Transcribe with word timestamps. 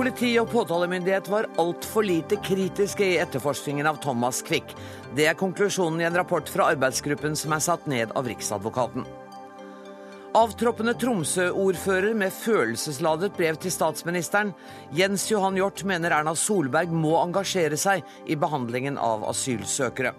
Politi 0.00 0.30
og 0.40 0.48
påtalemyndighet 0.48 1.26
var 1.28 1.48
altfor 1.60 2.06
lite 2.06 2.38
kritiske 2.40 3.04
i 3.04 3.18
etterforskningen 3.20 3.84
av 3.86 3.98
Thomas 4.00 4.38
Quick. 4.46 4.72
Det 5.12 5.26
er 5.28 5.36
konklusjonen 5.36 6.00
i 6.00 6.06
en 6.08 6.16
rapport 6.16 6.48
fra 6.48 6.70
arbeidsgruppen 6.72 7.36
som 7.36 7.52
er 7.52 7.60
satt 7.60 7.84
ned 7.90 8.14
av 8.16 8.30
Riksadvokaten. 8.30 9.04
Avtroppende 10.40 10.94
Tromsø-ordfører 10.94 12.14
med 12.14 12.32
følelsesladet 12.32 13.32
brev 13.36 13.60
til 13.60 13.74
statsministeren. 13.74 14.54
Jens 14.94 15.24
Johan 15.28 15.58
Hjort 15.58 15.82
mener 15.84 16.14
Erna 16.16 16.36
Solberg 16.38 16.94
må 16.94 17.16
engasjere 17.18 17.76
seg 17.76 18.06
i 18.30 18.38
behandlingen 18.38 18.96
av 18.96 19.26
asylsøkere. 19.28 20.14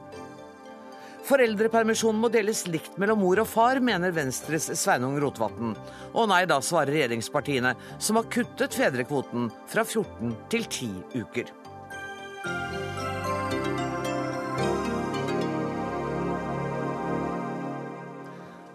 Foreldrepermisjonen 1.27 2.19
må 2.21 2.31
deles 2.33 2.63
likt 2.67 2.97
mellom 3.01 3.21
mor 3.21 3.43
og 3.43 3.47
far, 3.49 3.79
mener 3.83 4.13
Venstres 4.15 4.71
Sveinung 4.79 5.19
Rotevatn. 5.21 5.75
Og 6.17 6.29
nei 6.31 6.43
da, 6.49 6.57
svarer 6.65 6.95
regjeringspartiene, 6.95 7.75
som 8.01 8.17
har 8.17 8.29
kuttet 8.33 8.75
fedrekvoten 8.77 9.51
fra 9.69 9.85
14 9.85 10.33
til 10.51 10.65
10 10.65 11.21
uker. 11.21 11.53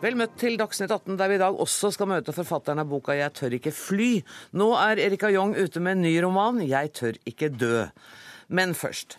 Vel 0.06 0.14
møtt 0.14 0.36
til 0.38 0.54
Dagsnytt 0.60 0.92
18, 0.92 1.16
der 1.18 1.30
vi 1.32 1.38
i 1.38 1.42
dag 1.42 1.56
også 1.58 1.90
skal 1.94 2.10
møte 2.10 2.34
forfatteren 2.36 2.78
av 2.78 2.86
boka 2.86 3.16
'Jeg 3.16 3.32
tør 3.32 3.54
ikke 3.58 3.72
fly'. 3.74 4.22
Nå 4.52 4.70
er 4.76 5.00
Erika 5.02 5.28
Jong 5.32 5.56
ute 5.56 5.80
med 5.80 5.96
en 5.96 6.02
ny 6.02 6.14
roman, 6.22 6.60
'Jeg 6.60 6.92
tør 6.92 7.14
ikke 7.26 7.48
dø'. 7.48 7.90
Men 8.48 8.74
først. 8.74 9.18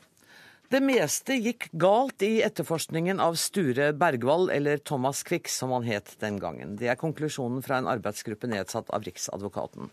Det 0.67 0.81
meste 0.83 1.37
gikk 1.39 1.69
galt 1.79 2.23
i 2.27 2.41
etterforskningen 2.43 3.21
av 3.23 3.37
Sture 3.39 3.93
Bergwall, 3.95 4.49
eller 4.51 4.81
Thomas 4.83 5.21
Quick 5.23 5.47
som 5.47 5.71
han 5.71 5.85
het 5.87 6.17
den 6.19 6.41
gangen. 6.43 6.73
Det 6.75 6.89
er 6.91 6.99
konklusjonen 6.99 7.61
fra 7.63 7.77
en 7.79 7.87
arbeidsgruppe 7.87 8.49
nedsatt 8.51 8.91
av 8.91 9.05
Riksadvokaten. 9.07 9.87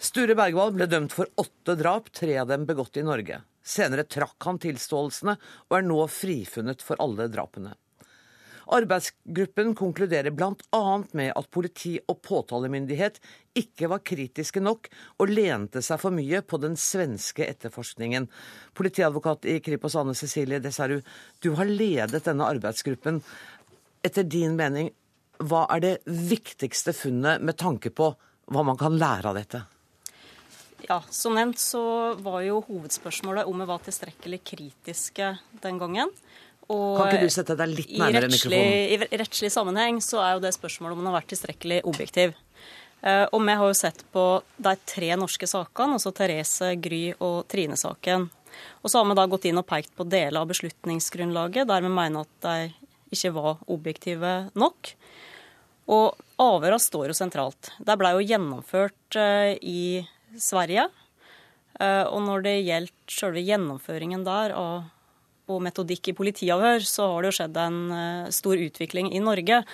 Sture 0.00 0.32
Bergwall 0.38 0.72
ble 0.72 0.86
dømt 0.88 1.12
for 1.12 1.28
åtte 1.36 1.76
drap, 1.76 2.08
tre 2.16 2.38
av 2.40 2.48
dem 2.48 2.64
begått 2.64 2.96
i 2.96 3.04
Norge. 3.04 3.42
Senere 3.60 4.06
trakk 4.08 4.40
han 4.48 4.62
tilståelsene, 4.62 5.36
og 5.68 5.76
er 5.76 5.84
nå 5.84 6.00
frifunnet 6.08 6.80
for 6.80 6.96
alle 7.04 7.28
drapene. 7.28 7.76
Arbeidsgruppen 8.70 9.74
konkluderer 9.74 10.30
bl.a. 10.30 11.02
med 11.12 11.32
at 11.34 11.48
politi 11.50 11.96
og 12.06 12.20
påtalemyndighet 12.22 13.18
ikke 13.58 13.88
var 13.90 14.04
kritiske 14.06 14.62
nok 14.62 14.86
og 15.18 15.32
lente 15.32 15.82
seg 15.82 15.98
for 16.02 16.14
mye 16.14 16.42
på 16.46 16.60
den 16.62 16.76
svenske 16.78 17.46
etterforskningen. 17.48 18.28
Politiadvokat 18.78 19.48
i 19.50 19.58
Kripos 19.64 19.98
Anne 19.98 20.14
Cecilie 20.14 20.62
Desaru, 20.62 21.00
du 21.42 21.50
har 21.58 21.66
ledet 21.66 22.22
denne 22.28 22.46
arbeidsgruppen. 22.46 23.18
Etter 24.06 24.28
din 24.28 24.54
mening, 24.60 24.92
hva 25.40 25.64
er 25.74 25.82
det 25.82 25.94
viktigste 26.06 26.94
funnet 26.94 27.42
med 27.42 27.58
tanke 27.58 27.90
på 27.90 28.12
hva 28.50 28.64
man 28.66 28.78
kan 28.78 28.96
lære 28.98 29.32
av 29.32 29.38
dette? 29.38 29.64
Ja, 30.86 31.02
Som 31.10 31.36
nevnt 31.36 31.60
så 31.60 32.14
var 32.22 32.40
jo 32.42 32.62
hovedspørsmålet 32.66 33.48
om 33.48 33.60
vi 33.60 33.66
var 33.68 33.82
tilstrekkelig 33.84 34.40
kritiske 34.52 35.34
den 35.62 35.78
gangen. 35.78 36.14
Og 36.70 36.98
kan 36.98 37.10
ikke 37.10 37.26
du 37.26 37.34
sette 37.34 37.56
deg 37.58 37.72
litt 37.72 37.96
nærmere 37.98 38.30
mikrofonen? 38.30 39.08
I 39.10 39.18
rettslig 39.18 39.50
sammenheng 39.54 39.98
så 40.04 40.20
er 40.22 40.36
jo 40.36 40.44
det 40.44 40.52
spørsmålet 40.54 40.94
om 40.94 41.02
man 41.02 41.10
har 41.10 41.20
vært 41.20 41.32
tilstrekkelig 41.32 41.80
objektiv. 41.90 42.36
Eh, 43.00 43.24
og 43.32 43.40
vi 43.42 43.56
har 43.56 43.72
jo 43.72 43.78
sett 43.78 44.04
på 44.12 44.26
de 44.60 44.74
tre 44.86 45.08
norske 45.18 45.48
sakene, 45.50 45.96
altså 45.96 46.12
Therese, 46.14 46.74
Gry 46.82 47.02
og 47.16 47.42
Trine-saken. 47.50 48.28
Og 48.82 48.92
så 48.92 49.00
har 49.00 49.08
vi 49.08 49.16
da 49.18 49.26
gått 49.30 49.48
inn 49.48 49.58
og 49.60 49.66
pekt 49.68 49.94
på 49.96 50.06
deler 50.10 50.42
av 50.42 50.50
beslutningsgrunnlaget 50.50 51.68
der 51.70 51.84
vi 51.84 51.92
mener 51.92 52.26
at 52.26 52.46
de 52.46 53.16
ikke 53.16 53.32
var 53.34 53.62
objektive 53.70 54.34
nok. 54.58 54.94
Og 55.90 56.18
avhørene 56.40 56.82
står 56.82 57.10
jo 57.10 57.18
sentralt. 57.18 57.72
De 57.82 57.98
ble 57.98 58.14
jo 58.14 58.24
gjennomført 58.26 59.18
eh, 59.18 59.56
i 59.58 60.06
Sverige. 60.38 60.86
Eh, 61.80 62.04
og 62.04 62.22
når 62.26 62.46
det 62.46 62.56
gjelder 62.60 62.94
selve 63.10 63.42
gjennomføringen 63.42 64.26
der 64.26 64.54
av 64.54 64.90
og 65.50 65.62
metodikk 65.66 66.12
i 66.12 66.16
politiavhør, 66.16 66.84
så 66.86 67.08
har 67.12 67.22
det 67.22 67.32
jo 67.32 67.38
skjedd 67.40 67.58
en 67.60 67.80
eh, 67.96 68.28
stor 68.34 68.62
utvikling 68.68 69.10
i 69.14 69.22
Norge 69.24 69.64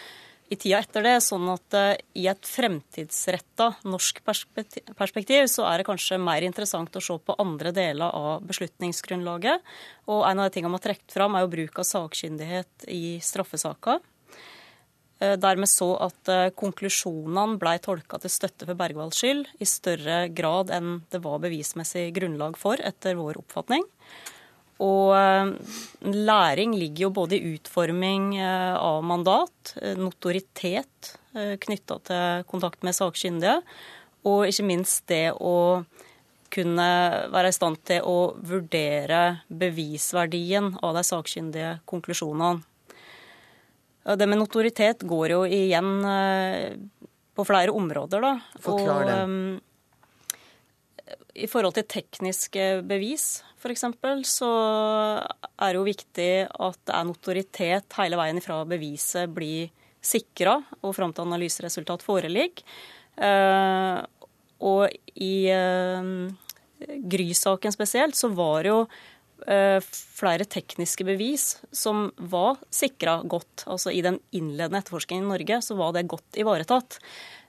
i 0.48 0.56
tida 0.56 0.80
etter 0.82 1.04
det. 1.06 1.14
Sånn 1.24 1.46
at 1.50 1.76
uh, 1.76 1.92
i 2.18 2.26
et 2.30 2.48
fremtidsretta 2.48 3.72
norsk 3.88 4.22
perspektiv 4.26 5.46
så 5.50 5.66
er 5.68 5.80
det 5.80 5.88
kanskje 5.88 6.20
mer 6.22 6.46
interessant 6.46 6.96
å 6.96 7.02
se 7.02 7.16
på 7.18 7.38
andre 7.42 7.72
deler 7.76 8.14
av 8.14 8.44
beslutningsgrunnlaget. 8.46 9.64
Og 10.10 10.26
en 10.28 10.42
av 10.42 10.48
de 10.48 10.54
tingene 10.54 10.72
man 10.72 10.80
har 10.80 10.88
trukket 10.90 11.16
fram, 11.16 11.34
er 11.34 11.46
jo 11.46 11.54
bruk 11.56 11.80
av 11.82 11.88
sakkyndighet 11.90 12.86
i 12.92 13.18
straffesaker. 13.24 14.04
Dermed 15.16 15.70
så 15.72 15.94
at 16.04 16.28
konklusjonene 16.60 17.56
ble 17.56 17.78
tolka 17.80 18.18
til 18.20 18.28
støtte 18.28 18.66
for 18.68 18.76
Bergvalls 18.76 19.16
skyld 19.16 19.46
i 19.64 19.68
større 19.68 20.26
grad 20.28 20.68
enn 20.76 20.98
det 21.08 21.22
var 21.24 21.40
bevismessig 21.40 22.10
grunnlag 22.18 22.58
for, 22.60 22.76
etter 22.84 23.16
vår 23.16 23.40
oppfatning. 23.40 23.86
Og 24.84 25.12
eh, 25.16 25.52
læring 26.12 26.74
ligger 26.76 27.06
jo 27.06 27.12
både 27.16 27.38
i 27.38 27.54
utforming 27.54 28.34
eh, 28.36 28.74
av 28.76 29.04
mandat, 29.04 29.76
eh, 29.80 29.96
notoritet 29.96 31.14
knytta 31.36 31.98
til 32.08 32.44
kontakt 32.48 32.80
med 32.86 32.96
sakkyndige, 32.96 33.58
og 34.24 34.46
ikke 34.48 34.64
minst 34.64 35.02
det 35.12 35.34
å 35.36 35.82
kunne 36.48 36.86
være 37.28 37.50
i 37.52 37.56
stand 37.56 37.82
til 37.84 38.06
å 38.08 38.30
vurdere 38.40 39.42
bevisverdien 39.52 40.70
av 40.80 40.96
de 40.96 41.02
sakkyndige 41.04 41.74
konklusjonene. 41.84 42.64
Det 44.16 44.30
med 44.30 44.40
notoritet 44.40 45.04
går 45.04 45.34
jo 45.34 45.42
igjen 45.44 45.92
på 47.36 47.44
flere 47.44 47.76
områder, 47.76 48.24
da. 48.24 48.32
Forklar 48.64 49.04
det. 49.10 49.20
I 51.36 51.46
forhold 51.46 51.76
til 51.76 51.86
tekniske 51.86 52.64
bevis 52.88 53.44
f.eks., 53.60 53.84
så 54.28 54.50
er 55.56 55.72
det 55.72 55.78
jo 55.78 55.86
viktig 55.86 56.30
at 56.46 56.78
det 56.86 56.94
er 56.94 57.08
notoritet 57.08 57.98
hele 57.98 58.18
veien 58.20 58.40
ifra 58.40 58.60
beviset 58.68 59.32
blir 59.34 59.70
sikra 60.06 60.58
og 60.82 60.94
fram 60.96 61.14
til 61.14 61.26
analyseresultat 61.26 62.04
foreligger. 62.04 62.62
Eh, 63.16 63.98
og 64.66 64.92
i 65.16 65.34
eh, 65.52 66.10
Gry-saken 67.10 67.74
spesielt 67.74 68.18
så 68.18 68.30
var 68.36 68.64
det 68.64 68.72
jo 68.72 68.80
eh, 69.48 69.78
flere 69.82 70.46
tekniske 70.48 71.06
bevis 71.08 71.48
som 71.74 72.10
var 72.16 72.60
sikra 72.70 73.18
godt. 73.24 73.66
Altså 73.66 73.92
i 73.94 74.04
den 74.04 74.20
innledende 74.36 74.82
etterforskningen 74.84 75.26
i 75.26 75.32
Norge 75.34 75.60
så 75.64 75.78
var 75.80 75.96
det 75.96 76.08
godt 76.12 76.40
ivaretatt. 76.40 77.00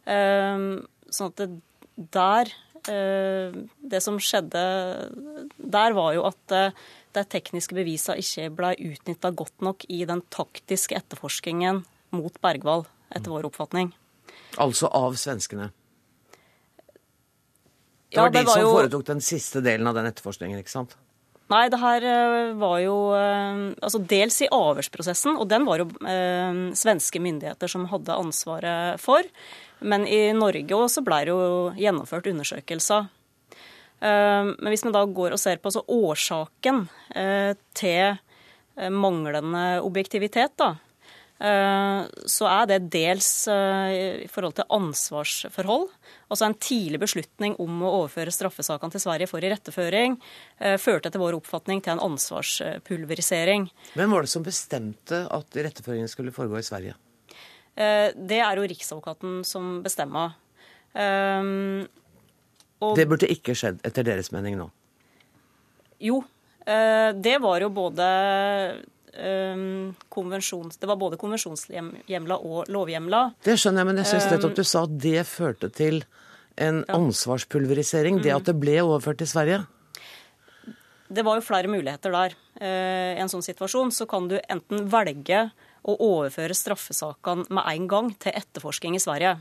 Sånn 0.08 1.32
at 1.34 1.40
det 1.42 1.50
der 2.14 2.52
det 2.88 4.02
som 4.04 4.20
skjedde 4.22 4.62
der, 5.58 5.96
var 5.98 6.14
jo 6.16 6.26
at 6.30 6.56
eh, 6.56 6.76
de 7.18 7.24
tekniske 7.28 7.76
bevisene 7.78 8.22
ikke 8.22 8.50
ble 8.58 8.74
utnytta 8.92 9.32
godt 9.36 9.66
nok 9.66 9.88
i 9.90 10.04
den 10.10 10.22
taktiske 10.34 10.98
etterforskningen 10.98 11.84
mot 12.16 12.38
Bergwall, 12.44 12.86
etter 13.14 13.34
vår 13.34 13.50
oppfatning. 13.50 13.92
Altså 14.62 14.90
av 14.94 15.18
svenskene? 15.20 15.72
Det 18.08 18.22
var 18.22 18.30
ja, 18.30 18.32
det 18.32 18.40
de 18.40 18.48
var 18.48 18.54
som 18.56 18.64
jo... 18.64 18.76
foretok 18.78 19.08
den 19.10 19.24
siste 19.24 19.62
delen 19.66 19.90
av 19.90 19.98
den 19.98 20.08
etterforskningen, 20.10 20.62
ikke 20.64 20.72
sant? 20.72 20.96
Nei, 21.48 21.68
det 21.72 21.80
her 21.80 22.04
eh, 22.04 22.54
var 22.60 22.80
jo 22.84 22.96
altså 23.16 24.02
dels 24.04 24.42
i 24.44 24.50
avhørsprosessen, 24.52 25.38
og 25.40 25.48
den 25.48 25.64
var 25.68 25.80
jo 25.80 25.88
eh, 26.04 26.64
svenske 26.76 27.22
myndigheter 27.24 27.72
som 27.72 27.88
hadde 27.92 28.18
ansvaret 28.20 29.00
for. 29.00 29.24
Men 29.80 30.08
i 30.10 30.34
Norge 30.36 30.76
også 30.76 31.04
ble 31.06 31.22
det 31.24 31.32
jo 31.36 31.70
gjennomført 31.78 32.28
undersøkelser. 32.32 33.08
Eh, 34.00 34.46
men 34.46 34.70
hvis 34.72 34.86
vi 34.86 34.94
da 34.94 35.04
går 35.06 35.34
og 35.34 35.42
ser 35.42 35.62
på 35.62 35.72
årsaken 35.74 36.84
eh, 37.18 37.54
til 37.78 38.04
eh, 38.14 38.92
manglende 38.94 39.80
objektivitet, 39.86 40.54
da, 40.60 40.76
så 41.38 42.48
er 42.50 42.64
det 42.66 42.78
dels 42.90 43.28
i 43.48 44.26
forhold 44.26 44.56
til 44.58 44.66
ansvarsforhold. 44.74 45.84
Altså 46.34 46.48
En 46.48 46.56
tidlig 46.58 46.98
beslutning 47.04 47.54
om 47.62 47.84
å 47.86 47.92
overføre 48.00 48.34
straffesakene 48.34 48.96
til 48.96 49.04
Sverige 49.04 49.30
for 49.30 49.46
iretteføring 49.46 50.18
førte 50.82 51.12
etter 51.12 51.22
vår 51.22 51.38
oppfatning 51.38 51.84
til 51.86 51.94
en 51.94 52.02
ansvarspulverisering. 52.08 53.68
Hvem 53.94 54.16
var 54.18 54.26
det 54.26 54.34
som 54.34 54.48
bestemte 54.48 55.28
at 55.30 55.60
iretteføringen 55.62 56.10
skulle 56.10 56.34
foregå 56.34 56.58
i 56.58 56.66
Sverige? 56.66 56.98
Eh, 57.78 58.10
det 58.18 58.42
er 58.42 58.58
jo 58.58 58.66
Riksadvokaten 58.66 59.44
som 59.46 59.78
bestemmer. 59.86 60.34
Og... 62.78 62.94
det 62.98 63.06
burde 63.10 63.30
ikke 63.30 63.54
skjedd, 63.58 63.82
etter 63.86 64.06
deres 64.06 64.32
mening 64.34 64.58
nå? 64.58 64.68
Jo. 66.02 66.22
Eh, 66.66 67.10
det 67.14 67.38
var 67.44 67.62
jo 67.62 67.70
både. 67.74 68.08
Det 69.18 70.90
var 70.90 71.00
både 71.00 71.18
konvensjonshjemla 71.18 72.38
og 72.38 72.70
lovhjemla. 72.74 73.22
Det 73.44 73.58
skjønner 73.58 73.82
jeg, 73.82 73.90
men 73.90 74.02
jeg 74.04 74.12
syns 74.12 74.30
nettopp 74.32 74.58
du 74.58 74.64
sa 74.68 74.84
at 74.86 74.98
det 75.02 75.24
førte 75.30 75.72
til 75.74 76.04
en 76.58 76.84
ansvarspulverisering. 76.90 78.22
Det 78.22 78.34
mm. 78.34 78.38
at 78.38 78.50
det 78.50 78.58
ble 78.62 78.78
overført 78.84 79.22
til 79.22 79.30
Sverige? 79.30 79.64
Det 81.08 81.24
var 81.24 81.38
jo 81.38 81.46
flere 81.46 81.72
muligheter 81.72 82.12
der. 82.12 82.36
Eh, 82.60 83.16
I 83.16 83.22
en 83.24 83.32
sånn 83.32 83.46
situasjon 83.46 83.94
så 83.96 84.08
kan 84.10 84.28
du 84.28 84.36
enten 84.50 84.90
velge 84.92 85.46
å 85.88 85.96
overføre 85.96 86.58
straffesakene 86.58 87.48
med 87.54 87.64
en 87.72 87.88
gang 87.88 88.12
til 88.20 88.36
etterforsking 88.36 88.98
i 88.98 89.02
Sverige. 89.02 89.38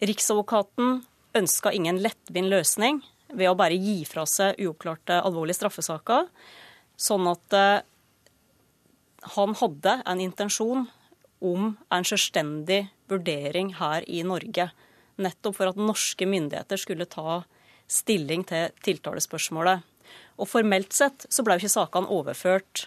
Riksadvokaten 0.00 1.02
ønska 1.36 1.74
ingen 1.76 2.00
lettvint 2.00 2.48
løsning 2.48 3.02
ved 3.36 3.50
å 3.50 3.58
bare 3.58 3.76
gi 3.76 4.00
fra 4.08 4.24
seg 4.26 4.58
uoppklarte 4.64 5.20
alvorlige 5.20 5.60
straffesaker, 5.60 6.30
sånn 6.96 7.28
at 7.30 7.56
eh, 7.56 7.82
han 9.36 9.54
hadde 9.60 10.00
en 10.06 10.20
intensjon 10.22 10.86
om 11.40 11.74
en 11.92 12.06
selvstendig 12.06 12.84
vurdering 13.10 13.74
her 13.80 14.04
i 14.08 14.22
Norge. 14.26 14.70
Nettopp 15.20 15.56
for 15.56 15.72
at 15.72 15.80
norske 15.80 16.28
myndigheter 16.28 16.80
skulle 16.80 17.08
ta 17.10 17.42
stilling 17.90 18.44
til 18.48 18.70
tiltalespørsmålet. 18.86 19.84
Og 20.40 20.48
formelt 20.48 20.94
sett 20.96 21.26
så 21.28 21.44
ble 21.44 21.56
jo 21.56 21.64
ikke 21.64 21.76
sakene 21.76 22.10
overført 22.12 22.86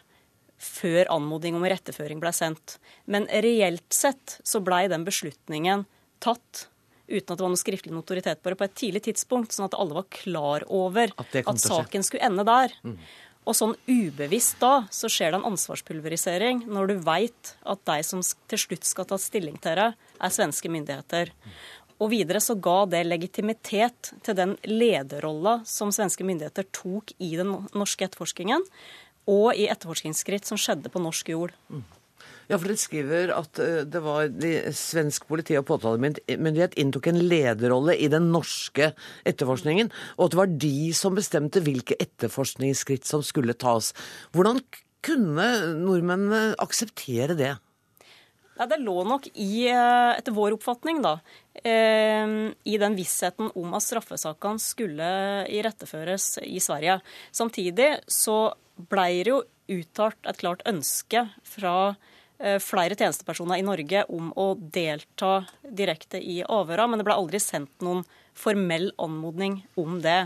før 0.64 1.10
anmodning 1.12 1.58
om 1.58 1.66
retteføring 1.68 2.22
ble 2.24 2.32
sendt. 2.36 2.78
Men 3.06 3.28
reelt 3.28 3.90
sett 3.94 4.40
så 4.48 4.62
blei 4.64 4.86
den 4.92 5.06
beslutningen 5.08 5.86
tatt 6.24 6.68
uten 7.04 7.34
at 7.34 7.38
det 7.38 7.44
var 7.44 7.52
noe 7.52 7.60
skriftlig 7.60 7.94
notoritet 7.94 8.40
på 8.42 8.52
det, 8.52 8.58
på 8.58 8.66
et 8.66 8.76
tidlig 8.80 9.04
tidspunkt, 9.10 9.54
sånn 9.54 9.68
at 9.68 9.76
alle 9.78 9.98
var 9.98 10.08
klar 10.14 10.64
over 10.72 11.12
at, 11.20 11.36
at 11.36 11.62
saken 11.62 12.06
skulle 12.06 12.24
ende 12.26 12.46
der. 12.48 12.74
Mm. 12.88 12.96
Og 13.44 13.58
sånn 13.58 13.76
ubevisst 13.90 14.62
da, 14.62 14.86
så 14.94 15.10
skjer 15.12 15.34
det 15.34 15.42
en 15.42 15.50
ansvarspulverisering 15.52 16.64
når 16.72 16.92
du 16.94 16.96
veit 17.04 17.54
at 17.68 17.82
de 17.90 17.98
som 18.08 18.24
til 18.24 18.62
slutt 18.62 18.88
skal 18.88 19.08
ta 19.10 19.20
stilling 19.20 19.58
til 19.64 19.80
det, 19.80 19.90
er 20.24 20.36
svenske 20.36 20.72
myndigheter. 20.72 21.34
Og 22.00 22.12
videre 22.14 22.40
så 22.44 22.56
ga 22.56 22.84
det 22.90 23.04
legitimitet 23.06 24.14
til 24.24 24.38
den 24.38 24.56
lederrolla 24.68 25.60
som 25.68 25.92
svenske 25.94 26.26
myndigheter 26.28 26.68
tok 26.76 27.12
i 27.20 27.34
den 27.40 27.54
norske 27.76 28.08
etterforskningen, 28.08 28.64
og 29.30 29.56
i 29.56 29.70
etterforskningsskritt 29.72 30.48
som 30.48 30.60
skjedde 30.60 30.92
på 30.92 31.04
norsk 31.04 31.30
jord. 31.32 31.54
Ja, 32.52 32.58
for 32.58 32.68
Dere 32.68 32.80
skriver 32.80 33.34
at 33.36 33.60
eh, 33.64 33.82
det 33.88 34.02
var 34.04 34.28
de, 34.28 34.54
svensk 34.76 35.28
politi 35.30 35.56
og 35.60 35.68
påtalemyndighet 35.70 36.78
inntok 36.82 37.08
en 37.12 37.22
lederrolle 37.24 37.96
i 37.96 38.10
den 38.12 38.30
norske 38.34 38.92
etterforskningen, 39.30 39.92
og 40.18 40.26
at 40.26 40.34
det 40.34 40.42
var 40.42 40.56
de 40.66 40.78
som 40.98 41.16
bestemte 41.16 41.64
hvilke 41.64 41.98
etterforskningsskritt 42.04 43.08
som 43.08 43.24
skulle 43.26 43.56
tas. 43.56 43.94
Hvordan 44.36 44.60
kunne 45.04 45.48
nordmennene 45.80 46.58
akseptere 46.64 47.38
det? 47.40 47.54
Ja, 48.54 48.68
det 48.70 48.84
lå 48.84 49.00
nok 49.08 49.26
i, 49.34 49.66
eh, 49.72 50.12
etter 50.14 50.36
vår 50.36 50.54
oppfatning, 50.60 51.02
da, 51.02 51.18
eh, 51.64 52.52
i 52.64 52.78
den 52.78 52.96
vissheten 52.96 53.50
om 53.56 53.74
at 53.74 53.82
straffesakene 53.82 54.62
skulle 54.62 55.48
iretteføres 55.50 56.38
i 56.44 56.60
Sverige. 56.60 57.02
Samtidig 57.32 58.04
så 58.06 58.54
blei 58.78 59.24
det 59.24 59.32
jo 59.32 59.44
uttalt 59.74 60.20
et 60.28 60.38
klart 60.38 60.62
ønske 60.70 61.30
fra 61.44 61.96
eh, 61.96 62.13
flere 62.60 62.98
tjenestepersoner 62.98 63.62
i 63.62 63.64
Norge 63.64 64.02
om 64.12 64.32
å 64.40 64.50
delta 64.58 65.46
direkte 65.64 66.20
i 66.20 66.42
avhøra, 66.44 66.90
men 66.90 67.00
det 67.00 67.06
ble 67.08 67.16
aldri 67.16 67.40
sendt 67.40 67.86
noen 67.86 68.02
formell 68.36 68.90
anmodning 69.02 69.62
om 69.80 70.00
det. 70.04 70.26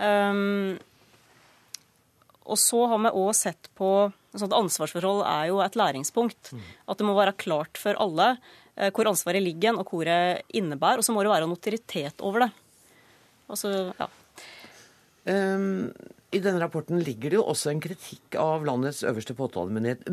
Um, 0.00 0.78
og 2.50 2.58
så 2.58 2.86
har 2.90 3.02
vi 3.04 3.12
òg 3.20 3.34
sett 3.36 3.68
på 3.78 3.90
sånn 4.32 4.48
at 4.48 4.56
Ansvarsforhold 4.58 5.22
er 5.26 5.50
jo 5.50 5.60
et 5.62 5.76
læringspunkt. 5.78 6.52
At 6.90 6.98
det 6.98 7.06
må 7.06 7.14
være 7.18 7.36
klart 7.38 7.78
for 7.80 7.98
alle 8.00 8.32
eh, 8.76 8.90
hvor 8.94 9.10
ansvaret 9.10 9.42
ligger 9.44 9.78
og 9.78 9.90
hvor 9.92 10.08
det 10.08 10.42
innebærer. 10.56 11.02
Og 11.02 11.06
så 11.06 11.14
må 11.14 11.24
det 11.24 11.32
være 11.32 11.50
notoritet 11.50 12.24
over 12.26 12.46
det. 12.46 12.50
Altså, 13.50 13.74
ja. 13.98 14.08
Um, 15.30 15.92
i 16.30 16.38
denne 16.38 16.60
rapporten 16.62 17.00
ligger 17.02 17.32
det 17.32 17.38
jo 17.40 17.46
også 17.50 17.72
en 17.72 17.80
kritikk 17.82 18.36
av 18.38 18.62
landets 18.66 19.02
øverste 19.06 19.34
påtalemyndighet. 19.34 20.04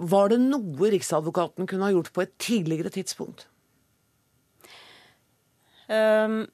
Var 0.00 0.32
det 0.32 0.38
noe 0.40 0.90
Riksadvokaten 0.94 1.68
kunne 1.68 1.88
ha 1.88 1.92
gjort 1.92 2.12
på 2.16 2.24
et 2.24 2.32
tidligere 2.40 2.92
tidspunkt? 2.94 3.44
Um, 5.86 6.46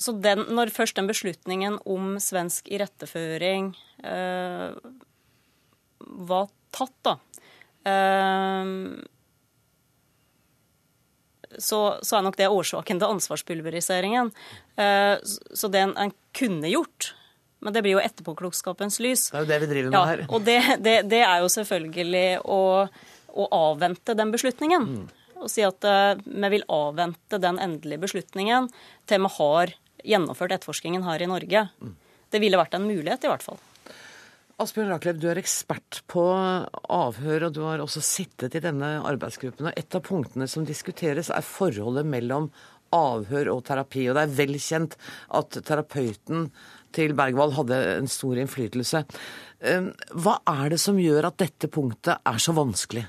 så 0.00 0.16
den, 0.18 0.46
når 0.56 0.72
først 0.74 0.96
den 0.96 1.08
beslutningen 1.08 1.76
om 1.86 2.16
svensk 2.20 2.70
iretteføring 2.72 3.70
uh, 4.04 4.72
var 6.00 6.48
tatt, 6.74 6.96
da 7.06 7.14
uh, 7.86 8.72
så, 11.56 11.78
så, 12.02 12.16
er 12.16 12.24
nok 12.26 12.36
det 12.40 12.48
årsaken 12.52 12.98
til 13.00 13.14
ansvarspulveriseringen. 13.14 14.32
Uh, 14.76 15.16
så 15.24 15.70
det 15.72 15.84
en, 15.84 15.94
en 16.00 16.12
kunne 16.36 16.72
gjort, 16.72 17.12
men 17.64 17.72
det 17.72 17.82
blir 17.82 17.96
jo 17.96 18.02
etterpåklokskapens 18.04 18.98
lys. 19.04 19.28
Det 19.32 19.38
er 19.38 19.44
jo 19.46 19.50
det 19.50 19.60
vi 19.62 19.68
driver 19.70 19.92
med 19.92 19.98
ja, 19.98 20.04
her. 20.10 20.24
Og 20.28 20.42
det, 20.46 20.58
det, 20.84 20.96
det, 21.10 21.22
er 21.24 21.44
jo 21.44 21.52
selvfølgelig 21.52 22.26
å, 22.44 22.62
å 23.32 23.46
avvente 23.56 24.16
den 24.18 24.34
beslutningen. 24.34 24.90
Mm. 24.90 25.06
Og 25.36 25.52
si 25.52 25.64
at 25.66 25.84
uh, 25.88 26.18
vi 26.24 26.52
vil 26.56 26.66
avvente 26.72 27.40
den 27.42 27.60
endelige 27.62 28.04
beslutningen 28.06 28.68
til 29.08 29.24
vi 29.24 29.32
har 29.38 29.72
gjennomført 30.06 30.56
etterforskningen 30.56 31.06
her 31.06 31.24
i 31.24 31.30
Norge. 31.30 31.64
Mm. 31.80 31.96
Det 32.30 32.42
ville 32.42 32.60
vært 32.60 32.76
en 32.76 32.86
mulighet, 32.86 33.24
i 33.24 33.32
hvert 33.32 33.44
fall. 33.44 33.58
Asbjørn 34.60 34.88
Raklev, 34.88 35.18
du 35.20 35.26
er 35.28 35.36
ekspert 35.36 36.00
på 36.08 36.22
avhør, 36.32 37.48
og 37.48 37.56
du 37.56 37.60
har 37.66 37.82
også 37.82 38.00
sittet 38.04 38.56
i 38.56 38.62
denne 38.64 38.94
arbeidsgruppen. 39.04 39.68
og 39.68 39.76
Et 39.76 39.98
av 39.98 40.04
punktene 40.04 40.48
som 40.48 40.64
diskuteres, 40.64 41.28
er 41.28 41.44
forholdet 41.44 42.08
mellom 42.08 42.48
avhør 42.96 43.50
og 43.52 43.66
terapi. 43.68 44.06
Og 44.08 44.16
det 44.16 44.24
er 44.24 44.34
vel 44.38 44.56
kjent 44.56 44.96
at 45.36 45.58
terapeuten 45.66 46.48
til 46.96 47.16
Bergwall 47.18 47.54
hadde 47.56 47.80
en 47.96 48.08
stor 48.10 48.40
innflytelse. 48.40 49.04
Ehm, 49.66 49.92
hva 50.16 50.40
er 50.52 50.74
det 50.74 50.80
som 50.82 50.98
gjør 51.00 51.30
at 51.30 51.38
dette 51.42 51.70
punktet 51.72 52.24
er 52.24 52.42
så 52.42 52.56
vanskelig? 52.56 53.06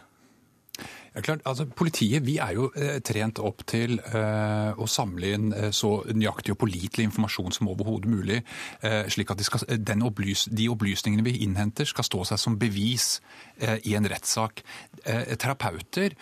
Ja, 1.18 1.22
klart, 1.22 1.42
altså 1.50 1.66
Politiet 1.66 2.26
vi 2.28 2.36
er 2.38 2.52
jo 2.54 2.68
eh, 2.78 3.00
trent 3.02 3.40
opp 3.42 3.64
til 3.66 3.96
eh, 3.98 4.78
å 4.78 4.86
samle 4.86 5.32
inn 5.34 5.48
eh, 5.50 5.72
så 5.74 6.04
nøyaktig 6.14 6.54
og 6.54 6.60
pålitelig 6.62 7.08
informasjon 7.08 7.56
som 7.56 7.72
overhodet 7.72 8.12
mulig, 8.12 8.44
eh, 8.86 9.08
slik 9.10 9.34
at 9.34 9.42
de, 9.42 9.48
skal, 9.48 9.64
opplys, 10.06 10.46
de, 10.54 10.68
opplysningene 10.70 11.26
vi 11.26 11.40
innhenter, 11.48 11.90
skal 11.90 12.06
stå 12.06 12.22
seg 12.30 12.42
som 12.44 12.60
bevis 12.62 13.08
eh, 13.18 13.47
i 13.84 13.96
en 13.98 14.08
rettssak. 14.10 14.64
Eh, 15.04 15.36
terapeuter 15.40 16.16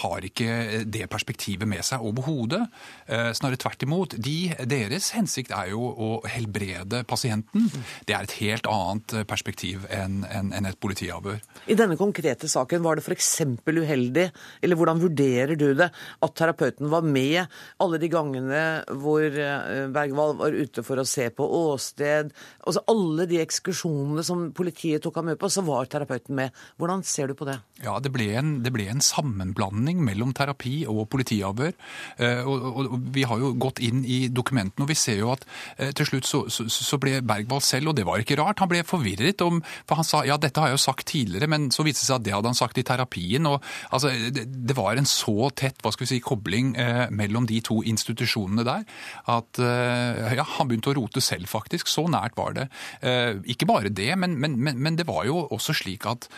har 0.00 0.24
ikke 0.26 0.84
det 0.86 1.06
perspektivet 1.10 1.68
med 1.68 1.84
seg 1.86 2.02
overhodet. 2.04 2.60
snarere 3.06 3.58
tvert 3.60 3.82
imot. 3.82 4.14
De, 4.18 4.52
deres 4.68 5.10
hensikt 5.14 5.52
er 5.54 5.70
jo 5.72 5.82
å 5.84 6.10
helbrede 6.30 7.02
pasienten. 7.08 7.68
Det 8.06 8.14
er 8.16 8.26
et 8.26 8.36
helt 8.40 8.68
annet 8.70 9.16
perspektiv 9.28 9.84
enn 9.92 10.22
en, 10.30 10.52
en 10.54 10.68
et 10.68 10.80
politiavhør. 10.80 11.40
I 11.70 11.76
denne 11.78 11.98
konkrete 12.00 12.48
saken 12.50 12.82
var 12.84 12.98
det 12.98 13.04
f.eks. 13.04 13.30
uheldig 13.66 14.28
eller 14.62 14.78
hvordan 14.78 15.02
vurderer 15.02 15.54
du 15.58 15.66
det, 15.76 15.90
at 16.24 16.36
terapeuten 16.38 16.90
var 16.92 17.04
med 17.06 17.44
alle 17.82 18.00
de 18.02 18.10
gangene 18.12 18.62
hvor 19.00 19.24
eh, 19.24 19.86
Bergwall 19.94 20.36
var 20.40 20.56
ute 20.56 20.84
for 20.86 21.00
å 21.00 21.06
se 21.08 21.28
på 21.34 21.46
åsted? 21.60 22.32
Altså 22.64 22.84
alle 22.90 23.28
de 23.30 23.40
ekskursjonene 23.42 24.24
som 24.26 24.48
politiet 24.56 25.04
tok 25.04 25.20
ham 25.20 25.30
med 25.32 25.40
på, 25.40 25.50
så 25.52 25.64
var 25.66 25.90
terapeuten 25.90 26.36
med. 26.38 26.53
Hvordan 26.80 27.04
ser 27.06 27.30
du 27.30 27.36
på 27.38 27.46
det? 27.48 27.58
Ja, 27.84 27.96
det 28.02 28.12
ble 28.14 28.28
en, 28.38 28.56
det 28.64 28.72
ble 28.74 28.86
en 28.90 29.02
sammenblanding 29.04 30.00
mellom 30.04 30.32
terapi 30.36 30.84
og 30.90 31.06
politiavhør. 31.12 31.74
Eh, 32.18 32.42
og, 32.42 32.68
og, 32.70 32.90
og, 32.94 33.08
vi 33.14 33.26
har 33.28 33.40
jo 33.42 33.52
gått 33.60 33.82
inn 33.84 34.02
i 34.06 34.24
dokumentene, 34.32 34.86
og 34.86 34.90
vi 34.90 34.98
ser 34.98 35.20
jo 35.20 35.32
at 35.34 35.44
eh, 35.76 35.92
til 35.96 36.08
slutt 36.08 36.28
så, 36.28 36.42
så, 36.52 36.66
så 36.70 36.98
ble 37.02 37.20
Bergwall 37.26 37.62
selv, 37.64 37.92
og 37.92 37.98
det 37.98 38.06
var 38.08 38.22
ikke 38.22 38.38
rart, 38.40 38.62
han 38.62 38.70
ble 38.70 38.82
forvirret 38.86 39.42
om 39.44 39.60
For 39.88 39.98
han 39.98 40.06
sa 40.06 40.22
ja, 40.26 40.38
dette 40.40 40.60
har 40.60 40.72
jeg 40.72 40.78
jo 40.78 40.84
sagt 40.84 41.06
tidligere, 41.10 41.48
men 41.50 41.70
så 41.74 41.86
viste 41.86 42.02
det 42.02 42.08
seg 42.08 42.20
at 42.20 42.26
det 42.26 42.34
hadde 42.36 42.50
han 42.52 42.58
sagt 42.58 42.80
i 42.80 42.86
terapien. 42.86 43.46
og 43.50 43.60
altså, 43.90 44.12
det, 44.34 44.46
det, 44.46 44.76
var 44.78 44.98
en 44.98 45.08
så 45.08 45.50
tett 45.56 45.82
hva 45.84 45.92
skal 45.94 46.06
vi 46.06 46.12
si, 46.14 46.20
kobling 46.24 46.74
eh, 46.80 47.06
mellom 47.14 47.46
de 47.50 47.60
to 47.64 47.80
institusjonene 47.86 48.64
der 48.66 48.84
at 49.30 49.60
eh, 49.62 50.34
ja, 50.36 50.44
han 50.56 50.68
begynte 50.68 50.92
å 50.92 50.96
rote 50.98 51.22
selv, 51.24 51.48
faktisk. 51.50 51.90
Så 51.90 52.06
nært 52.10 52.36
var 52.38 52.54
det. 52.56 52.68
Eh, 53.04 53.40
ikke 53.54 53.68
bare 53.68 53.92
det, 53.92 54.10
men, 54.20 54.36
men, 54.40 54.56
men, 54.58 54.80
men, 54.80 54.98
det 54.98 55.06
var 55.08 55.24
jo 55.28 55.44
også 55.54 55.74
slik 55.76 56.06
at 56.08 56.28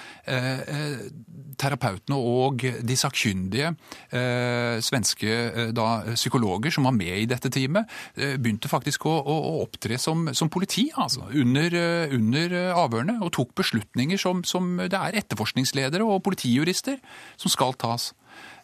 terapeutene 1.57 2.17
og 2.19 2.65
de 2.83 2.97
sakkyndige 2.99 3.69
eh, 4.11 4.77
svenske 4.83 5.71
da, 5.77 5.87
psykologer 6.17 6.75
som 6.75 6.89
var 6.89 6.97
med 6.97 7.15
i 7.23 7.29
dette 7.31 7.51
teamet, 7.53 7.87
begynte 8.17 8.71
faktisk 8.71 9.07
å, 9.07 9.15
å, 9.23 9.37
opptre 9.63 9.99
som, 10.03 10.27
som, 10.37 10.51
politi 10.53 10.89
altså, 10.99 11.29
under, 11.31 11.79
under 12.17 12.57
avhørene, 12.75 13.21
og 13.23 13.33
tok 13.39 13.55
beslutninger 13.63 14.21
som, 14.21 14.43
som 14.47 14.77
det 14.83 14.99
er 14.99 15.21
etterforskningsledere 15.23 16.05
og 16.05 16.25
politijurister 16.27 16.99
som 17.41 17.53
skal 17.53 17.79
tas. 17.79 18.11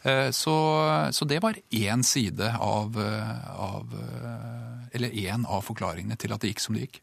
Eh, 0.02 0.30
så, 0.30 0.54
så 1.10 1.24
det 1.24 1.38
var 1.42 1.58
én 1.70 2.02
side 2.02 2.48
av, 2.58 2.98
eh, 2.98 3.60
av 3.60 3.92
eh, 3.94 4.96
Eller 4.96 5.14
én 5.14 5.46
av 5.46 5.62
forklaringene 5.64 6.18
til 6.20 6.34
at 6.34 6.42
det 6.42 6.50
gikk 6.52 6.60
som 6.60 6.76
det 6.76 6.82
gikk. 6.84 6.98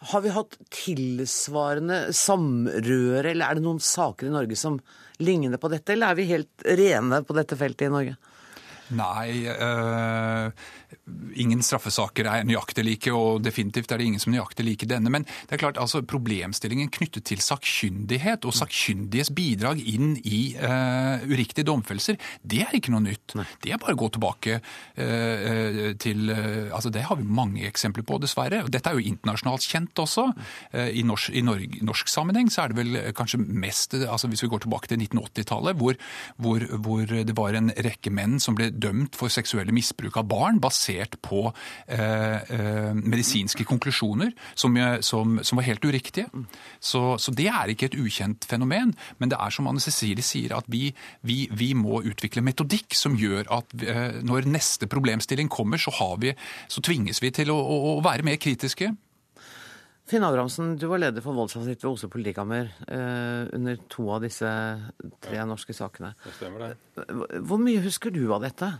Har 0.00 0.22
vi 0.24 0.32
hatt 0.32 0.56
tilsvarende 0.72 2.06
samrøre, 2.16 3.34
eller 3.34 3.44
er 3.44 3.58
det 3.58 3.64
noen 3.66 3.82
saker 3.84 4.30
i 4.30 4.32
Norge 4.32 4.56
som 4.56 4.78
ligner 5.20 5.60
på 5.60 5.68
dette, 5.72 5.92
eller 5.92 6.14
er 6.14 6.16
vi 6.16 6.30
helt 6.30 6.64
rene 6.64 7.20
på 7.26 7.36
dette 7.36 7.58
feltet 7.60 7.90
i 7.90 7.92
Norge? 7.92 8.16
Nei, 8.96 9.44
øh, 9.52 10.50
ingen 11.40 11.62
straffesaker 11.64 12.28
er 12.28 12.46
nøyaktig 12.46 12.84
like, 12.86 13.12
og 13.14 13.42
definitivt 13.44 13.92
er 13.92 14.00
det 14.00 14.08
ingen 14.08 14.22
som 14.22 14.32
nøyaktig 14.34 14.66
like 14.66 14.88
denne. 14.90 15.12
Men 15.12 15.26
det 15.26 15.56
er 15.56 15.62
klart, 15.62 15.80
altså 15.80 16.02
problemstillingen 16.06 16.90
knyttet 16.92 17.26
til 17.30 17.42
sakkyndighet 17.44 18.46
og 18.48 18.56
sakkyndiges 18.56 19.32
bidrag 19.36 19.80
inn 19.80 20.16
i 20.24 20.40
uh, 20.58 21.22
uriktige 21.30 21.66
domfellelser, 21.68 22.18
det 22.42 22.64
er 22.66 22.76
ikke 22.76 22.94
noe 22.94 23.04
nytt. 23.06 23.36
Nei. 23.38 23.46
Det 23.62 23.74
er 23.74 23.82
bare 23.82 23.96
å 23.96 24.00
gå 24.00 24.10
tilbake 24.16 24.58
uh, 24.60 25.90
til 26.00 26.30
altså 26.30 26.90
Det 26.92 27.02
har 27.06 27.18
vi 27.18 27.26
mange 27.26 27.64
eksempler 27.68 28.04
på, 28.06 28.18
dessverre. 28.22 28.62
Dette 28.70 28.90
er 28.90 28.98
jo 28.98 29.12
internasjonalt 29.12 29.64
kjent 29.66 30.00
også. 30.02 30.26
I 30.74 31.02
norsk, 31.06 31.32
i 31.36 31.42
norsk, 31.44 31.78
norsk 31.86 32.10
sammenheng 32.10 32.50
så 32.52 32.64
er 32.64 32.72
det 32.72 32.78
vel 32.78 32.98
kanskje 33.16 33.40
mest 33.40 33.94
altså 33.98 34.28
Hvis 34.30 34.42
vi 34.44 34.50
går 34.52 34.62
tilbake 34.64 34.90
til 34.90 35.00
1980-tallet, 35.00 35.78
hvor, 35.80 35.96
hvor, 36.42 36.64
hvor 36.84 37.04
det 37.10 37.34
var 37.36 37.56
en 37.56 37.72
rekke 37.74 38.12
menn 38.14 38.38
som 38.42 38.56
ble 38.58 38.70
dømt 38.74 39.18
for 39.18 39.32
seksuelle 39.32 39.74
misbruk 39.74 40.18
av 40.20 40.28
barn 40.30 40.60
basert 40.62 40.79
på 41.22 41.42
eh, 41.86 42.52
eh, 42.56 42.92
medisinske 42.94 43.66
konklusjoner 43.68 44.32
som, 44.54 44.76
som, 45.04 45.38
som, 45.42 45.60
var 45.60 45.68
helt 45.68 45.84
uriktige. 45.84 46.26
Så, 46.80 47.18
så, 47.18 47.34
det 47.36 47.48
er 47.52 47.72
ikke 47.72 47.90
et 47.90 47.98
ukjent 47.98 48.46
fenomen. 48.48 48.94
Men 49.18 49.32
det 49.32 49.38
er 49.40 49.54
som 49.54 49.68
Anne 49.70 49.82
Cecilie 49.82 50.24
sier, 50.24 50.56
at 50.56 50.68
vi, 50.68 50.90
vi, 51.26 51.44
vi 51.52 51.72
må 51.74 52.02
utvikle 52.06 52.44
metodikk 52.44 52.96
som 52.96 53.18
gjør 53.18 53.50
at 53.60 53.76
eh, 53.84 54.20
når 54.24 54.48
neste 54.50 54.88
problemstilling 54.90 55.50
kommer, 55.52 55.80
så, 55.80 55.92
vi, 56.20 56.34
så 56.68 56.82
tvinges 56.84 57.22
vi 57.22 57.32
til 57.34 57.52
å, 57.52 57.58
å, 57.60 57.78
å 57.98 58.02
være 58.04 58.26
mer 58.26 58.40
kritiske. 58.40 58.92
Finn 60.10 60.24
Abrahamsen, 60.26 60.72
du 60.74 60.88
var 60.90 60.98
leder 60.98 61.22
for 61.22 61.36
voldsavsnitt 61.38 61.84
ved 61.84 61.92
Oslo 61.92 62.08
politikammer 62.10 62.72
eh, 62.90 63.50
under 63.54 63.76
to 63.92 64.08
av 64.10 64.24
disse 64.24 64.48
tre 65.22 65.44
norske 65.46 65.76
sakene. 65.76 66.16
Det 66.24 66.32
stemmer 66.34 66.64
det. 66.64 67.04
Hvor 67.46 67.60
mye 67.62 67.82
husker 67.84 68.10
du 68.14 68.24
av 68.34 68.42
dette? 68.42 68.72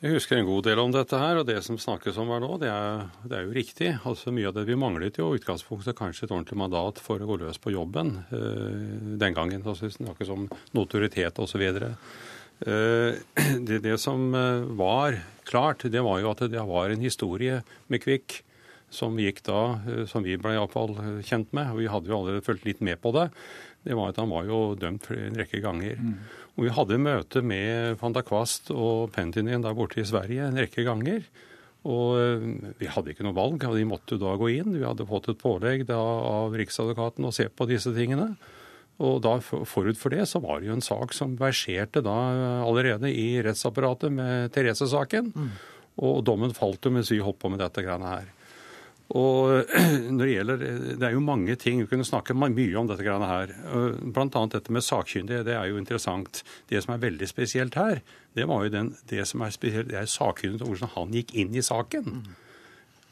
Jeg 0.00 0.14
husker 0.14 0.38
en 0.40 0.46
god 0.48 0.64
del 0.64 0.80
om 0.80 0.92
dette 0.94 1.18
her, 1.20 1.36
og 1.36 1.44
det 1.44 1.58
som 1.60 1.76
snakkes 1.76 2.16
om 2.22 2.30
her 2.32 2.40
nå, 2.40 2.54
det 2.62 2.70
er, 2.72 3.02
det 3.20 3.36
er 3.36 3.42
jo 3.44 3.52
riktig. 3.52 3.90
Altså 4.08 4.32
Mye 4.32 4.48
av 4.48 4.54
det 4.56 4.62
vi 4.64 4.78
manglet 4.80 5.18
jo 5.20 5.34
utgangspunktet 5.36 5.98
kanskje 5.98 6.24
et 6.24 6.32
ordentlig 6.32 6.56
mandat 6.56 7.02
for 7.04 7.20
å 7.20 7.28
gå 7.28 7.36
løs 7.42 7.60
på 7.60 7.74
jobben 7.74 8.14
øh, 8.32 9.18
den 9.20 9.36
gangen. 9.36 9.60
Altså, 9.60 9.90
det 9.90 9.98
snakkes 9.98 10.32
om 10.32 10.46
notoritet 10.72 11.36
osv. 11.44 11.66
Eh, 11.68 13.20
det, 13.68 13.82
det 13.84 13.98
som 14.00 14.24
eh, 14.32 14.64
var 14.80 15.20
klart, 15.44 15.84
det 15.92 16.06
var 16.06 16.24
jo 16.24 16.32
at 16.32 16.46
det 16.48 16.64
var 16.72 16.88
en 16.88 17.04
historie 17.04 17.60
med 17.92 18.00
Kvikk 18.00 18.40
som 18.90 19.20
gikk 19.20 19.44
da, 19.46 19.60
som 20.10 20.24
vi 20.24 20.34
ble 20.40 20.56
iallfall 20.56 20.96
kjent 21.22 21.52
med, 21.54 21.68
og 21.70 21.76
vi 21.78 21.92
hadde 21.92 22.10
jo 22.10 22.16
allerede 22.16 22.42
fulgt 22.42 22.64
litt 22.66 22.80
med 22.82 22.98
på 22.98 23.12
det, 23.14 23.28
det 23.86 23.96
var 23.96 24.12
at 24.12 24.18
han 24.20 24.30
var 24.32 24.48
jo 24.48 24.60
dømt 24.78 25.08
en 25.14 25.38
rekke 25.40 25.62
ganger. 25.64 25.96
Mm. 25.96 26.16
Og 26.56 26.66
vi 26.66 26.72
hadde 26.76 27.00
møte 27.00 27.42
med 27.44 27.96
van 28.00 28.16
der 28.16 28.26
Kvast 28.26 28.68
og 28.74 29.12
Pentinin 29.14 29.64
der 29.64 29.76
borte 29.76 30.02
i 30.02 30.08
Sverige 30.08 30.50
en 30.50 30.60
rekke 30.60 30.84
ganger. 30.84 31.24
Og 31.88 32.20
eh, 32.20 32.48
vi 32.76 32.90
hadde 32.92 33.14
ikke 33.14 33.24
noe 33.24 33.36
valg, 33.36 33.62
og 33.64 33.76
de 33.78 33.88
måtte 33.88 34.20
da 34.20 34.34
gå 34.36 34.50
inn. 34.58 34.74
Vi 34.76 34.84
hadde 34.84 35.08
fått 35.08 35.30
et 35.32 35.40
pålegg 35.40 35.86
da, 35.88 35.96
av 35.96 36.56
Riksadvokaten 36.60 37.24
å 37.24 37.32
se 37.32 37.48
på 37.48 37.68
disse 37.70 37.94
tingene. 37.96 38.34
Og 39.00 39.22
da 39.24 39.38
Forut 39.40 39.96
for 39.96 40.12
det 40.12 40.26
så 40.28 40.42
var 40.44 40.60
det 40.60 40.68
jo 40.68 40.76
en 40.76 40.84
sak 40.84 41.14
som 41.16 41.38
verserte 41.40 42.02
da 42.04 42.16
allerede 42.66 43.08
i 43.08 43.40
rettsapparatet 43.40 44.12
med 44.12 44.52
Therese-saken. 44.52 45.32
Mm. 45.32 45.54
Og 46.04 46.20
dommen 46.28 46.52
falt 46.56 46.84
jo 46.84 46.92
mens 46.92 47.08
vi 47.12 47.22
holdt 47.24 47.40
på 47.40 47.48
med 47.52 47.62
dette 47.64 47.84
greiene 47.84 48.12
her. 48.12 48.28
Og 49.18 49.70
når 50.14 50.22
det 50.22 50.34
gjelder, 50.34 50.60
det 51.00 51.06
er 51.06 51.14
jo 51.16 51.22
mange 51.24 51.56
ting, 51.58 51.80
Vi 51.82 51.88
kunne 51.90 52.06
snakke 52.06 52.36
mye 52.36 52.76
om 52.78 52.86
dette 52.86 53.02
greiene 53.02 53.26
her. 53.26 53.54
Bl.a. 54.00 54.44
dette 54.52 54.72
med 54.72 54.86
sakkyndige. 54.86 55.42
Det 55.46 55.56
er 55.56 55.66
jo 55.66 55.80
interessant. 55.80 56.44
Det 56.70 56.82
som 56.84 56.94
er 56.94 57.02
veldig 57.02 57.28
spesielt 57.28 57.74
her, 57.74 58.04
det 58.38 58.46
var 58.46 58.64
jo 58.64 58.70
den, 58.70 58.94
det 59.10 59.26
som 59.26 59.42
er 59.42 59.50
spesielt, 59.50 59.90
det 59.90 59.98
er 59.98 60.10
sakkyndig 60.10 60.66
hvordan 60.66 60.94
han 60.94 61.18
gikk 61.18 61.34
inn 61.34 61.56
i 61.58 61.66
saken. 61.66 62.22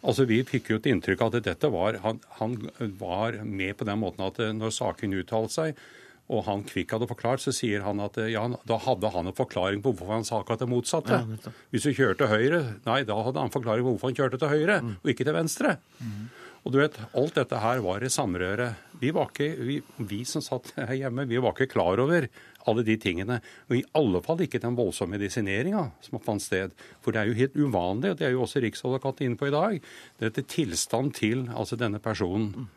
Altså, 0.07 0.29
Vi 0.31 0.45
fikk 0.47 0.71
jo 0.71 0.79
et 0.79 0.87
inntrykk 0.87 1.25
av 1.25 1.35
at 1.35 1.49
dette 1.49 1.71
var, 1.75 1.99
han, 2.05 2.21
han 2.39 2.59
var 3.01 3.41
med 3.43 3.75
på 3.77 3.89
den 3.89 3.99
måten 3.99 4.23
at 4.29 4.39
når 4.55 4.77
saken 4.77 5.19
uttalte 5.19 5.57
seg, 5.57 5.81
og 6.29 6.45
han 6.45 6.65
Kvikk 6.69 6.93
hadde 6.93 7.09
forklart, 7.09 7.41
så 7.41 7.55
sier 7.57 7.85
han 7.87 8.03
at 8.05 8.19
ja, 8.29 8.43
da 8.69 8.77
hadde 8.85 9.13
han 9.15 9.31
en 9.31 9.37
forklaring 9.37 9.81
på 9.85 9.95
hvorfor 9.95 10.19
han 10.19 10.27
sa 10.29 10.43
akkurat 10.43 10.61
det 10.61 10.69
motsatte. 10.69 11.23
Ja, 11.25 11.55
Hvis 11.73 11.89
du 11.89 11.95
kjørte 11.97 12.29
høyre, 12.29 12.61
nei, 12.85 13.01
da 13.09 13.17
hadde 13.25 13.41
han 13.41 13.55
forklaring 13.55 13.87
på 13.87 13.95
hvorfor 13.95 14.13
han 14.13 14.19
kjørte 14.19 14.41
til 14.43 14.53
høyre, 14.53 14.83
mm. 14.85 14.99
og 15.01 15.15
ikke 15.15 15.25
til 15.25 15.37
venstre. 15.39 15.79
Mm. 16.03 16.29
Og 16.67 16.75
du 16.75 16.81
vet, 16.83 16.99
Alt 17.17 17.39
dette 17.39 17.59
her 17.63 17.81
var 17.81 18.05
i 18.05 18.11
samrøre. 18.13 18.69
Vi, 19.01 19.13
var 19.15 19.31
ikke, 19.31 19.49
vi, 19.65 19.79
vi, 20.11 20.21
som 20.29 20.45
satt 20.45 20.73
her 20.77 20.93
hjemme, 20.99 21.25
vi 21.31 21.41
var 21.41 21.55
ikke 21.55 21.71
klar 21.73 22.03
over 22.03 22.29
alle 22.69 22.85
de 22.85 22.99
tingene. 23.01 23.39
Og 23.71 23.79
i 23.79 23.85
alle 23.97 24.21
fall 24.25 24.43
ikke 24.45 24.61
den 24.61 24.77
voldsomme 24.77 25.17
medisineringa 25.17 25.87
som 26.05 26.21
fant 26.21 26.45
sted. 26.45 26.75
For 27.01 27.15
det 27.15 27.23
er 27.23 27.31
jo 27.31 27.39
helt 27.39 27.57
uvanlig, 27.57 28.13
og 28.13 28.21
det 28.21 28.29
er 28.29 28.35
jo 28.37 28.43
også 28.45 28.61
Riksadvokaten 28.65 29.31
inne 29.31 29.41
på 29.41 29.49
i 29.49 29.55
dag, 29.55 29.79
dette 30.21 30.45
tilstand 30.51 31.15
til 31.17 31.47
altså 31.55 31.79
denne 31.81 32.03
personen. 32.05 32.69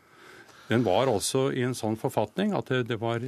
Den 0.70 0.84
var 0.86 1.10
altså 1.10 1.48
i 1.52 1.64
en 1.66 1.74
sånn 1.76 1.96
forfatning 2.00 2.54
at 2.56 2.70
det, 2.88 2.96
var, 3.00 3.22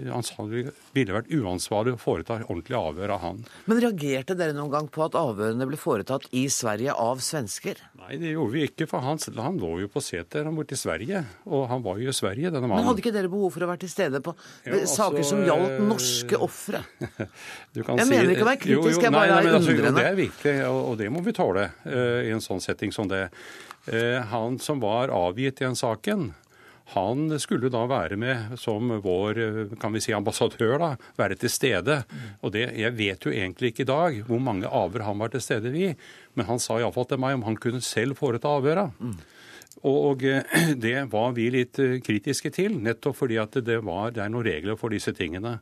ville 0.94 1.16
vært 1.16 1.32
uansvarlig 1.34 1.96
å 1.96 2.00
foreta 2.00 2.38
ordentlig 2.46 2.78
avhør 2.78 3.14
av 3.16 3.22
han. 3.24 3.42
Men 3.68 3.82
reagerte 3.82 4.36
dere 4.38 4.54
noen 4.56 4.72
gang 4.72 4.88
på 4.92 5.02
at 5.04 5.18
avhørene 5.18 5.66
ble 5.68 5.78
foretatt 5.80 6.28
i 6.36 6.46
Sverige 6.52 6.94
av 6.94 7.20
svensker? 7.24 7.80
Nei, 8.04 8.18
det 8.20 8.34
gjorde 8.34 8.54
vi 8.54 8.64
ikke, 8.68 8.88
for 8.90 9.04
han, 9.04 9.20
han 9.40 9.58
lå 9.60 9.74
jo 9.82 9.90
på 9.92 10.02
seter 10.04 10.46
han 10.46 10.56
borte 10.56 10.76
i 10.76 10.80
Sverige. 10.80 11.24
Og 11.48 11.66
han 11.70 11.84
var 11.84 12.00
jo 12.02 12.12
i 12.12 12.16
Sverige, 12.16 12.52
denne 12.52 12.68
mannen. 12.68 12.84
Men 12.84 12.90
hadde 12.92 13.04
ikke 13.04 13.14
dere 13.14 13.32
behov 13.32 13.54
for 13.54 13.66
å 13.66 13.70
være 13.72 13.84
til 13.84 13.92
stede 13.92 14.22
på 14.24 14.34
ja, 14.36 14.76
altså, 14.78 14.94
saker 14.94 15.26
som 15.26 15.42
gjaldt 15.44 15.74
eh, 15.74 15.84
norske 15.90 16.40
ofre? 16.46 16.84
jeg 17.74 18.08
mener 18.10 18.34
ikke 18.34 18.46
å 18.46 18.50
være 18.50 18.62
kritisk, 18.62 18.78
jo, 18.78 18.94
jo, 18.94 19.04
jeg 19.04 19.14
bare 19.14 19.34
nei, 19.34 19.42
er 19.50 19.58
altså, 19.58 19.76
det 19.98 20.06
er 20.06 20.18
virkelig, 20.18 20.56
og, 20.70 20.80
og, 20.80 20.96
det 21.00 21.10
må 21.12 21.24
vi 21.24 21.36
tåle 21.36 21.68
uh, 21.86 22.20
i 22.24 22.32
en 22.34 22.44
sånn 22.44 22.62
setting 22.64 22.94
som 22.94 23.10
det. 23.10 23.26
Uh, 23.88 24.20
han 24.30 24.56
som 24.62 24.80
var 24.80 25.12
avgitt 25.12 25.60
i 25.60 25.66
den 25.66 25.78
saken, 25.78 26.30
han 26.92 27.32
skulle 27.40 27.70
da 27.72 27.86
være 27.88 28.18
med 28.20 28.58
som 28.60 28.92
vår 29.02 29.40
kan 29.80 29.94
vi 29.94 30.02
si, 30.04 30.12
ambassadør, 30.12 30.76
da, 30.82 30.90
være 31.16 31.38
til 31.40 31.52
stede. 31.52 32.02
Og 32.42 32.52
det, 32.52 32.66
Jeg 32.76 32.96
vet 32.96 33.24
jo 33.24 33.32
egentlig 33.32 33.72
ikke 33.72 33.86
i 33.86 33.92
dag 33.92 34.18
hvor 34.28 34.38
mange 34.38 34.68
avhør 34.68 35.06
han 35.08 35.18
var 35.18 35.32
til 35.32 35.40
stede 35.40 35.72
i, 35.72 35.94
men 36.34 36.46
han 36.46 36.60
sa 36.60 36.78
iallfall 36.78 37.08
til 37.08 37.22
meg 37.24 37.38
om 37.38 37.46
han 37.48 37.56
kunne 37.56 37.80
selv 37.80 38.18
foreta 38.20 38.48
avhøra. 38.48 38.90
Mm. 39.00 39.16
Og 39.84 40.22
det 40.84 40.96
var 41.12 41.32
vi 41.36 41.48
litt 41.50 41.80
kritiske 42.04 42.52
til, 42.54 42.76
nettopp 42.78 43.16
fordi 43.16 43.40
at 43.40 43.56
det, 43.64 43.80
var, 43.84 44.12
det 44.12 44.22
er 44.24 44.32
noen 44.32 44.46
regler 44.46 44.78
for 44.80 44.92
disse 44.92 45.12
tingene. 45.16 45.58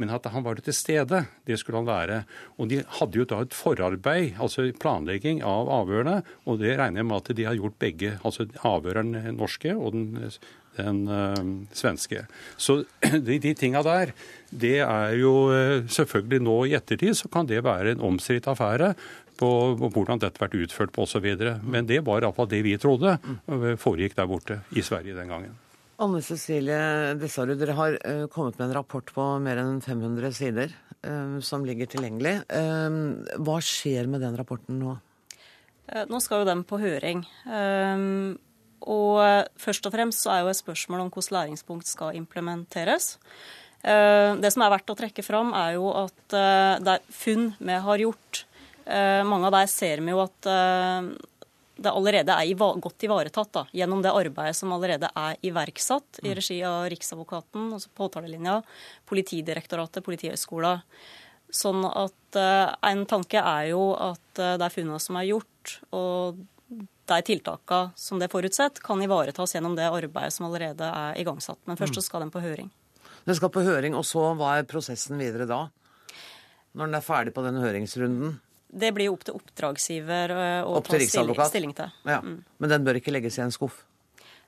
Men 0.00 0.10
at 0.14 0.24
han 0.32 0.44
var 0.44 0.56
til 0.56 0.74
stede, 0.74 1.24
det 1.46 1.58
skulle 1.60 1.82
han 1.82 1.88
være. 1.88 2.22
Og 2.56 2.70
de 2.70 2.80
hadde 2.98 3.20
jo 3.20 3.26
da 3.28 3.42
et 3.44 3.54
forarbeid, 3.54 4.38
altså 4.40 4.70
planlegging 4.80 5.42
av 5.46 5.68
avhørene, 5.70 6.22
og 6.48 6.62
det 6.62 6.78
regner 6.80 7.02
jeg 7.02 7.08
med 7.10 7.20
at 7.20 7.36
de 7.36 7.46
har 7.46 7.58
gjort 7.60 7.78
begge. 7.82 8.16
Altså 8.24 8.48
avhøreren 8.66 9.36
norske 9.36 9.76
og 9.76 9.92
den 9.94 10.32
den 10.76 11.02
uh, 11.08 11.66
svenske. 11.76 12.26
Så 12.56 12.82
de, 13.26 13.38
de 13.42 13.54
tinga 13.58 13.82
der, 13.86 14.12
det 14.50 14.78
er 14.84 15.16
jo 15.20 15.34
uh, 15.52 15.82
selvfølgelig 15.88 16.44
nå 16.44 16.56
i 16.68 16.76
ettertid 16.78 17.16
så 17.18 17.30
kan 17.32 17.48
det 17.48 17.62
være 17.64 17.94
en 17.94 18.06
omstridt 18.12 18.48
affære 18.50 18.92
på, 19.40 19.50
på 19.78 19.90
hvordan 19.94 20.22
dette 20.22 20.38
har 20.38 20.46
vært 20.46 20.60
utført 20.66 20.94
på 20.94 21.06
osv. 21.06 21.28
Men 21.64 21.88
det 21.88 22.02
var 22.06 22.24
iallfall 22.24 22.50
det 22.50 22.62
vi 22.64 22.78
trodde 22.80 23.18
uh, 23.18 23.74
foregikk 23.80 24.16
der 24.18 24.30
borte 24.30 24.62
i 24.76 24.84
Sverige 24.84 25.18
den 25.18 25.32
gangen. 25.32 25.58
Anne 26.02 26.22
Cecilie 26.24 27.14
Dessarud, 27.20 27.60
dere 27.60 27.76
har 27.78 27.96
kommet 28.32 28.56
med 28.58 28.70
en 28.70 28.78
rapport 28.80 29.12
på 29.14 29.26
mer 29.44 29.60
enn 29.60 29.76
500 29.84 30.32
sider 30.34 30.72
som 31.46 31.62
ligger 31.66 31.86
tilgjengelig. 31.90 32.32
hva 33.42 33.56
skjer 33.62 34.08
med 34.10 34.22
den 34.22 34.34
rapporten 34.38 34.80
nå? 34.82 34.96
Nå 36.10 36.20
skal 36.24 36.42
jo 36.42 36.48
den 36.48 36.64
på 36.66 36.80
høring. 36.82 37.22
Og 38.90 39.18
eh, 39.22 39.48
først 39.60 39.86
og 39.86 39.94
fremst 39.94 40.24
så 40.24 40.34
er 40.34 40.42
jo 40.42 40.52
et 40.52 40.60
spørsmål 40.60 41.04
om 41.04 41.10
hvordan 41.12 41.36
læringspunkt 41.38 41.90
skal 41.90 42.16
implementeres. 42.18 43.16
Eh, 43.82 44.38
det 44.42 44.52
som 44.54 44.64
er 44.64 44.72
verdt 44.74 44.92
å 44.92 44.98
trekke 44.98 45.24
fram, 45.26 45.52
er 45.56 45.76
jo 45.78 45.90
at 46.04 46.38
eh, 46.38 46.78
det 46.82 46.96
er 46.96 47.12
funn 47.14 47.52
vi 47.58 47.82
har 47.88 48.06
gjort. 48.06 48.46
Mange 48.82 49.46
av 49.46 49.52
dem 49.54 49.68
ser 49.70 50.00
vi 50.02 50.10
jo 50.10 50.18
at 50.18 50.42
det 50.42 51.90
allerede 51.92 52.34
er 52.34 52.80
godt 52.82 53.04
ivaretatt 53.06 53.52
da, 53.54 53.62
gjennom 53.78 54.00
det 54.02 54.10
arbeidet 54.10 54.58
som 54.58 54.72
allerede 54.74 55.06
er 55.06 55.38
iverksatt 55.46 56.18
i 56.24 56.32
mm. 56.32 56.34
regi 56.34 56.56
av 56.66 56.88
Riksadvokaten, 56.90 57.68
altså 57.76 57.92
påtalelinja, 57.94 58.56
Politidirektoratet, 59.06 60.02
Politihøgskolen. 60.02 60.82
Sånn 61.54 61.86
at 61.86 62.40
en 62.42 63.06
tanke 63.06 63.38
er 63.38 63.70
jo 63.70 63.92
at 63.94 64.42
er 64.42 64.74
funnene 64.74 64.98
som 65.06 65.20
er 65.22 65.30
gjort, 65.30 65.76
og 65.94 66.42
de 67.12 67.26
tiltakene 67.28 67.92
som 67.98 68.20
det 68.20 68.28
er 68.28 68.32
forutsett, 68.32 68.80
kan 68.84 69.02
ivaretas 69.04 69.54
gjennom 69.56 69.76
det 69.78 69.88
arbeidet 69.88 70.34
som 70.34 70.48
allerede 70.48 70.88
er 70.88 71.20
igangsatt. 71.20 71.60
Men 71.68 71.78
først 71.80 71.98
så 71.98 72.04
skal 72.04 72.24
den 72.24 72.32
på 72.34 72.42
høring. 72.44 72.70
Den 73.26 73.38
skal 73.38 73.52
på 73.54 73.62
høring, 73.62 73.94
og 73.94 74.06
så 74.08 74.32
hva 74.38 74.56
er 74.58 74.66
prosessen 74.68 75.20
videre 75.20 75.46
da? 75.50 75.66
Når 76.72 76.88
den 76.88 76.98
er 76.98 77.04
ferdig 77.04 77.34
på 77.36 77.44
den 77.44 77.60
høringsrunden? 77.62 78.38
Det 78.72 78.88
blir 78.96 79.12
opp 79.12 79.26
til 79.28 79.36
oppdragsgiver 79.36 80.32
eh, 80.32 80.64
opp 80.64 80.88
ta 80.88 80.96
stilling, 80.96 81.36
stilling 81.44 81.74
til. 81.76 81.92
Ja. 82.08 82.22
Mm. 82.24 82.38
Men 82.58 82.72
den 82.72 82.86
bør 82.86 82.98
ikke 82.98 83.12
legges 83.12 83.36
i 83.36 83.44
en 83.44 83.52
skuff? 83.52 83.82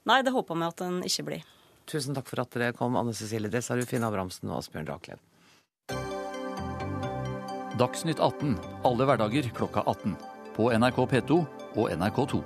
Nei, 0.08 0.22
det 0.24 0.32
håper 0.32 0.56
vi 0.56 0.68
at 0.68 0.80
den 0.80 1.02
ikke 1.04 1.26
blir. 1.28 1.44
Tusen 1.88 2.16
takk 2.16 2.30
for 2.30 2.40
at 2.40 2.56
dere 2.56 2.72
kom, 2.76 2.96
Anne 2.96 3.12
Cecilie 3.16 3.52
Dressarud, 3.52 3.84
Finn 3.88 4.04
Abrahamsen 4.06 4.48
og 4.48 4.62
Asbjørn 4.62 4.88
Drakled. 4.88 5.20
Dagsnytt 7.74 8.20
18 8.22 8.56
alle 8.86 9.08
hverdager 9.08 9.50
klokka 9.52 9.82
18. 9.84 10.16
På 10.56 10.70
NRK 10.72 11.00
P2 11.10 11.38
og 11.74 11.90
NRK2. 11.94 12.42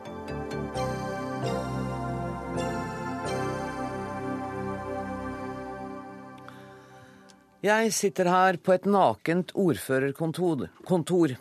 Jeg 7.58 7.90
sitter 7.90 8.28
her 8.30 8.56
på 8.62 8.76
et 8.76 8.84
nakent 8.86 9.50
ordførerkontor. 9.58 11.34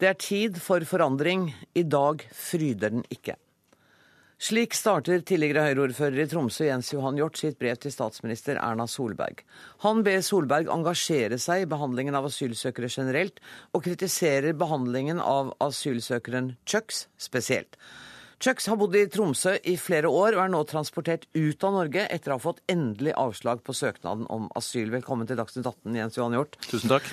Det 0.00 0.08
er 0.08 0.16
tid 0.18 0.56
for 0.56 0.80
forandring. 0.88 1.50
I 1.76 1.84
dag 1.84 2.24
fryder 2.32 2.96
den 2.96 3.04
ikke. 3.12 3.36
Slik 4.42 4.72
starter 4.74 5.20
tidligere 5.22 5.68
Høyre-ordfører 5.68 6.24
i 6.24 6.26
Tromsø 6.26 6.64
Jens 6.66 6.88
Johan 6.90 7.14
Hjort 7.14 7.36
sitt 7.38 7.60
brev 7.60 7.76
til 7.78 7.92
statsminister 7.94 8.56
Erna 8.58 8.88
Solberg. 8.90 9.44
Han 9.84 10.00
ber 10.02 10.18
Solberg 10.26 10.70
engasjere 10.74 11.36
seg 11.38 11.62
i 11.62 11.68
behandlingen 11.70 12.16
av 12.18 12.26
asylsøkere 12.26 12.90
generelt, 12.90 13.38
og 13.70 13.84
kritiserer 13.84 14.56
behandlingen 14.58 15.20
av 15.22 15.52
asylsøkeren 15.62 16.56
Chucks 16.66 17.04
spesielt. 17.22 17.78
Chucks 18.42 18.66
har 18.66 18.80
bodd 18.80 18.98
i 18.98 19.04
Tromsø 19.14 19.54
i 19.62 19.76
flere 19.78 20.10
år 20.10 20.34
og 20.34 20.42
er 20.42 20.50
nå 20.56 20.64
transportert 20.66 21.28
ut 21.38 21.62
av 21.62 21.76
Norge 21.76 22.08
etter 22.10 22.34
å 22.34 22.40
ha 22.40 22.42
fått 22.42 22.64
endelig 22.72 23.14
avslag 23.14 23.62
på 23.62 23.76
søknaden 23.78 24.26
om 24.26 24.50
asyl. 24.58 24.90
Velkommen 24.90 25.30
til 25.30 25.38
Dagsnytt 25.38 25.70
18, 25.70 26.02
Jens 26.02 26.18
Johan 26.18 26.34
Hjort. 26.34 26.58
Tusen 26.66 26.90
takk. 26.96 27.06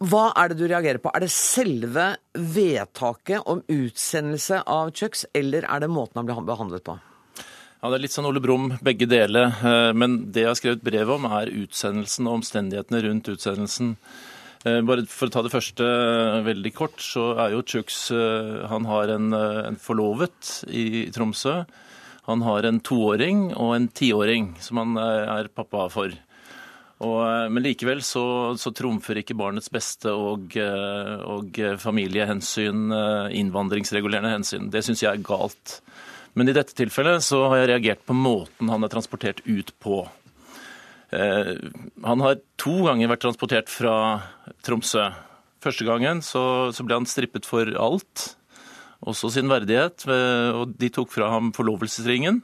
Hva 0.00 0.30
er 0.32 0.48
det 0.48 0.56
du 0.56 0.64
reagerer 0.64 0.96
på? 0.96 1.10
Er 1.12 1.26
det 1.26 1.32
selve 1.34 2.14
vedtaket 2.32 3.44
om 3.44 3.58
utsendelse 3.68 4.62
av 4.64 4.94
Chucks, 4.96 5.26
eller 5.36 5.66
er 5.68 5.82
det 5.82 5.90
måten 5.92 6.16
han 6.16 6.28
blir 6.28 6.40
behandlet 6.48 6.86
på? 6.86 6.94
Ja, 7.80 7.88
Det 7.90 7.98
er 7.98 8.02
litt 8.06 8.14
sånn 8.14 8.28
Ole 8.28 8.40
Brumm, 8.40 8.78
begge 8.80 9.04
deler. 9.04 9.52
Eh, 9.60 9.92
men 9.92 10.32
det 10.32 10.46
jeg 10.46 10.48
har 10.48 10.56
skrevet 10.56 10.84
brev 10.84 11.12
om, 11.12 11.26
er 11.28 11.52
utsendelsen 11.52 12.30
og 12.30 12.38
omstendighetene 12.38 13.02
rundt 13.04 13.28
utsendelsen. 13.28 13.92
Eh, 14.64 14.80
bare 14.88 15.04
For 15.04 15.28
å 15.28 15.34
ta 15.36 15.44
det 15.44 15.52
første 15.52 15.84
eh, 15.84 16.40
veldig 16.48 16.72
kort, 16.76 16.96
så 17.04 17.34
er 17.36 17.52
jo 17.52 17.64
Chucks 17.64 18.08
Han 18.72 18.88
har 18.88 19.12
en, 19.12 19.32
en 19.36 19.76
forlovet 19.76 20.64
i 20.68 21.10
Tromsø. 21.12 21.58
Han 22.24 22.40
har 22.48 22.64
en 22.64 22.80
toåring 22.80 23.50
og 23.52 23.76
en 23.76 23.88
tiåring 23.88 24.54
som 24.64 24.80
han 24.80 24.96
er 24.96 25.52
pappa 25.52 25.90
for. 25.92 26.16
Og, 27.00 27.18
eh, 27.24 27.48
men 27.48 27.64
likevel 27.64 28.02
så, 28.04 28.22
så, 28.60 28.72
trumfer 28.76 29.22
ikke 29.22 29.36
barnets 29.38 29.70
beste 29.72 30.12
og, 30.12 30.52
eh, 30.60 31.16
og, 31.24 31.56
familiehensyn, 31.80 32.90
eh, 32.92 33.36
innvandringsregulerende 33.40 34.34
hensyn. 34.34 34.68
Det 34.72 34.84
syns 34.84 35.04
jeg 35.04 35.16
er 35.16 35.24
galt. 35.24 35.78
Men 36.36 36.50
i 36.50 36.54
dette 36.54 36.76
tilfellet 36.76 37.24
så 37.24 37.46
har 37.48 37.62
jeg 37.62 37.70
reagert 37.72 38.04
på 38.06 38.16
måten 38.16 38.70
han 38.70 38.84
er 38.84 38.92
transportert 38.92 39.40
ut 39.48 39.72
på. 39.82 40.04
Eh, 41.16 41.56
han 42.04 42.26
har 42.26 42.38
to 42.60 42.76
ganger 42.84 43.10
vært 43.10 43.24
transportert 43.24 43.72
fra 43.72 43.96
Tromsø. 44.66 45.08
Første 45.64 45.88
gangen 45.88 46.20
så, 46.24 46.70
så 46.72 46.84
ble 46.84 47.00
han 47.00 47.08
strippet 47.08 47.48
for 47.48 47.68
alt, 47.80 48.30
også 49.00 49.32
sin 49.32 49.50
verdighet. 49.50 50.06
Og 50.56 50.72
de 50.80 50.88
tok 50.92 51.12
fra 51.12 51.28
ham 51.34 51.50
forlovelsesringen. 51.56 52.40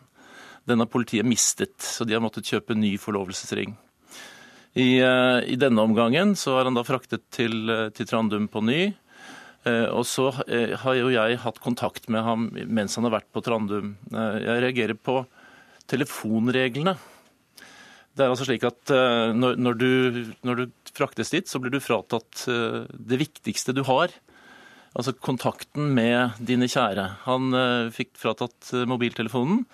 Den 0.68 0.82
har 0.82 0.90
politiet 0.90 1.28
mistet, 1.28 1.78
så 1.80 2.04
de 2.04 2.16
har 2.16 2.24
måttet 2.24 2.48
kjøpe 2.50 2.76
ny 2.76 2.96
forlovelsesring. 3.00 3.76
I, 4.76 5.00
eh, 5.00 5.40
I, 5.48 5.56
denne 5.56 5.80
omgangen 5.80 6.34
så 6.36 6.58
er 6.58 6.68
han 6.68 6.76
da 6.76 6.84
fraktet 6.84 7.24
til, 7.32 7.64
eh, 7.72 7.88
til 7.96 8.08
Trandum 8.08 8.44
på 8.52 8.60
ny. 8.60 8.80
Eh, 9.64 9.88
og 9.88 10.04
så 10.04 10.28
har 10.36 10.98
jo 10.98 11.08
jeg 11.14 11.40
hatt 11.42 11.62
kontakt 11.64 12.10
med 12.12 12.22
ham 12.22 12.50
mens 12.68 12.98
han 13.00 13.08
har 13.08 13.16
vært 13.16 13.30
på 13.32 13.42
Trandum. 13.42 13.96
Jeg 14.12 14.62
reagerer 14.62 14.98
på 15.00 15.22
telefonreglene. 15.88 16.94
Det 18.16 18.24
er 18.24 18.30
altså 18.32 18.46
slik 18.48 18.64
at 18.64 18.92
når, 19.36 19.58
når, 19.60 19.74
du, 19.76 19.90
når, 20.46 20.60
du, 20.60 20.92
fraktes 20.96 21.32
dit, 21.34 21.48
så 21.48 21.60
blir 21.60 21.74
du 21.74 21.82
fratatt 21.84 22.46
det 22.46 23.18
viktigste 23.20 23.74
du 23.76 23.82
har. 23.84 24.14
Altså 24.96 25.12
kontakten 25.12 25.90
med 25.92 26.38
dine 26.40 26.64
kjære. 26.64 27.04
Han 27.26 27.52
fikk 27.92 28.14
fratatt 28.16 28.72
mobiltelefonen. 28.88 29.66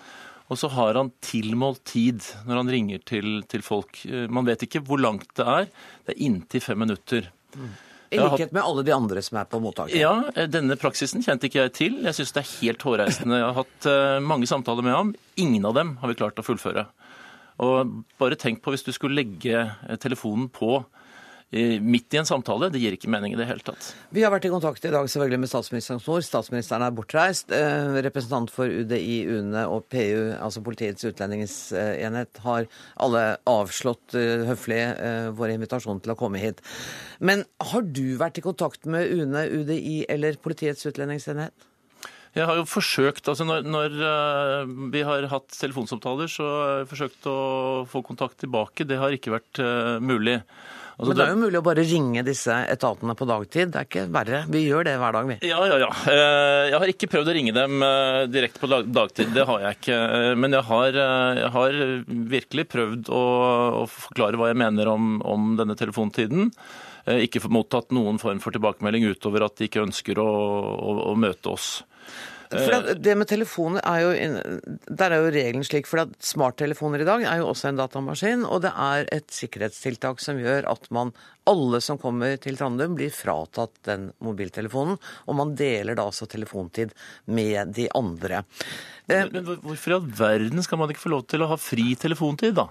Og 0.53 0.59
så 0.59 0.69
har 0.69 0.99
han 0.99 1.09
tilmålt 1.25 1.81
tid 1.89 2.21
når 2.45 2.59
han 2.61 2.69
ringer 2.69 3.01
til, 3.09 3.39
til, 3.49 3.63
folk. 3.65 4.03
Eh, 4.05 4.27
man 4.29 4.45
vet 4.45 4.67
ikke 4.67 4.83
hvor 4.85 5.01
langt 5.01 5.31
det 5.39 5.47
er. 5.49 5.71
Det 6.05 6.13
er 6.13 6.21
inntil 6.27 6.61
fem 6.61 6.79
minutter. 6.83 7.31
Mm. 7.57 7.71
I 8.13 8.19
likhet 8.21 8.51
med 8.53 8.61
alle 8.61 8.83
de 8.85 8.93
andre 8.93 9.23
som 9.25 9.39
er 9.41 9.47
på 9.49 9.57
mottaket? 9.63 9.97
Ja, 9.97 10.13
eh, 10.35 10.45
denne 10.51 10.77
praksisen 10.77 11.25
kjente 11.25 11.49
ikke 11.49 11.63
jeg 11.63 11.73
til. 11.79 11.95
Jeg 12.05 12.19
syns 12.19 12.35
det 12.35 12.43
er 12.43 12.51
helt 12.59 12.85
hårreisende. 12.85 13.39
Jeg 13.41 13.47
har 13.49 13.57
hatt 13.63 13.87
eh, 13.89 14.19
mange 14.21 14.49
samtaler 14.49 14.85
med 14.85 14.93
ham. 14.93 15.15
Ingen 15.41 15.65
av 15.65 15.73
dem 15.79 15.95
har 16.03 16.11
vi 16.11 16.19
klart 16.21 16.37
å 16.37 16.45
fullføre. 16.45 16.85
Og 17.63 17.97
bare 18.21 18.37
tenk 18.37 18.61
på 18.61 18.73
hvis 18.73 18.85
du 18.85 18.93
skulle 18.93 19.17
legge 19.17 19.65
telefonen 20.01 20.51
på 20.53 20.83
midt 21.53 22.13
i 22.13 22.19
en 22.19 22.27
samtale. 22.27 22.69
Det 22.73 22.81
gir 22.81 22.95
ikke 22.95 23.11
mening 23.11 23.35
i 23.35 23.37
det 23.39 23.47
hele 23.49 23.63
tatt. 23.65 23.91
Vi 24.13 24.23
har 24.25 24.31
vært 24.33 24.47
i 24.47 24.51
kontakt 24.53 24.85
i 24.85 24.91
dag 24.93 25.07
selvfølgelig 25.09 25.41
med 25.43 25.51
statsministerens 25.51 26.07
ord. 26.09 26.25
Statsministeren 26.25 26.85
er 26.85 26.95
bortreist. 26.95 27.53
Eh, 27.53 27.99
representant 28.05 28.51
for 28.53 28.69
UDI, 28.69 29.23
UNE 29.29 29.65
og 29.69 29.85
PU, 29.93 30.33
altså 30.37 30.63
Politiets 30.65 31.05
utlendingsenhet, 31.09 32.41
har 32.45 32.69
alle 33.05 33.25
avslått 33.49 34.17
eh, 34.17 34.45
høflig 34.49 34.81
eh, 34.81 35.29
vår 35.37 35.55
invitasjon 35.57 36.01
til 36.03 36.15
å 36.15 36.17
komme 36.19 36.41
hit. 36.41 36.63
Men 37.21 37.45
har 37.73 37.85
du 37.85 38.17
vært 38.21 38.41
i 38.41 38.45
kontakt 38.45 38.89
med 38.89 39.13
UNE, 39.13 39.45
UDI 39.61 40.03
eller 40.11 40.41
Politiets 40.41 40.85
utlendingsenhet? 40.89 41.69
Jeg 42.33 42.49
har 42.49 42.57
jo 42.57 42.65
forsøkt, 42.65 43.27
altså 43.29 43.45
når, 43.45 43.67
når, 43.69 43.97
vi 44.89 45.03
har 45.05 45.27
hatt 45.29 45.51
telefonsamtaler, 45.53 46.31
så 46.33 46.47
har 46.49 46.71
jeg 46.79 46.87
forsøkt 46.89 47.27
å 47.29 47.35
få 47.85 48.01
kontakt 48.01 48.39
tilbake. 48.41 48.87
Det 48.89 48.97
har 48.97 49.13
ikke 49.13 49.35
vært 49.35 49.61
mulig. 50.01 50.39
Altså, 51.03 51.11
Men 51.11 51.19
det 51.19 51.25
er 51.25 51.33
jo 51.33 51.41
mulig 51.41 51.59
å 51.59 51.65
bare 51.65 51.83
ringe 51.83 52.21
disse 52.23 52.55
etatene 52.71 53.15
på 53.19 53.27
dagtid. 53.27 53.73
Det 53.73 53.79
er 53.81 53.87
ikke 53.89 54.05
verre. 54.13 54.39
Vi 54.53 54.61
gjør 54.63 54.87
det 54.87 54.93
hver 55.01 55.17
dag, 55.17 55.27
vi. 55.27 55.37
Ja, 55.49 55.59
ja, 55.67 55.79
ja. 55.81 55.89
Eh, 56.13 56.69
jeg 56.71 56.79
har 56.79 56.91
ikke 56.93 57.09
prøvd 57.11 57.31
å 57.31 57.35
ringe 57.35 57.55
dem 57.55 57.83
eh, 57.83 58.19
direkte 58.31 58.61
på 58.63 58.69
dagtid. 58.71 59.33
Det 59.35 59.43
har 59.49 59.65
jeg 59.65 59.79
ikke. 59.81 59.99
Eh, 59.99 60.31
men 60.39 60.55
jeg 60.55 60.67
har, 60.69 60.99
jeg 61.41 61.51
har 61.57 61.77
virkelig 62.33 62.67
prøvd 62.71 63.11
å, 63.11 63.23
å, 63.83 63.85
forklare 63.91 64.39
hva 64.39 64.51
jeg 64.53 64.61
mener 64.63 64.91
om, 64.93 65.17
om 65.27 65.53
denne 65.59 65.75
telefontiden. 65.79 66.51
Ikke 67.03 67.41
mottatt 67.51 67.91
noen 67.91 68.15
form 68.21 68.39
for 68.39 68.55
tilbakemelding 68.55 69.09
utover 69.11 69.43
at 69.43 69.57
de 69.59 69.67
ikke 69.67 69.83
ønsker 69.83 70.21
å, 70.23 70.29
å, 70.71 70.93
å 71.11 71.15
møte 71.19 71.51
oss. 71.51 71.81
For 72.53 72.93
det 72.99 73.15
med 73.17 73.29
telefoner 73.29 73.83
er 73.87 74.03
jo 74.03 74.11
Der 74.93 75.11
er 75.11 75.23
jo 75.23 75.31
regelen 75.33 75.65
slik, 75.67 75.87
for 75.89 76.05
smarttelefoner 76.23 77.03
i 77.03 77.07
dag 77.07 77.25
er 77.27 77.41
jo 77.41 77.49
også 77.51 77.71
en 77.71 77.79
datamaskin, 77.79 78.45
og 78.45 78.63
det 78.65 78.73
er 78.73 79.07
et 79.15 79.29
sikkerhetstiltak 79.33 80.21
som 80.23 80.41
gjør 80.41 80.69
at 80.71 80.89
man 80.93 81.13
alle 81.49 81.81
som 81.83 81.99
kommer 81.99 82.37
til 82.41 82.55
Trandum, 82.59 82.95
blir 82.95 83.11
fratatt 83.11 83.75
den 83.87 84.11
mobiltelefonen, 84.23 84.99
og 85.27 85.35
man 85.35 85.55
deler 85.59 85.97
da 85.97 86.05
altså 86.07 86.27
telefontid 86.29 86.93
med 87.25 87.73
de 87.75 87.89
andre. 87.97 88.43
Men, 89.11 89.33
men 89.33 89.49
hvorfor 89.65 89.91
i 89.91 89.97
all 89.97 90.07
verden 90.15 90.63
skal 90.63 90.79
man 90.79 90.93
ikke 90.93 91.03
få 91.03 91.11
lov 91.11 91.25
til 91.27 91.43
å 91.43 91.49
ha 91.51 91.59
fri 91.59 91.91
telefontid, 91.99 92.55
da? 92.55 92.69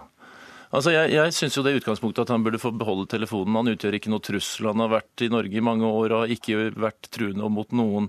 Altså, 0.73 0.95
Jeg, 0.95 1.13
jeg 1.13 1.35
syns 1.37 1.59
jo 1.59 1.65
det 1.67 1.75
utgangspunktet 1.81 2.25
at 2.25 2.33
han 2.33 2.45
burde 2.45 2.61
få 2.61 2.73
beholde 2.73 3.09
telefonen. 3.11 3.59
Han 3.61 3.75
utgjør 3.75 3.99
ikke 3.99 4.13
noe 4.13 4.25
trussel. 4.25 4.71
Han 4.73 4.81
har 4.81 4.95
vært 4.95 5.25
i 5.25 5.29
Norge 5.33 5.59
i 5.59 5.65
mange 5.65 5.85
år 5.89 6.15
og 6.15 6.25
har 6.25 6.33
ikke 6.33 6.71
vært 6.81 7.11
truende 7.13 7.51
mot 7.53 7.77
noen. 7.77 8.09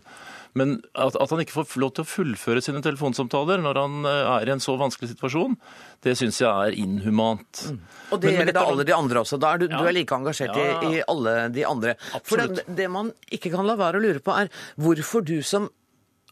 Men 0.58 0.76
at, 0.93 1.15
at, 1.17 1.32
han 1.34 1.41
ikke 1.41 1.56
får 1.56 1.82
lov 1.82 1.95
til 1.97 2.06
å 2.06 2.10
fullføre 2.10 2.62
sine 2.62 2.82
telefonsamtaler 2.86 3.62
når 3.63 3.80
han 3.82 4.08
eh, 4.10 4.32
er 4.36 4.49
i 4.49 4.54
en 4.54 4.62
så 4.62 4.76
vanskelig 4.78 5.10
situasjon, 5.15 5.56
det 6.06 6.13
syns 6.19 6.39
jeg 6.43 6.49
er 6.52 6.78
inhumant. 6.78 7.63
Mm. 7.73 7.80
Og 8.13 8.21
det 8.21 8.36
gjelder 8.36 8.58
da 8.60 8.65
alle 8.69 8.86
de 8.86 8.95
andre 8.95 9.23
også. 9.23 9.39
Da 9.41 9.56
er 9.56 9.63
du, 9.63 9.67
ja. 9.71 9.80
du 9.82 9.89
er 9.89 9.97
like 9.97 10.19
engasjert 10.19 10.54
ja. 10.54 10.67
i, 10.76 10.99
i, 10.99 11.06
alle 11.10 11.36
de 11.54 11.65
andre. 11.65 11.95
Absolutt. 12.13 12.30
For 12.30 12.43
det, 12.45 12.78
det 12.78 12.89
man 12.93 13.10
ikke 13.34 13.54
kan 13.56 13.65
la 13.65 13.78
være 13.82 13.97
å 13.97 14.06
lure 14.06 14.21
på, 14.23 14.36
er 14.38 14.54
hvorfor 14.78 15.26
du 15.26 15.39
som 15.47 15.71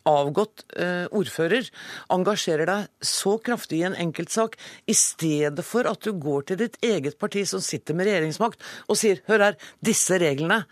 avgått 0.08 0.66
eh, 0.76 1.06
ordfører 1.14 1.68
engasjerer 2.14 2.70
deg 2.70 2.88
så 3.06 3.38
kraftig 3.44 3.82
i 3.82 3.88
en 3.90 3.98
enkeltsak, 4.08 4.58
i 4.90 4.96
stedet 4.98 5.66
for 5.66 5.90
at 5.90 6.02
du 6.06 6.14
går 6.18 6.50
til 6.50 6.62
ditt 6.64 6.80
eget 6.86 7.20
parti 7.22 7.46
som 7.50 7.64
sitter 7.64 7.98
med 7.98 8.10
regjeringsmakt, 8.10 8.62
og 8.88 9.00
sier 9.00 9.22
hør 9.30 9.50
her, 9.50 9.60
disse 9.84 10.18
reglene 10.22 10.64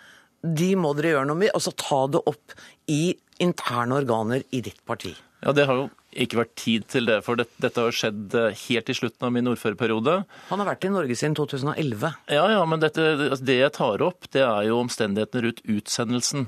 de 0.42 0.74
må 0.80 0.94
dere 0.96 1.18
gjøre 1.18 1.30
noe 1.30 1.42
med, 1.42 1.54
og 1.56 1.64
så 1.64 1.76
ta 1.76 2.06
det 2.12 2.22
opp 2.30 2.56
i 2.90 3.16
interne 3.44 3.98
organer 4.00 4.46
i 4.56 4.62
ditt 4.64 4.80
parti. 4.88 5.14
Ja, 5.44 5.54
Det 5.56 5.66
har 5.68 5.78
jo 5.78 5.88
ikke 6.20 6.40
vært 6.42 6.56
tid 6.60 6.86
til 6.90 7.06
det, 7.08 7.20
for 7.24 7.40
dette, 7.40 7.54
dette 7.62 7.84
har 7.86 7.96
skjedd 7.96 8.34
eh, 8.36 8.56
helt 8.66 8.90
i 8.90 8.96
slutten 8.98 9.28
av 9.28 9.34
min 9.36 9.48
ordførerperiode. 9.52 10.16
Han 10.50 10.64
har 10.64 10.68
vært 10.72 10.88
i 10.88 10.92
Norge 10.92 11.16
siden 11.16 11.38
2011. 11.38 12.16
Ja, 12.34 12.48
ja, 12.52 12.64
men 12.68 12.82
dette, 12.82 13.06
altså, 13.30 13.46
det 13.46 13.60
jeg 13.60 13.76
tar 13.78 14.04
opp, 14.04 14.28
det 14.34 14.44
er 14.44 14.64
jo 14.68 14.80
omstendighetene 14.82 15.46
rundt 15.46 15.62
utsendelsen. 15.70 16.48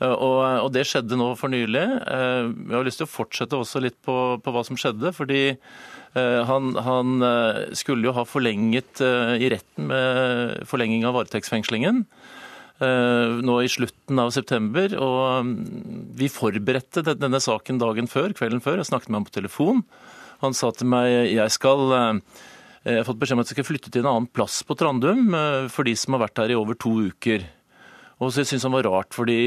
Eh, 0.00 0.10
og, 0.12 0.40
og, 0.64 0.68
det 0.74 0.86
skjedde 0.88 1.18
nå 1.20 1.30
for 1.40 1.52
nylig. 1.52 1.84
Eh, 1.84 2.50
jeg 2.50 2.76
har 2.76 2.88
lyst 2.88 3.02
til 3.02 3.08
å 3.08 3.14
fortsette 3.14 3.60
også 3.60 3.84
litt 3.84 4.00
på, 4.04 4.16
på 4.42 4.54
hva 4.54 4.66
som 4.66 4.78
skjedde. 4.80 5.14
fordi 5.16 5.42
han, 6.10 6.72
han, 6.74 7.22
skulle 7.78 8.08
jo 8.08 8.12
ha 8.16 8.24
forlenget 8.26 8.98
i 8.98 9.46
retten 9.52 9.86
med 9.86 10.64
forlenging 10.66 11.04
av 11.06 11.14
varetektsfengslingen. 11.14 12.00
Eh, 12.80 13.32
nå 13.44 13.58
i 13.60 13.68
slutten 13.68 14.20
av 14.22 14.32
september. 14.32 14.94
Og 14.96 15.44
mm, 15.44 15.56
vi 16.16 16.30
forberedte 16.32 17.04
denne 17.12 17.40
saken 17.42 17.80
dagen 17.80 18.08
før, 18.08 18.32
kvelden 18.36 18.62
før. 18.64 18.80
Jeg 18.80 18.88
snakket 18.88 19.12
med 19.12 19.20
ham 19.20 19.28
på 19.28 19.36
telefon. 19.36 19.84
Han 20.40 20.56
sa 20.56 20.72
til 20.72 20.88
meg 20.88 21.10
jeg 21.34 21.52
skal 21.52 21.96
eh, 21.96 22.40
jeg 22.80 23.02
har 23.02 23.04
fått 23.04 23.18
beskjed 23.20 23.36
om 23.36 23.42
at 23.42 23.50
jeg 23.50 23.58
skal 23.58 23.68
flytte 23.68 23.90
til 23.92 24.00
en 24.06 24.12
annen 24.14 24.30
plass 24.32 24.62
på 24.64 24.76
Trandum 24.80 25.34
eh, 25.36 25.66
for 25.72 25.84
de 25.84 25.92
som 26.00 26.16
har 26.16 26.24
vært 26.24 26.40
her 26.40 26.54
i 26.54 26.56
over 26.56 26.78
to 26.80 26.94
uker. 27.10 27.44
Og 28.20 28.34
så 28.34 28.44
synes 28.44 28.66
han 28.66 28.74
var 28.74 28.84
rart, 28.84 29.14
fordi 29.16 29.38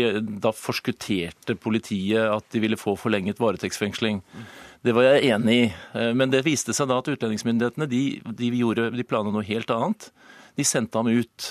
da 0.42 0.50
forskutterte 0.56 1.56
politiet 1.62 2.26
at 2.26 2.48
de 2.54 2.62
ville 2.64 2.80
få 2.80 2.96
forlenget 2.98 3.42
varetektsfengsling. 3.42 4.24
Det 4.84 4.96
var 4.98 5.06
jeg 5.08 5.30
enig 5.36 5.60
i. 5.60 5.68
Eh, 6.00 6.12
men 6.18 6.34
det 6.34 6.44
viste 6.48 6.74
seg 6.76 6.90
da 6.90 6.98
at 7.00 7.12
utlendingsmyndighetene 7.14 7.88
de, 7.88 8.04
de, 8.26 8.50
gjorde, 8.58 8.90
de 8.96 9.06
planla 9.08 9.32
noe 9.32 9.46
helt 9.48 9.72
annet. 9.72 10.10
De 10.58 10.66
sendte 10.68 11.00
ham 11.00 11.08
ut. 11.08 11.48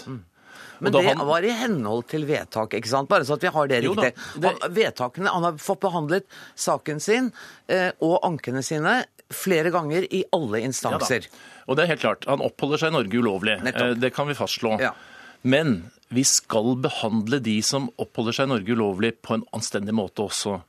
Men 0.83 0.95
det 0.97 1.05
han... 1.07 1.23
var 1.27 1.47
i 1.47 1.55
henhold 1.55 2.09
til 2.11 2.27
vedtak, 2.27 2.75
ikke 2.75 2.91
sant? 2.91 3.09
Bare 3.11 3.25
så 3.27 3.39
at 3.39 3.47
vi 3.47 3.53
har 3.55 3.71
det 3.71 3.81
riktig. 3.87 4.13
Da, 4.35 4.51
det... 4.51 4.71
Vedtakene, 4.75 5.31
Han 5.31 5.47
har 5.47 5.63
fått 5.63 5.81
behandlet 5.85 6.27
saken 6.59 7.01
sin 7.01 7.31
eh, 7.71 7.95
og 8.03 8.19
ankene 8.27 8.65
sine 8.67 9.05
flere 9.33 9.71
ganger 9.73 10.05
i 10.11 10.25
alle 10.35 10.61
instanser. 10.67 11.31
Ja, 11.31 11.63
og 11.71 11.79
det 11.79 11.87
er 11.87 11.95
helt 11.95 12.03
klart. 12.03 12.27
Han 12.29 12.43
oppholder 12.45 12.83
seg 12.83 12.93
i 12.93 12.97
Norge 12.99 13.23
ulovlig. 13.23 13.57
Nettopp. 13.65 13.95
Det 14.03 14.11
kan 14.13 14.29
vi 14.29 14.37
fastslå. 14.37 14.75
Ja. 14.83 14.93
Men 15.43 15.91
vi 16.13 16.25
skal 16.29 16.77
behandle 16.83 17.41
de 17.43 17.57
som 17.65 17.89
oppholder 18.01 18.37
seg 18.37 18.49
i 18.49 18.53
Norge 18.53 18.77
ulovlig, 18.77 19.15
på 19.25 19.39
en 19.39 19.47
anstendig 19.57 19.95
måte 19.97 20.27
også. 20.27 20.61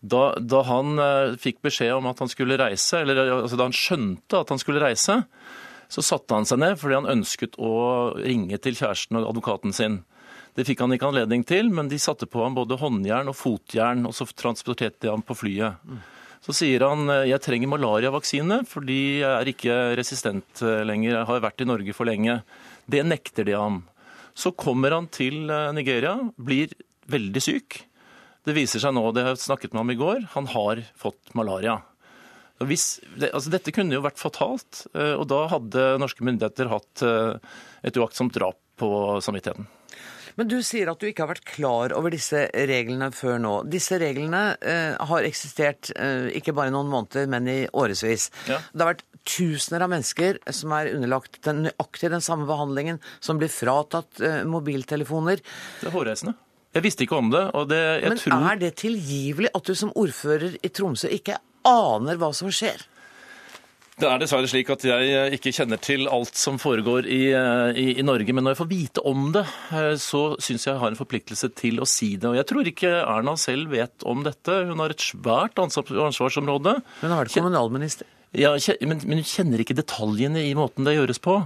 Da, 0.00 0.36
da 0.38 0.62
han 0.68 0.98
uh, 1.00 1.36
fikk 1.40 1.62
beskjed 1.64 1.94
om 1.96 2.08
at 2.10 2.20
han 2.22 2.30
skulle 2.30 2.58
reise, 2.60 3.00
eller 3.02 3.22
altså, 3.40 3.58
da 3.58 3.68
han 3.68 3.76
skjønte 3.76 4.42
at 4.42 4.52
han 4.52 4.60
skulle 4.62 4.82
reise, 4.82 5.22
så 5.88 6.02
satte 6.02 6.34
han 6.34 6.46
seg 6.48 6.60
ned 6.62 6.76
fordi 6.80 6.98
han 6.98 7.08
ønsket 7.10 7.56
å 7.62 7.72
ringe 8.18 8.58
til 8.62 8.76
kjæresten 8.78 9.20
og 9.20 9.30
advokaten 9.30 9.74
sin. 9.76 10.00
Det 10.56 10.64
fikk 10.64 10.82
han 10.82 10.94
ikke 10.96 11.10
anledning 11.10 11.44
til, 11.46 11.68
men 11.72 11.90
de 11.92 11.98
satte 12.00 12.28
på 12.30 12.40
ham 12.42 12.56
både 12.56 12.78
håndjern 12.80 13.28
og 13.28 13.36
fotjern, 13.36 14.06
og 14.08 14.14
så 14.16 14.24
transporterte 14.32 15.04
de 15.04 15.12
ham 15.12 15.24
på 15.24 15.36
flyet. 15.36 15.82
Så 16.44 16.54
sier 16.56 16.84
han 16.86 17.10
eh, 17.12 17.26
jeg 17.32 17.42
trenger 17.44 17.72
malariavaksine 17.72 18.60
fordi 18.70 19.00
jeg 19.20 19.32
er 19.32 19.50
ikke 19.50 19.76
resistent 19.98 20.62
eh, 20.64 20.84
lenger, 20.86 21.12
jeg 21.12 21.28
har 21.28 21.44
vært 21.44 21.64
i 21.64 21.68
Norge 21.68 21.96
for 21.96 22.08
lenge. 22.08 22.40
Det 22.86 23.02
nekter 23.04 23.48
de 23.48 23.56
ham. 23.58 23.82
Så 24.36 24.52
kommer 24.52 24.94
han 24.94 25.10
til 25.12 25.48
eh, 25.48 25.72
Nigeria, 25.76 26.18
blir 26.36 26.74
veldig 27.10 27.42
syk. 27.42 27.80
Det 28.46 28.54
viser 28.54 28.82
seg 28.82 28.94
nå, 28.94 29.08
det 29.14 29.24
har 29.24 29.34
jeg 29.34 29.46
snakket 29.46 29.72
med 29.72 29.82
ham 29.82 29.94
i 29.94 30.00
går, 30.00 30.26
han 30.36 30.50
har 30.52 30.82
fått 30.98 31.32
malaria. 31.38 31.80
Hvis, 32.64 33.00
altså 33.26 33.50
dette 33.52 33.72
kunne 33.74 33.96
jo 33.96 34.04
vært 34.04 34.20
fatalt, 34.20 34.86
eh, 34.96 35.14
og 35.16 35.26
da 35.32 35.42
hadde 35.52 35.88
norske 36.00 36.24
myndigheter 36.24 36.70
hatt 36.72 37.04
eh, 37.04 37.56
et 37.84 37.98
uaktsomt 38.00 38.36
drap 38.36 38.60
på 38.80 38.88
samvittigheten. 39.24 39.66
Men 40.36 40.50
du 40.52 40.58
sier 40.64 40.90
at 40.92 41.00
du 41.00 41.08
ikke 41.08 41.24
har 41.24 41.32
vært 41.32 41.46
klar 41.48 41.94
over 41.96 42.12
disse 42.12 42.46
reglene 42.52 43.08
før 43.16 43.38
nå. 43.40 43.52
Disse 43.72 43.96
reglene 44.00 44.42
eh, 44.60 44.92
har 45.08 45.28
eksistert 45.28 45.90
eh, 45.96 46.28
ikke 46.36 46.52
bare 46.56 46.72
noen 46.74 46.90
måneder, 46.92 47.28
men 47.32 47.48
i 47.48 47.58
årevis. 47.72 48.28
Ja. 48.50 48.60
Det 48.72 48.84
har 48.84 48.92
vært 48.92 49.06
tusener 49.26 49.86
av 49.86 49.90
mennesker 49.90 50.40
som 50.54 50.74
er 50.76 50.92
underlagt 50.92 51.40
den, 51.46 51.64
nøyaktig 51.66 52.12
den 52.12 52.24
samme 52.24 52.46
behandlingen, 52.48 53.00
som 53.18 53.40
blir 53.40 53.50
fratatt 53.52 54.20
eh, 54.20 54.42
mobiltelefoner. 54.48 55.40
Det 55.80 55.88
er 55.88 55.96
hårreisende. 55.96 56.36
Jeg 56.76 56.84
visste 56.84 57.06
ikke 57.06 57.16
om 57.16 57.30
det. 57.32 57.46
det 57.70 57.82
Men 58.04 58.20
tror... 58.20 58.42
er 58.50 58.60
det 58.60 58.74
tilgivelig 58.82 59.48
at 59.56 59.64
du 59.64 59.72
som 59.78 59.94
ordfører 59.96 60.58
i 60.60 60.68
Tromsø 60.68 61.08
ikke 61.16 61.38
aner 61.66 62.20
hva 62.20 62.28
som 62.36 62.52
skjer? 62.52 62.84
Det 63.96 64.04
er 64.04 64.18
dessverre 64.20 64.48
slik 64.50 64.68
at 64.74 64.82
jeg 64.84 65.04
eh, 65.08 65.34
ikke 65.38 65.54
kjenner 65.56 65.78
til 65.80 66.04
alt 66.12 66.36
som 66.36 66.58
foregår 66.60 67.06
i, 67.08 67.30
eh, 67.32 67.78
i, 67.80 67.86
i 67.96 68.04
Norge. 68.04 68.34
Men 68.36 68.44
når 68.44 68.52
jeg 68.52 68.58
får 68.58 68.68
vite 68.68 69.04
om 69.08 69.30
det, 69.32 69.46
så 70.02 70.20
syns 70.36 70.66
jeg 70.66 70.74
jeg 70.74 70.82
har 70.82 70.92
en 70.92 70.98
forpliktelse 70.98 71.48
til 71.56 71.80
å 71.80 71.88
si 71.88 72.10
det. 72.20 72.28
Og 72.28 72.36
jeg 72.36 72.48
tror 72.50 72.68
ikke 72.68 72.92
Erna 72.98 73.32
selv 73.40 73.72
vet 73.72 74.04
om 74.04 74.20
dette. 74.26 74.58
Hun 74.68 74.84
har 74.84 74.92
et 74.92 75.00
svært 75.00 75.56
ansvarsområde. 75.64 76.76
Hun 77.00 77.08
har 77.08 77.24
vært 77.24 77.38
kommunalminister. 77.38 78.10
Ja, 78.36 78.52
men, 78.84 79.00
men 79.08 79.22
hun 79.22 79.30
kjenner 79.32 79.64
ikke 79.64 79.78
detaljene 79.80 80.44
i 80.44 80.52
måten 80.58 80.84
det 80.84 80.98
gjøres 80.98 81.22
på. 81.24 81.40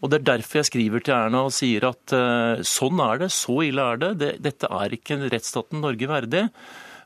Og 0.00 0.08
Det 0.08 0.22
er 0.22 0.28
derfor 0.32 0.62
jeg 0.62 0.70
skriver 0.70 1.04
til 1.04 1.18
Erna 1.18 1.44
og 1.50 1.52
sier 1.52 1.84
at 1.90 2.16
uh, 2.16 2.64
sånn 2.64 3.00
er 3.04 3.26
det, 3.26 3.32
så 3.36 3.60
ille 3.66 3.84
er 3.92 4.00
det. 4.00 4.12
det. 4.22 4.34
Dette 4.48 4.72
er 4.72 4.96
ikke 4.96 5.20
rettsstaten 5.26 5.84
Norge 5.84 6.08
verdig. 6.08 6.46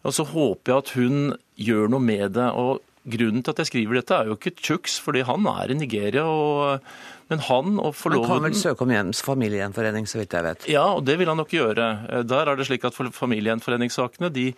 Og 0.07 0.15
så 0.15 0.23
håper 0.31 0.71
jeg 0.71 0.85
at 0.85 0.99
hun 1.01 1.23
gjør 1.59 1.91
noe 1.91 2.13
med 2.13 2.39
det. 2.39 2.53
og 2.55 2.85
Grunnen 3.05 3.45
til 3.45 3.53
at 3.53 3.61
jeg 3.61 3.69
skriver 3.69 4.01
dette, 4.01 4.17
er 4.17 4.31
jo 4.31 4.39
ikke 4.39 4.55
Chucks, 4.57 4.97
fordi 5.03 5.25
han 5.29 5.45
er 5.51 5.75
i 5.75 5.77
Nigeria. 5.77 6.25
Og, 6.25 6.81
men 7.29 7.43
han 7.49 7.77
og 7.83 7.93
forloveden 7.99 8.31
Han 8.31 8.41
kan 8.41 8.49
vel 8.49 8.57
søke 8.63 8.87
om 8.87 8.95
hjems 8.95 9.21
familiegjenforening, 9.27 10.09
så 10.09 10.23
vidt 10.23 10.37
jeg 10.39 10.47
vet? 10.49 10.67
Ja, 10.73 10.87
og 10.97 11.05
det 11.05 11.19
vil 11.21 11.29
han 11.29 11.41
nok 11.41 11.53
gjøre. 11.53 11.91
Der 12.25 12.51
er 12.51 12.57
det 12.57 12.69
slik 12.71 12.87
at 12.89 12.97
familiegjenforeningssakene 12.97 14.33
de 14.33 14.51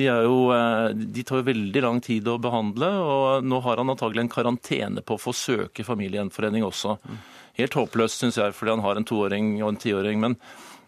de, 0.00 0.06
jo, 0.06 0.50
eh, 0.54 0.90
de, 0.94 1.24
tar 1.26 1.40
jo 1.40 1.48
veldig 1.48 1.82
lang 1.84 2.00
tid 2.04 2.28
å 2.30 2.38
behandle, 2.42 2.88
og 3.04 3.46
nå 3.46 3.60
har 3.66 3.80
han 3.80 3.92
antagelig 3.92 4.24
en 4.24 4.32
karantene 4.32 5.04
på 5.04 5.16
å 5.16 5.20
få 5.20 5.34
søke 5.36 5.86
familiegjenforening 5.86 6.64
også. 6.66 6.96
Helt 7.58 7.76
håpløst, 7.76 8.22
syns 8.22 8.38
jeg, 8.40 8.56
fordi 8.56 8.76
han 8.76 8.84
har 8.84 9.00
en 9.00 9.08
toåring 9.08 9.56
og 9.60 9.72
en 9.72 9.80
tiåring. 9.82 10.20
Men, 10.22 10.36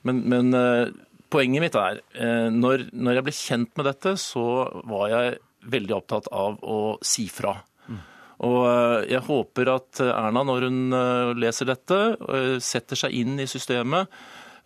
men, 0.06 0.22
men 0.32 0.58
eh, 0.58 0.92
poenget 1.32 1.66
mitt 1.66 1.78
er, 1.78 2.02
eh, 2.16 2.48
når, 2.54 2.88
når 2.92 3.18
jeg 3.18 3.28
ble 3.28 3.38
kjent 3.42 3.74
med 3.80 3.90
dette, 3.90 4.14
så 4.20 4.46
var 4.88 5.10
jeg 5.12 5.40
veldig 5.70 5.94
opptatt 5.96 6.30
av 6.32 6.58
å 6.62 6.78
si 7.04 7.28
fra. 7.32 7.56
Og 8.42 8.64
jeg 9.06 9.22
håper 9.22 9.68
at 9.70 10.00
Erna, 10.02 10.40
når 10.42 10.64
hun 10.66 10.94
leser 11.38 11.68
dette, 11.68 11.98
setter 12.64 12.98
seg 12.98 13.14
inn 13.14 13.36
i 13.38 13.46
systemet 13.46 14.10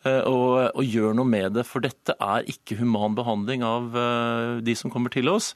Eh, 0.07 0.23
og, 0.29 0.53
og, 0.77 0.85
gjør 0.85 1.17
noe 1.17 1.29
med 1.29 1.57
det. 1.57 1.67
For 1.69 1.85
dette 1.85 2.17
er 2.23 2.47
ikke 2.51 2.79
human 2.81 3.17
behandling 3.19 3.65
av 3.67 3.97
eh, 3.97 4.55
de 4.67 4.77
som 4.79 4.93
kommer 4.93 5.13
til 5.15 5.31
oss. 5.33 5.53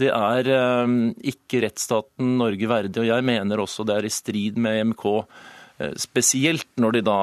Det 0.00 0.10
er 0.14 0.50
eh, 0.54 0.96
ikke 1.32 1.64
rettsstaten 1.66 2.36
Norge 2.40 2.70
verdig, 2.70 3.02
og 3.02 3.10
jeg 3.10 3.26
mener 3.26 3.64
også 3.64 3.86
det 3.88 3.98
er 3.98 4.08
i 4.08 4.14
strid 4.14 4.60
med 4.60 4.84
EMK. 4.84 5.08
Spesielt 5.96 6.68
når 6.76 6.98
de 6.98 7.00
da 7.06 7.20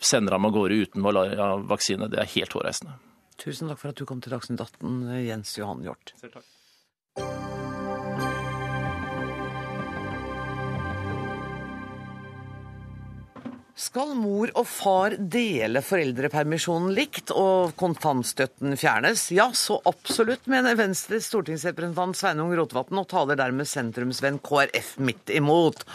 sender 0.00 0.32
ham 0.32 0.46
av 0.48 0.54
gårde 0.54 0.78
uten 0.88 1.04
vaksine. 1.68 2.08
Det 2.08 2.22
er 2.22 2.30
helt 2.38 2.56
hårreisende. 2.56 2.96
Tusen 3.36 3.68
takk 3.68 3.82
for 3.82 3.92
at 3.92 4.00
du 4.00 4.08
kom 4.08 4.24
til 4.24 4.32
Dagsnytt 4.32 4.62
18, 4.64 5.02
Jens 5.26 5.52
Johan 5.60 5.84
Hjort. 5.84 6.14
Selv 6.16 6.38
takk. 6.38 6.48
Skal 13.78 14.10
mor 14.18 14.50
og 14.58 14.64
far 14.66 15.14
dele 15.30 15.78
foreldrepermisjonen 15.86 16.90
likt 16.96 17.30
og 17.30 17.76
kontantstøtten 17.78 18.74
fjernes? 18.74 19.28
Ja, 19.30 19.52
så 19.54 19.76
absolutt, 19.86 20.48
mener 20.50 20.74
Venstres 20.74 21.28
stortingsrepresentant 21.30 22.18
Sveinung 22.18 22.50
Rotevatn, 22.58 22.98
og 22.98 23.06
taler 23.12 23.38
dermed 23.38 23.70
sentrumsvenn 23.70 24.40
KrF 24.42 24.96
midt 25.06 25.30
imot. 25.30 25.86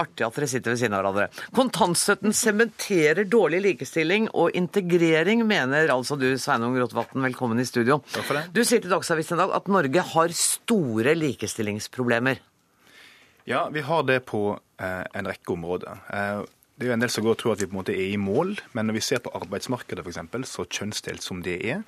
Artig 0.00 0.24
at 0.24 0.40
dere 0.40 0.48
sitter 0.48 0.72
ved 0.72 0.80
siden 0.80 0.96
av 0.96 1.04
hverandre. 1.04 1.28
Kontantstøtten 1.52 2.32
sementerer 2.32 3.28
dårlig 3.28 3.60
likestilling 3.66 4.30
og 4.32 4.56
integrering, 4.56 5.44
mener 5.44 5.92
altså 5.92 6.16
du, 6.16 6.30
Sveinung 6.40 6.80
Rotevatn. 6.80 7.28
Velkommen 7.28 7.60
i 7.60 7.68
studio. 7.68 8.00
Takk 8.08 8.24
for 8.24 8.40
det. 8.40 8.48
Du 8.56 8.64
sier 8.64 8.80
til 8.80 8.94
Dagsavisen 8.96 9.36
i 9.36 9.44
dag 9.44 9.58
at 9.60 9.68
Norge 9.68 10.10
har 10.16 10.38
store 10.46 11.12
likestillingsproblemer. 11.18 12.40
Ja, 13.48 13.66
vi 13.72 13.84
har 13.84 14.08
det 14.08 14.22
på 14.28 14.46
eh, 14.56 15.02
en 15.12 15.28
rekke 15.28 15.52
områder. 15.52 16.00
Eh, 16.78 16.84
det 16.84 16.86
er 16.86 16.92
jo 16.92 16.94
en 16.94 17.02
del 17.02 17.10
som 17.10 17.24
går 17.24 17.34
og 17.34 17.40
tror 17.40 17.54
at 17.54 17.62
vi 17.62 17.66
på 17.66 17.74
en 17.74 17.80
måte 17.80 17.94
er 17.94 18.12
i 18.12 18.16
mål, 18.16 18.56
men 18.72 18.86
når 18.86 18.98
vi 18.98 19.00
ser 19.02 19.22
på 19.22 19.32
arbeidsmarkedet 19.34 20.04
f.eks., 20.04 20.50
så 20.50 20.64
kjønnsdelt 20.64 21.22
som 21.22 21.42
det 21.42 21.58
er, 21.66 21.82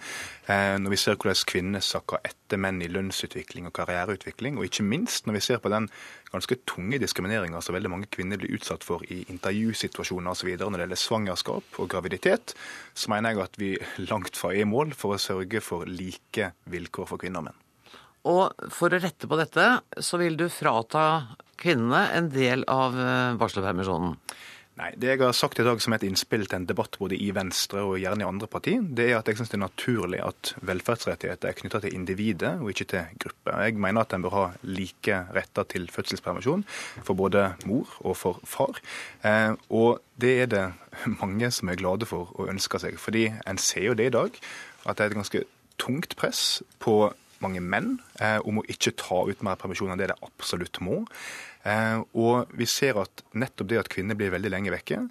eh, 0.51 0.77
når 0.79 0.91
vi 0.91 0.99
ser 0.99 1.17
hvordan 1.17 1.47
kvinner 1.47 1.81
sakker 1.81 2.19
etter 2.25 2.59
menn 2.59 2.83
i 2.83 2.91
lønnsutvikling 2.91 3.69
og 3.69 3.75
karriereutvikling, 3.79 4.59
og 4.59 4.67
ikke 4.67 4.87
minst 4.87 5.27
når 5.27 5.39
vi 5.39 5.45
ser 5.47 5.63
på 5.63 5.71
den 5.71 5.89
ganske 6.31 6.59
tunge 6.67 6.99
diskrimineringa 7.03 7.61
som 7.63 7.75
veldig 7.75 7.91
mange 7.91 8.11
kvinner 8.11 8.39
blir 8.39 8.55
utsatt 8.55 8.85
for 8.87 9.03
i 9.11 9.25
intervjusituasjoner 9.31 10.31
osv. 10.31 10.53
når 10.59 10.79
det 10.79 10.85
gjelder 10.85 11.03
svangerskap 11.05 11.81
og 11.83 11.91
graviditet, 11.91 12.55
så 12.95 13.11
mener 13.11 13.35
jeg 13.35 13.45
at 13.47 13.59
vi 13.59 13.73
langt 14.11 14.37
fra 14.39 14.53
er 14.55 14.63
i 14.63 14.69
mål 14.69 14.95
for 14.95 15.15
å 15.15 15.23
sørge 15.23 15.63
for 15.63 15.87
like 15.87 16.53
vilkår 16.71 17.11
for 17.11 17.19
kvinner 17.19 17.43
og 17.43 17.51
menn. 17.51 17.67
Og 18.31 18.69
for 18.75 18.93
å 18.93 19.01
rette 19.01 19.27
på 19.27 19.39
dette, 19.41 19.67
så 19.97 20.19
vil 20.21 20.37
du 20.37 20.51
frata 20.53 21.37
kvinnene 21.61 22.11
en 22.17 22.29
del 22.33 22.67
av 22.69 22.97
eh, 23.01 23.37
barselpermisjonen? 23.41 24.19
Nei, 24.81 24.95
Det 24.97 25.11
jeg 25.11 25.21
har 25.21 25.35
sagt 25.37 25.59
i 25.61 25.65
dag 25.67 25.81
som 25.83 25.93
et 25.93 26.05
innspill 26.07 26.47
til 26.49 26.57
en 26.57 26.67
debatt 26.69 26.97
både 26.97 27.19
i 27.21 27.29
Venstre 27.37 27.83
og 27.85 27.99
gjerne 28.01 28.25
i 28.25 28.29
andre 28.29 28.47
partier, 28.49 28.81
det 28.81 29.11
er 29.11 29.19
at 29.19 29.29
jeg 29.29 29.37
syns 29.37 29.53
det 29.53 29.59
er 29.59 29.67
naturlig 29.67 30.21
at 30.25 30.55
velferdsrettigheter 30.65 31.51
er 31.51 31.59
knytta 31.59 31.83
til 31.85 31.97
individet 31.99 32.55
og 32.63 32.71
ikke 32.73 32.87
til 32.95 33.19
grupper. 33.21 33.61
Jeg 33.61 33.77
mener 33.77 34.07
at 34.07 34.17
en 34.17 34.25
bør 34.25 34.37
ha 34.39 34.47
like 34.65 35.19
retter 35.37 35.69
til 35.69 35.85
fødselspermisjon 35.93 36.65
for 37.05 37.13
både 37.19 37.51
mor 37.69 37.93
og 38.01 38.17
for 38.17 38.41
far. 38.49 38.81
Eh, 39.21 39.53
og 39.69 40.01
det 40.17 40.35
er 40.47 40.49
det 40.55 40.67
mange 41.21 41.51
som 41.53 41.69
er 41.69 41.81
glade 41.81 42.09
for 42.09 42.33
og 42.41 42.49
ønsker 42.49 42.81
seg. 42.81 42.97
Fordi 42.97 43.29
en 43.29 43.61
ser 43.61 43.91
jo 43.91 43.99
det 43.99 44.09
i 44.09 44.17
dag, 44.17 44.33
at 44.87 44.97
det 44.97 45.05
er 45.05 45.13
et 45.13 45.21
ganske 45.21 45.45
tungt 45.77 46.17
press 46.17 46.63
på 46.81 47.13
mange 47.45 47.63
menn 47.65 47.97
eh, 48.21 48.39
om 48.47 48.61
å 48.61 48.67
ikke 48.71 48.95
ta 49.01 49.23
ut 49.29 49.45
mer 49.47 49.59
permisjon 49.61 49.93
enn 49.93 50.01
det 50.01 50.11
de 50.13 50.19
absolutt 50.27 50.81
må. 50.85 51.03
Eh, 51.69 51.99
og 52.17 52.53
vi 52.57 52.69
ser 52.71 53.01
at 53.03 53.25
nettopp 53.37 53.71
det 53.71 53.83
at 53.83 53.93
kvinner 53.93 54.19
blir 54.19 54.33
veldig 54.35 54.53
lenge 54.53 54.75
vekke, 54.75 55.03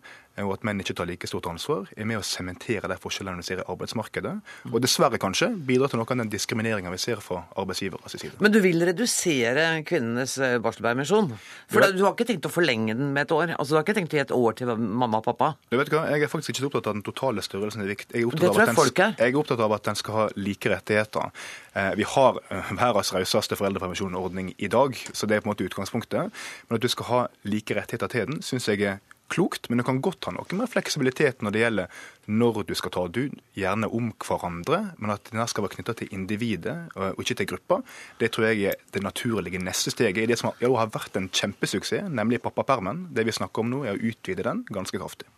og 0.45 0.54
at 0.56 0.63
menn 0.67 0.80
ikke 0.84 0.95
tar 0.97 1.08
like 1.10 1.28
stort 1.30 1.47
ansvar, 1.52 1.88
er 1.97 2.08
med 2.10 2.19
å 2.19 2.25
sementere 2.25 2.89
de 2.91 2.97
forskjellene 3.02 3.41
vi 3.41 3.47
ser 3.47 3.62
i 3.62 3.65
arbeidsmarkedet. 3.69 4.34
Og 4.71 4.78
dessverre 4.84 5.19
kanskje 5.21 5.52
bidrar 5.67 5.91
til 5.91 5.99
noe 6.02 6.10
av 6.10 6.21
den 6.21 6.32
diskrimineringa 6.32 6.91
vi 6.93 6.99
ser 7.02 7.21
fra 7.23 7.43
arbeidsgiveres 7.60 8.15
side. 8.15 8.38
Men 8.43 8.54
du 8.54 8.60
vil 8.63 8.82
redusere 8.88 9.67
kvinnenes 9.88 10.38
eh, 10.43 10.58
barselpermisjon? 10.63 11.32
For 11.71 11.84
vet, 11.84 11.97
du 11.97 12.04
har 12.06 12.15
ikke 12.15 12.28
tenkt 12.30 12.47
å 12.49 12.54
forlenge 12.54 12.95
den 12.97 13.13
med 13.15 13.28
et 13.28 13.36
år? 13.36 13.56
Altså 13.58 13.73
Du 13.73 13.80
har 13.80 13.88
ikke 13.88 13.97
tenkt 13.99 14.15
å 14.15 14.19
gi 14.19 14.23
et 14.23 14.36
år 14.36 14.58
til 14.60 14.73
mamma 14.75 15.21
og 15.21 15.28
pappa? 15.28 15.52
Du 15.71 15.78
vet 15.80 15.91
hva, 15.93 16.06
Jeg 16.13 16.25
er 16.25 16.32
faktisk 16.32 16.54
ikke 16.54 16.65
så 16.65 16.71
opptatt 16.71 16.91
av 16.91 16.97
den 16.99 17.06
totale 17.06 17.43
størrelsen. 17.45 17.84
Er. 17.86 17.95
Jeg 17.95 18.23
er 18.23 18.30
opptatt, 18.30 18.49
av 18.49 18.60
at 18.60 18.95
den, 18.95 19.15
jeg 19.19 19.34
er 19.34 19.39
opptatt 19.43 19.65
av 19.65 19.75
at 19.78 19.89
den 19.89 19.99
skal 19.99 20.17
ha 20.19 20.28
like 20.39 20.71
rettigheter. 20.71 21.32
Eh, 21.75 21.91
Vi 21.99 22.08
har 22.15 22.39
eh, 22.49 22.73
verdens 22.80 23.13
rauseste 23.15 23.58
foreldrepermisjonsordning 23.60 24.54
i 24.58 24.71
dag, 24.71 24.95
så 25.13 25.28
det 25.28 25.38
er 25.38 25.43
på 25.43 25.49
en 25.49 25.54
måte 25.54 25.67
utgangspunktet. 25.67 26.32
Men 26.69 26.80
at 26.80 26.84
du 26.84 26.89
skal 26.91 27.10
ha 27.12 27.21
like 27.43 27.75
rettigheter 27.75 28.12
til 28.12 28.30
den, 28.30 28.43
syns 28.45 28.67
jeg 28.69 28.82
er 28.86 28.99
klokt. 29.32 29.70
Men 29.70 29.82
du 29.82 29.86
kan 29.88 30.02
godt 30.04 30.28
ha 30.28 30.34
noe 30.36 30.58
mer 30.58 30.70
fleksibilitet 30.70 31.44
når 31.46 31.56
det 31.56 31.63
gjelder 31.63 32.02
når 32.30 32.62
du 32.70 32.76
skal 32.78 32.94
ta 32.94 33.06
det 33.10 33.28
gjerne 33.58 33.89
om 33.96 34.12
hverandre. 34.26 34.82
Men 35.02 35.15
at 35.15 35.32
den 35.32 35.44
skal 35.50 35.65
være 35.65 35.78
knytta 35.78 35.96
til 36.02 36.13
individet 36.15 36.76
og 36.96 37.22
ikke 37.24 37.39
til 37.42 37.52
gruppa, 37.54 37.80
det 38.22 38.32
tror 38.36 38.50
jeg 38.50 38.74
er 38.74 38.82
det 38.94 39.04
naturlige 39.06 39.62
neste 39.62 39.94
steget 39.94 40.24
i 40.24 40.30
det 40.30 40.39
som 40.42 40.54
jo 40.62 40.76
har 40.80 40.92
vært 40.94 41.18
en 41.20 41.30
kjempesuksess, 41.30 42.10
nemlig 42.10 42.42
pappapermen. 42.44 43.08
Det 43.15 43.26
vi 43.28 43.36
snakker 43.36 43.65
om 43.65 43.74
nå, 43.74 43.84
er 43.86 43.98
å 43.98 44.12
utvide 44.12 44.46
den 44.46 44.65
ganske 44.70 45.00
kraftig. 45.00 45.30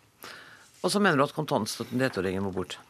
Og 0.82 0.90
så 0.90 0.98
mener 0.98 1.20
du 1.20 1.24
at 1.28 1.36
kontantstøtten 1.36 2.00
til 2.00 2.08
ettåringen 2.08 2.44
må 2.44 2.50
bort? 2.54 2.80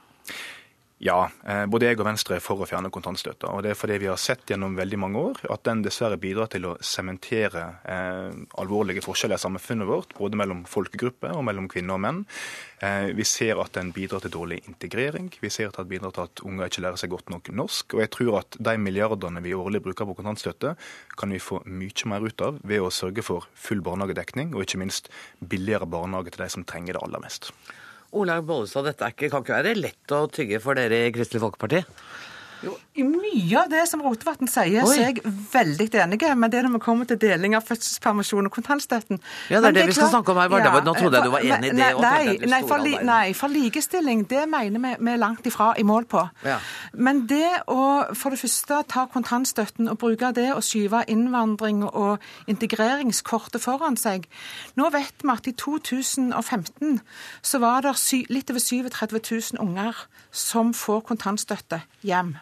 Ja, 1.02 1.24
eh, 1.46 1.64
både 1.66 1.88
jeg 1.88 1.98
og 1.98 2.06
Venstre 2.06 2.36
er 2.36 2.42
for 2.44 2.62
å 2.62 2.66
fjerne 2.68 2.90
kontantstøtta. 2.94 3.48
Og 3.50 3.64
det 3.64 3.72
er 3.72 3.78
fordi 3.78 3.96
vi 4.04 4.06
har 4.06 4.20
sett 4.22 4.46
gjennom 4.46 4.76
veldig 4.78 5.00
mange 5.02 5.18
år 5.32 5.40
at 5.50 5.64
den 5.66 5.80
dessverre 5.82 6.14
bidrar 6.22 6.46
til 6.52 6.68
å 6.68 6.76
sementere 6.78 7.64
eh, 7.90 8.28
alvorlige 8.62 9.02
forskjeller 9.02 9.40
i 9.40 9.42
samfunnet 9.42 9.90
vårt, 9.90 10.14
både 10.14 10.38
mellom 10.38 10.60
folkegrupper 10.70 11.34
og 11.34 11.42
mellom 11.48 11.66
kvinner 11.72 11.98
og 11.98 12.04
menn. 12.06 12.22
Eh, 12.86 13.10
vi 13.18 13.26
ser 13.26 13.58
at 13.58 13.74
den 13.74 13.90
bidrar 13.96 14.22
til 14.22 14.36
dårlig 14.36 14.60
integrering. 14.62 15.32
Vi 15.42 15.50
ser 15.50 15.72
at 15.72 15.82
den 15.82 15.90
bidrar 15.90 16.14
til 16.14 16.28
at 16.28 16.46
unger 16.46 16.70
ikke 16.70 16.86
lærer 16.86 17.02
seg 17.02 17.10
godt 17.18 17.34
nok 17.34 17.50
norsk. 17.50 17.98
Og 17.98 18.06
jeg 18.06 18.14
tror 18.20 18.38
at 18.44 18.62
de 18.62 18.78
milliardene 18.78 19.42
vi 19.42 19.58
årlig 19.58 19.82
bruker 19.82 20.06
på 20.06 20.20
kontantstøtte, 20.22 20.76
kan 21.18 21.34
vi 21.34 21.42
få 21.42 21.64
mye 21.66 22.14
mer 22.14 22.30
ut 22.30 22.46
av 22.46 22.62
ved 22.62 22.78
å 22.78 22.94
sørge 22.94 23.26
for 23.26 23.50
full 23.58 23.82
barnehagedekning, 23.82 24.54
og 24.54 24.68
ikke 24.68 24.84
minst 24.86 25.10
billigere 25.42 25.90
barnehage 25.90 26.30
til 26.30 26.46
de 26.46 26.52
som 26.60 26.62
trenger 26.62 26.94
det 26.94 27.02
aller 27.02 27.26
mest. 27.26 27.50
Olaug 28.12 28.44
Bollestad, 28.44 28.84
dette 28.90 29.08
ikke, 29.08 29.30
kan 29.32 29.44
ikke 29.44 29.56
være 29.56 29.78
lett 29.78 30.12
å 30.12 30.26
tygge 30.28 30.58
for 30.60 30.76
dere 30.76 31.06
i 31.06 31.12
Kristelig 31.14 31.40
Folkeparti? 31.46 31.80
I 32.94 33.04
mye 33.06 33.56
av 33.62 33.70
det 33.72 33.82
som 33.88 34.02
Rotevatn 34.04 34.50
sier, 34.50 34.82
Oi. 34.84 34.88
så 34.90 35.00
er 35.00 35.08
jeg 35.12 35.22
veldig 35.24 35.88
enig. 36.04 36.20
Men 36.36 36.50
det 36.52 36.58
er 36.60 36.68
når 36.68 36.76
vi 36.76 36.82
kommer 36.84 37.08
til 37.08 37.18
deling 37.22 37.56
av 37.56 37.64
fødselspermisjon 37.66 38.46
og 38.46 38.52
kontantstøtten 38.52 39.18
Ja, 39.50 39.60
det 39.60 39.72
er 39.72 39.72
det, 39.72 39.74
det 39.80 39.86
vi 39.88 39.96
skal 39.96 40.02
klart- 40.02 40.14
snakke 40.16 40.34
om 40.34 40.40
her, 40.42 40.48
Varda. 40.52 40.84
Nå 40.84 40.94
trodde 40.98 41.18
jeg 41.18 41.24
du 41.24 41.30
var 41.30 41.46
enig 41.46 41.70
i 41.70 41.72
det, 41.72 41.78
Nei, 41.78 41.92
og 41.94 42.46
nei, 42.52 42.62
for, 42.68 42.84
li, 42.84 42.94
nei, 43.02 43.32
for 43.38 43.48
likestilling, 43.48 44.26
det 44.28 44.44
mener 44.48 44.78
vi 44.82 44.92
vi 45.02 45.10
er 45.10 45.18
langt 45.18 45.46
ifra 45.46 45.72
i 45.78 45.82
mål 45.82 46.04
på. 46.04 46.22
Ja. 46.44 46.58
Men 46.92 47.26
det 47.26 47.64
å 47.66 48.14
for 48.14 48.30
det 48.34 48.40
første 48.42 48.82
ta 48.88 49.06
kontantstøtten 49.10 49.88
og 49.90 49.98
bruke 49.98 50.32
det 50.36 50.50
og 50.54 50.62
skyve 50.62 51.04
innvandring 51.08 51.82
og 51.88 52.18
integreringskortet 52.46 53.62
foran 53.62 53.96
seg 53.96 54.28
Nå 54.76 54.88
vet 54.92 55.22
vi 55.22 55.32
at 55.32 55.48
i 55.48 55.52
2015 55.52 57.00
så 57.42 57.58
var 57.62 57.82
det 57.82 57.96
litt 58.30 58.50
over 58.50 58.60
37 58.60 59.18
000 59.56 59.62
unger 59.62 60.06
som 60.30 60.72
får 60.76 61.04
kontantstøtte 61.10 61.82
hjem. 62.06 62.36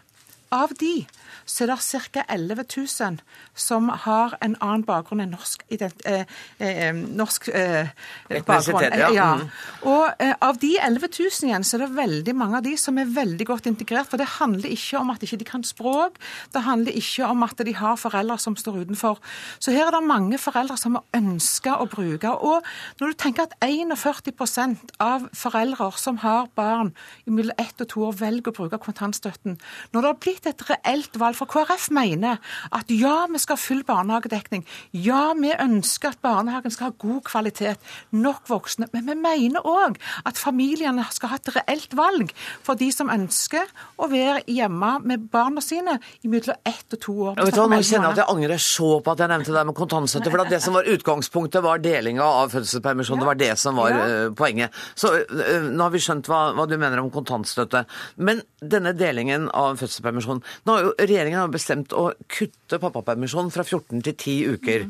Av 0.51 0.73
de 0.81 1.07
så 1.47 1.65
er 1.65 1.71
det 1.71 1.79
ca. 2.15 2.25
11 2.29 2.65
000 2.77 3.19
som 3.55 3.89
har 4.05 4.37
en 4.43 4.57
annen 4.61 4.83
bakgrunn 4.87 5.23
enn 5.23 5.33
norsk, 5.35 5.63
ident, 5.71 6.03
eh, 6.07 6.25
eh, 6.59 6.91
norsk 6.95 7.49
eh, 7.55 7.91
bakgrunn. 8.47 8.83
ja. 8.83 9.09
Eh, 9.09 9.15
ja. 9.15 9.29
Mm. 9.39 9.49
Og 9.91 10.07
eh, 10.19 10.35
av 10.41 10.59
de 10.63 10.73
11 10.79 11.09
000 11.19 11.49
igjen, 11.49 11.67
så 11.67 11.77
er 11.77 11.85
det 11.85 11.97
veldig 11.97 12.35
mange 12.35 12.59
av 12.59 12.67
de 12.67 12.77
som 12.79 12.99
er 12.99 13.11
veldig 13.15 13.47
godt 13.47 13.69
integrert. 13.71 14.11
For 14.11 14.21
det 14.21 14.29
handler 14.39 14.71
ikke 14.71 14.99
om 14.99 15.13
at 15.15 15.23
de 15.23 15.31
ikke 15.31 15.51
kan 15.53 15.67
språk, 15.67 16.19
det 16.55 16.65
handler 16.67 16.99
ikke 16.99 17.31
om 17.31 17.47
at 17.47 17.63
de 17.67 17.75
har 17.79 17.99
foreldre 18.01 18.39
som 18.43 18.57
står 18.59 18.83
utenfor. 18.85 19.21
Så 19.59 19.75
her 19.75 19.87
er 19.87 19.97
det 19.99 20.03
mange 20.07 20.39
foreldre 20.39 20.79
som 20.81 20.99
ønsker 21.17 21.79
å 21.79 21.89
bruke. 21.91 22.31
Og 22.31 22.67
når 23.01 23.15
du 23.15 23.21
tenker 23.23 23.47
at 23.47 23.55
41% 23.63 24.97
av 25.01 25.29
foreldre 25.37 25.91
som 25.99 26.21
har 26.25 26.51
barn 26.59 26.95
mellom 27.27 27.55
ett 27.59 27.81
og 27.81 27.91
to 27.91 28.05
år, 28.09 28.19
velger 28.21 28.51
å 28.51 28.57
bruke 28.57 28.79
kontantstøtten 28.81 29.59
Når 29.93 30.01
det 30.01 30.09
har 30.09 30.19
blitt 30.21 30.40
et 30.47 30.63
reelt 30.71 31.17
valg, 31.21 31.37
for 31.37 31.47
KrF 31.51 31.89
mener 31.91 32.39
at 32.73 32.89
ja, 32.95 33.27
vi 33.31 33.39
skal 33.43 33.57
ha 33.57 33.61
full 33.61 33.83
barnehagedekning. 33.89 34.65
Ja, 34.93 35.33
vi 35.39 35.51
ønsker 35.53 36.15
at 36.15 36.21
barnehagen 36.23 36.71
skal 36.73 36.91
ha 36.91 36.95
god 36.99 37.23
kvalitet, 37.29 37.79
nok 38.13 38.49
voksne. 38.49 38.89
Men 38.93 39.07
vi 39.11 39.15
mener 39.21 39.61
òg 39.67 39.99
at 40.25 40.39
familiene 40.39 41.05
skal 41.13 41.33
ha 41.35 41.41
et 41.41 41.53
reelt 41.57 41.95
valg 41.99 42.33
for 42.63 42.79
de 42.81 42.91
som 42.95 43.11
ønsker 43.13 43.67
å 44.01 44.09
være 44.11 44.45
hjemme 44.47 44.93
med 45.05 45.29
barna 45.33 45.61
sine 45.65 45.99
mellom 46.23 46.57
ett 46.65 46.95
og 46.95 47.01
to 47.03 47.17
år. 47.31 47.41
Vet 47.41 47.55
du 47.55 47.61
Nå 47.67 47.81
kjenner 47.83 48.11
jeg 48.11 48.19
at 48.19 48.23
jeg 48.23 48.31
angrer 48.37 48.61
så 48.63 48.91
på 49.03 49.13
at 49.13 49.19
jeg 49.25 49.31
nevnte 49.33 49.53
det 49.55 49.67
med 49.67 49.75
kontantstøtte. 49.75 50.31
For 50.31 50.45
det 50.51 50.61
som 50.63 50.77
var 50.79 50.87
utgangspunktet, 50.91 51.63
var 51.65 51.81
delinga 51.83 52.23
av 52.23 52.53
fødselspermisjon. 52.55 53.19
Det 53.21 53.27
var 53.27 53.39
det 53.41 53.51
som 53.59 53.77
var 53.77 53.91
Ja. 53.91 54.05
eh, 54.07 54.31
poenget. 54.31 54.71
Så 54.95 55.11
eh, 55.19 55.65
nå 55.67 55.83
har 55.83 55.91
vi 55.91 55.99
skjønt 55.99 56.29
hva, 56.31 56.53
hva 56.55 56.67
du 56.71 56.77
mener 56.79 57.01
om 57.03 57.11
kontantstøtte. 57.11 57.85
Men 58.17 58.43
denne 58.63 58.93
delingen 58.95 59.49
av 59.51 59.77
fødselspermisjon 59.81 60.30
Nå 60.39 60.77
har 60.77 60.85
jo 60.87 60.93
regjeringen 60.99 61.41
har 61.41 61.51
bestemt 61.53 61.93
å 61.97 62.11
kutte 62.31 62.79
pappapermisjonen 62.79 63.51
fra 63.55 63.65
14 63.67 64.05
til 64.07 64.15
10 64.15 64.55
uker. 64.55 64.87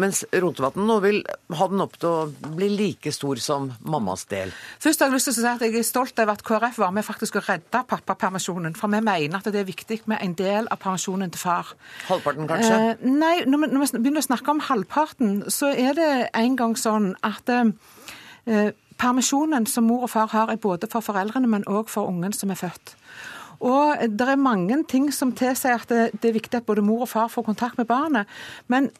Mens 0.00 0.24
Rotevatn 0.32 0.86
nå 0.88 0.98
vil 1.04 1.20
ha 1.58 1.68
den 1.68 1.84
opp 1.84 1.98
til 2.00 2.08
å 2.08 2.54
bli 2.56 2.70
like 2.72 3.12
stor 3.14 3.40
som 3.42 3.70
mammas 3.84 4.24
del. 4.32 4.54
Først 4.80 5.04
har 5.04 5.10
jeg 5.10 5.18
lyst 5.18 5.30
til 5.30 5.36
å 5.36 5.38
si 5.38 5.46
at 5.52 5.66
jeg 5.66 5.76
er 5.76 5.86
stolt 5.86 6.24
over 6.24 6.34
at 6.34 6.44
KrF 6.48 6.80
var 6.80 6.96
med 6.96 7.06
faktisk 7.06 7.38
å 7.38 7.44
redde 7.44 7.84
pappapermisjonen. 7.92 8.76
For 8.78 8.90
vi 8.92 9.02
mener 9.04 9.38
at 9.38 9.52
det 9.52 9.62
er 9.62 9.68
viktig 9.68 10.00
med 10.10 10.24
en 10.24 10.34
del 10.38 10.72
av 10.72 10.80
permisjonen 10.82 11.32
til 11.34 11.44
far. 11.44 11.74
Halvparten, 12.08 12.48
kanskje? 12.48 12.74
Eh, 12.74 13.06
nei, 13.06 13.34
når 13.44 13.64
vi, 13.64 13.70
når 13.74 13.84
vi 13.84 14.02
begynner 14.02 14.24
å 14.24 14.28
snakke 14.30 14.54
om 14.54 14.64
halvparten, 14.68 15.38
så 15.52 15.72
er 15.74 15.96
det 15.98 16.12
en 16.38 16.58
gang 16.58 16.76
sånn 16.78 17.12
at 17.26 17.50
eh, 17.52 18.70
permisjonen 18.98 19.66
som 19.70 19.86
mor 19.88 20.06
og 20.06 20.12
far 20.14 20.30
har, 20.32 20.52
er 20.52 20.60
både 20.62 20.90
for 20.90 21.04
foreldrene, 21.04 21.50
men 21.50 21.66
òg 21.70 21.90
for 21.92 22.10
ungen 22.10 22.34
som 22.36 22.50
er 22.54 22.60
født. 22.60 22.96
Og 23.60 24.02
det 24.18 24.28
er 24.28 24.40
mange 24.40 24.82
ting 24.90 25.10
som 25.14 25.32
tilsier 25.34 25.80
at 25.80 25.88
det, 25.90 26.22
det 26.22 26.30
er 26.30 26.38
viktig 26.38 26.60
at 26.60 26.66
både 26.66 26.84
mor 26.84 27.06
og 27.06 27.10
far 27.10 27.30
får 27.32 27.46
kontakt 27.48 27.78
med 27.78 27.88
barnet. 27.90 28.26
Men 28.68 28.90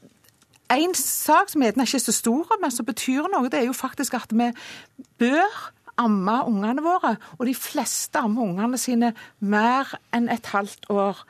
en 0.74 0.94
sak 0.94 1.48
som 1.52 1.62
gjerne 1.62 1.86
ikke 1.86 1.96
er 1.96 2.04
så 2.04 2.12
stor, 2.12 2.56
men 2.60 2.72
som 2.74 2.86
betyr 2.88 3.28
noe, 3.32 3.48
det 3.48 3.62
er 3.62 3.68
jo 3.68 3.76
faktisk 3.76 4.18
at 4.18 4.34
vi 4.34 4.50
bør 5.20 5.60
amme 5.98 6.36
ungene 6.48 6.84
våre, 6.84 7.16
og 7.38 7.46
de 7.48 7.54
fleste 7.56 8.20
ammer 8.20 8.46
ungene 8.48 8.78
sine 8.80 9.12
mer 9.40 9.90
enn 10.14 10.28
et 10.32 10.52
halvt 10.54 10.88
år. 10.92 11.24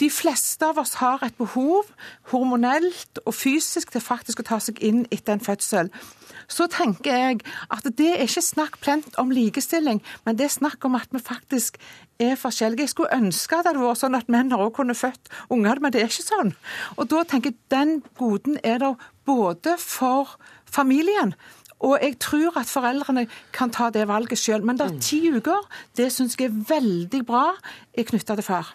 De 0.00 0.10
fleste 0.12 0.66
av 0.66 0.80
oss 0.82 0.98
har 1.00 1.24
et 1.26 1.36
behov, 1.38 1.88
hormonelt 2.32 3.22
og 3.24 3.34
fysisk, 3.34 3.92
til 3.92 4.04
faktisk 4.04 4.42
å 4.42 4.48
ta 4.52 4.60
seg 4.62 4.80
inn 4.84 5.06
etter 5.10 5.36
en 5.36 5.44
fødsel. 5.44 5.92
Så 6.50 6.66
tenker 6.70 7.14
jeg 7.14 7.42
at 7.70 7.86
det 7.98 8.08
er 8.16 8.24
ikke 8.26 8.42
snakk 8.42 8.78
plent 8.82 9.18
om 9.22 9.30
likestilling, 9.34 10.00
men 10.26 10.38
det 10.38 10.48
er 10.48 10.56
snakk 10.56 10.84
om 10.86 10.96
at 10.98 11.12
vi 11.14 11.22
faktisk 11.22 11.78
er 12.20 12.34
forskjellige. 12.38 12.88
Jeg 12.88 12.94
skulle 12.94 13.16
ønske 13.16 13.56
at 13.56 13.64
det 13.64 13.72
hadde 13.72 13.86
vært 13.86 14.02
sånn 14.02 14.18
at 14.18 14.32
menn 14.32 14.52
også 14.56 14.74
kunne 14.80 14.98
født 14.98 15.30
unger, 15.54 15.80
men 15.80 15.94
det 15.94 16.02
er 16.02 16.10
ikke 16.10 16.26
sånn. 16.26 16.54
Og 16.98 17.08
da 17.12 17.22
tenker 17.28 17.54
jeg 17.54 17.62
den 17.72 18.00
goden 18.18 18.58
er 18.64 18.82
der 18.82 19.10
både 19.28 19.76
for 19.78 20.34
familien, 20.70 21.34
og 21.80 21.96
jeg 22.00 22.18
tror 22.20 22.58
at 22.60 22.68
foreldrene 22.68 23.26
kan 23.56 23.72
ta 23.72 23.88
det 23.94 24.06
valget 24.10 24.40
sjøl. 24.40 24.64
Men 24.66 24.76
det 24.80 24.86
er 24.88 24.98
ti 25.00 25.22
uker. 25.32 25.64
Det 25.96 26.10
syns 26.12 26.36
jeg 26.38 26.50
er 26.50 26.60
veldig 26.68 27.24
bra 27.28 27.46
knytta 27.96 28.36
til 28.36 28.46
far. 28.46 28.74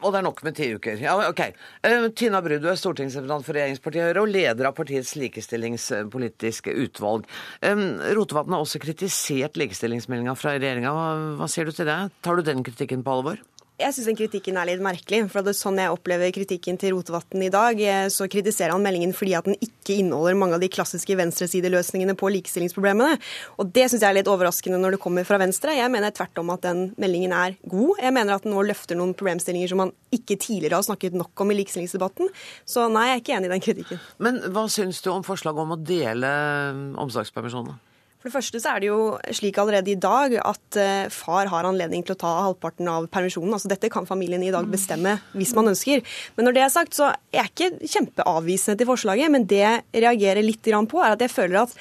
Og 0.00 0.14
det 0.14 0.20
er 0.20 0.24
nok 0.24 0.38
med 0.46 0.56
ti 0.56 0.70
uker. 0.72 1.00
Ja, 1.02 1.12
ok. 1.28 1.42
Eh, 1.84 2.06
Tina 2.16 2.40
Bru, 2.40 2.56
du 2.56 2.70
er 2.70 2.78
stortingsrepresentant 2.80 3.44
for 3.44 3.56
regjeringspartiet 3.56 4.06
Høyre 4.08 4.22
og 4.24 4.32
leder 4.32 4.68
av 4.70 4.76
partiets 4.78 5.12
likestillingspolitiske 5.20 6.72
utvalg. 6.86 7.28
Eh, 7.60 7.82
Rotevatn 8.16 8.56
har 8.56 8.64
også 8.64 8.80
kritisert 8.80 9.60
likestillingsmeldinga 9.60 10.36
fra 10.40 10.56
regjeringa. 10.56 10.94
Hva, 10.96 11.08
hva 11.40 11.50
sier 11.52 11.68
du 11.68 11.76
til 11.76 11.90
det? 11.90 12.00
Tar 12.24 12.40
du 12.40 12.46
den 12.48 12.64
kritikken 12.64 13.04
på 13.04 13.18
alvor? 13.18 13.44
Jeg 13.80 13.94
syns 13.96 14.10
den 14.10 14.18
kritikken 14.18 14.58
er 14.60 14.68
litt 14.68 14.82
merkelig. 14.84 15.22
for 15.32 15.40
det 15.40 15.54
er 15.54 15.60
Sånn 15.60 15.78
jeg 15.80 15.92
opplever 15.92 16.32
kritikken 16.36 16.76
til 16.80 16.92
Rotevatn 16.94 17.42
i 17.44 17.50
dag, 17.52 17.80
eh, 17.80 18.08
så 18.12 18.28
kritiserer 18.28 18.72
han 18.72 18.84
meldingen 18.84 19.14
fordi 19.16 19.34
at 19.36 19.44
den 19.48 19.56
ikke 19.56 19.96
inneholder 20.00 20.36
mange 20.36 20.54
av 20.54 20.60
de 20.60 20.68
klassiske 20.68 21.16
venstresideløsningene 21.16 22.14
på 22.14 22.28
likestillingsproblemene. 22.28 23.18
Og 23.58 23.72
det 23.72 23.88
syns 23.88 24.04
jeg 24.04 24.10
er 24.10 24.18
litt 24.20 24.30
overraskende 24.30 24.80
når 24.80 24.96
det 24.96 25.00
kommer 25.00 25.24
fra 25.24 25.40
Venstre. 25.40 25.76
Jeg 25.76 25.90
mener 25.90 26.12
tvert 26.12 26.38
om 26.38 26.50
at 26.50 26.62
den 26.62 26.94
meldingen 27.00 27.32
er 27.32 27.56
god. 27.64 27.96
Jeg 28.04 28.12
mener 28.12 28.36
at 28.36 28.44
den 28.44 28.52
nå 28.52 28.64
løfter 28.68 28.96
noen 29.00 29.16
problemstillinger 29.16 29.72
som 29.72 29.84
man 29.84 29.92
ikke 30.12 30.36
tidligere 30.36 30.76
har 30.80 30.84
snakket 30.84 31.16
nok 31.16 31.32
om 31.40 31.50
i 31.50 31.60
likestillingsdebatten. 31.60 32.28
Så 32.68 32.88
nei, 32.92 33.08
jeg 33.08 33.16
er 33.16 33.24
ikke 33.24 33.36
enig 33.38 33.50
i 33.50 33.54
den 33.56 33.64
kritikken. 33.64 34.02
Men 34.18 34.42
hva 34.52 34.68
syns 34.68 35.00
du 35.00 35.12
om 35.12 35.24
forslaget 35.24 35.64
om 35.64 35.76
å 35.76 35.80
dele 35.80 36.28
eh, 36.28 36.82
omsorgspermisjonene? 37.00 37.89
For 38.20 38.28
det 38.28 38.34
første 38.34 38.60
så 38.60 38.74
er 38.74 38.82
det 38.82 38.88
jo 38.90 39.00
slik 39.32 39.56
allerede 39.56 39.94
i 39.94 39.96
dag 39.96 40.34
at 40.36 40.76
uh, 40.76 41.06
far 41.08 41.48
har 41.48 41.64
anledning 41.64 42.02
til 42.04 42.12
å 42.12 42.20
ta 42.20 42.32
halvparten 42.44 42.90
av 42.92 43.06
permisjonen. 43.08 43.54
Altså 43.56 43.70
Dette 43.72 43.88
kan 43.92 44.08
familien 44.08 44.44
i 44.44 44.52
dag 44.52 44.68
bestemme 44.68 45.14
hvis 45.32 45.54
man 45.56 45.72
ønsker. 45.72 46.04
Men 46.36 46.46
når 46.46 46.58
det 46.58 46.64
er 46.66 46.74
sagt, 46.74 46.98
så 46.98 47.08
er 47.08 47.40
jeg 47.40 47.52
ikke 47.54 47.88
kjempeavvisende 47.94 48.76
til 48.76 48.90
forslaget. 48.90 49.32
Men 49.32 49.48
det 49.48 49.62
jeg 49.62 50.04
reagerer 50.04 50.44
litt 50.44 50.68
på, 50.92 51.00
er 51.00 51.16
at 51.16 51.24
jeg 51.24 51.32
føler 51.32 51.62
at 51.62 51.72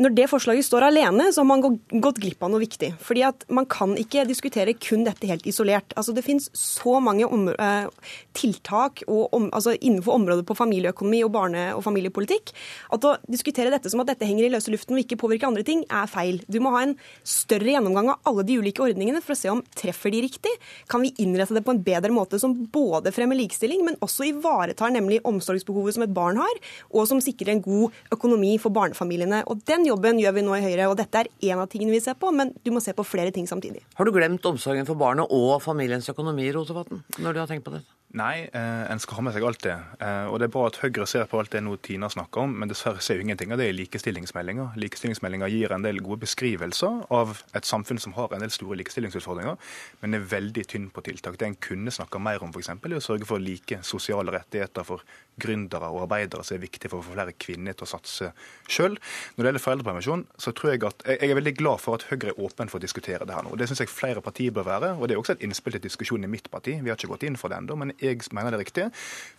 når 0.00 0.14
det 0.16 0.28
forslaget 0.30 0.64
står 0.64 0.86
alene, 0.86 1.26
så 1.28 1.42
har 1.42 1.48
man 1.50 1.60
gått 1.60 2.20
glipp 2.22 2.40
av 2.44 2.52
noe 2.52 2.62
viktig. 2.62 2.94
Fordi 3.04 3.24
at 3.26 3.44
Man 3.50 3.66
kan 3.68 3.96
ikke 3.98 4.24
diskutere 4.28 4.72
kun 4.78 5.02
dette 5.04 5.28
helt 5.28 5.46
isolert. 5.46 5.92
Altså 5.98 6.14
Det 6.16 6.24
finnes 6.24 6.48
så 6.56 7.00
mange 7.02 7.26
eh, 7.26 7.88
tiltak 8.36 9.02
om, 9.06 9.50
altså 9.52 9.74
innenfor 9.76 10.14
området 10.14 10.46
på 10.46 10.56
familieøkonomi 10.56 11.22
og 11.26 11.32
barne- 11.34 11.74
og 11.74 11.82
familiepolitikk 11.84 12.52
at 12.94 13.04
å 13.04 13.16
diskutere 13.28 13.72
dette 13.72 13.90
som 13.90 14.00
at 14.00 14.12
dette 14.12 14.24
henger 14.24 14.46
i 14.46 14.52
løse 14.54 14.72
luften 14.72 14.96
og 14.96 15.02
ikke 15.02 15.18
påvirker 15.20 15.50
andre 15.50 15.64
ting, 15.66 15.82
er 15.90 16.08
feil. 16.08 16.40
Du 16.48 16.60
må 16.62 16.72
ha 16.74 16.84
en 16.86 16.96
større 17.26 17.74
gjennomgang 17.74 18.12
av 18.14 18.30
alle 18.30 18.46
de 18.46 18.56
ulike 18.60 18.84
ordningene 18.84 19.20
for 19.24 19.34
å 19.34 19.40
se 19.40 19.50
om 19.52 19.62
treffer 19.76 20.14
de 20.14 20.22
riktig. 20.24 20.52
Kan 20.88 21.04
vi 21.04 21.12
innrette 21.20 21.56
det 21.56 21.64
på 21.66 21.74
en 21.74 21.82
bedre 21.84 22.12
måte 22.14 22.40
som 22.40 22.54
både 22.72 23.12
fremmer 23.12 23.38
likestilling, 23.38 23.84
men 23.84 24.00
også 24.00 24.30
ivaretar 24.30 24.94
nemlig 24.94 25.20
omsorgsbehovet 25.28 25.98
som 25.98 26.06
et 26.06 26.16
barn 26.16 26.40
har, 26.40 26.62
og 26.94 27.08
som 27.10 27.20
sikrer 27.22 27.54
en 27.54 27.64
god 27.64 28.00
økonomi 28.14 28.56
for 28.62 28.72
barnefamiliene. 28.74 29.44
Og 29.50 29.60
Den 29.68 29.89
jobben 29.90 30.20
gjør 30.22 30.36
vi 30.38 30.44
nå 30.46 30.56
i 30.56 30.64
Høyre, 30.64 30.88
og 30.90 30.98
dette 31.00 31.24
er 31.24 31.30
én 31.50 31.60
av 31.60 31.68
tingene 31.70 31.94
vi 31.94 32.02
ser 32.02 32.18
på, 32.18 32.32
men 32.34 32.54
du 32.64 32.72
må 32.74 32.82
se 32.84 32.94
på 32.96 33.06
flere 33.06 33.34
ting 33.34 33.48
samtidig. 33.50 33.84
Har 33.98 34.06
du 34.06 34.14
glemt 34.14 34.46
omsorgen 34.50 34.88
for 34.88 34.98
barnet 35.00 35.30
og 35.30 35.58
familiens 35.64 36.08
økonomi, 36.12 36.50
Rotevatn, 36.54 37.02
når 37.18 37.34
du 37.34 37.42
har 37.42 37.50
tenkt 37.50 37.66
på 37.66 37.74
dette? 37.76 37.98
Nei, 38.18 38.48
eh, 38.50 38.90
en 38.90 38.98
skal 38.98 39.20
ha 39.20 39.22
med 39.22 39.34
seg 39.36 39.44
alt 39.46 39.60
det. 39.62 39.76
Eh, 40.02 40.26
og 40.26 40.40
det 40.42 40.48
er 40.48 40.52
bra 40.56 40.64
at 40.66 40.80
Høyre 40.82 41.04
ser 41.06 41.28
på 41.30 41.38
alt 41.38 41.52
det 41.54 41.60
nå 41.62 41.76
Tina 41.78 42.08
snakker 42.10 42.42
om, 42.42 42.56
men 42.58 42.70
dessverre 42.70 42.98
ser 42.98 43.20
vi 43.20 43.28
ingenting 43.28 43.52
av 43.54 43.60
det 43.60 43.68
i 43.70 43.76
likestillingsmeldinga. 43.76 44.72
Likestillingsmeldinga 44.82 45.46
gir 45.52 45.70
en 45.76 45.86
del 45.86 46.00
gode 46.02 46.24
beskrivelser 46.24 47.04
av 47.14 47.44
et 47.54 47.68
samfunn 47.68 48.02
som 48.02 48.16
har 48.16 48.34
en 48.34 48.42
del 48.42 48.50
store 48.50 48.80
likestillingsutfordringer, 48.80 49.54
men 50.02 50.18
er 50.18 50.26
veldig 50.26 50.64
tynn 50.72 50.88
på 50.90 51.04
tiltak. 51.06 51.38
Det 51.38 51.46
en 51.46 51.58
kunne 51.62 51.94
snakka 51.94 52.18
mer 52.18 52.42
om, 52.42 52.50
f.eks., 52.50 52.72
er 52.74 52.96
å 52.98 53.04
sørge 53.04 53.30
for 53.30 53.38
like 53.38 53.78
sosiale 53.86 54.34
rettigheter 54.34 54.88
for 54.90 55.06
gründere 55.40 55.92
og 55.94 56.02
arbeidere, 56.08 56.42
som 56.42 56.58
er 56.58 56.64
viktig 56.66 56.90
for 56.90 56.98
å 56.98 57.06
få 57.06 57.14
flere 57.14 57.36
kvinner 57.38 57.78
til 57.78 57.86
å 57.86 57.92
satse 57.94 58.32
sjøl. 58.66 58.98
Når 59.36 59.44
det 59.44 59.52
gjelder 59.52 59.66
foreldrepermisjon, 59.70 60.24
så 60.40 60.52
tror 60.56 60.74
jeg 60.74 60.82
at 60.88 61.04
jeg 61.14 61.30
er 61.30 61.38
veldig 61.38 61.54
glad 61.58 61.82
for 61.82 61.98
at 61.98 62.06
Høyre 62.10 62.32
er 62.32 62.42
åpen 62.42 62.70
for 62.70 62.80
å 62.80 62.82
diskutere 62.82 63.26
det 63.26 63.36
her 63.36 63.46
nå. 63.46 63.54
Det 63.58 63.68
syns 63.70 63.84
jeg 63.84 63.92
flere 63.92 64.22
partier 64.24 64.54
bør 64.54 64.66
være, 64.66 64.92
og 64.98 65.06
det 65.06 65.16
er 65.16 65.22
også 65.22 65.36
et 65.36 65.44
innspill 65.46 65.76
til 65.76 65.84
diskusjon 65.86 66.26
i 66.26 66.30
mitt 66.30 66.50
parti. 66.52 66.76
Vi 66.80 66.90
har 66.90 66.98
ikke 66.98 67.12
gått 67.12 67.26
inn 67.28 67.38
for 67.40 67.52
det 67.52 67.60
ennå, 67.60 67.78
men 67.80 67.94
jeg 68.02 68.24
mener 68.34 68.52
det 68.52 68.60
er 68.60 68.64
riktig. 68.64 68.88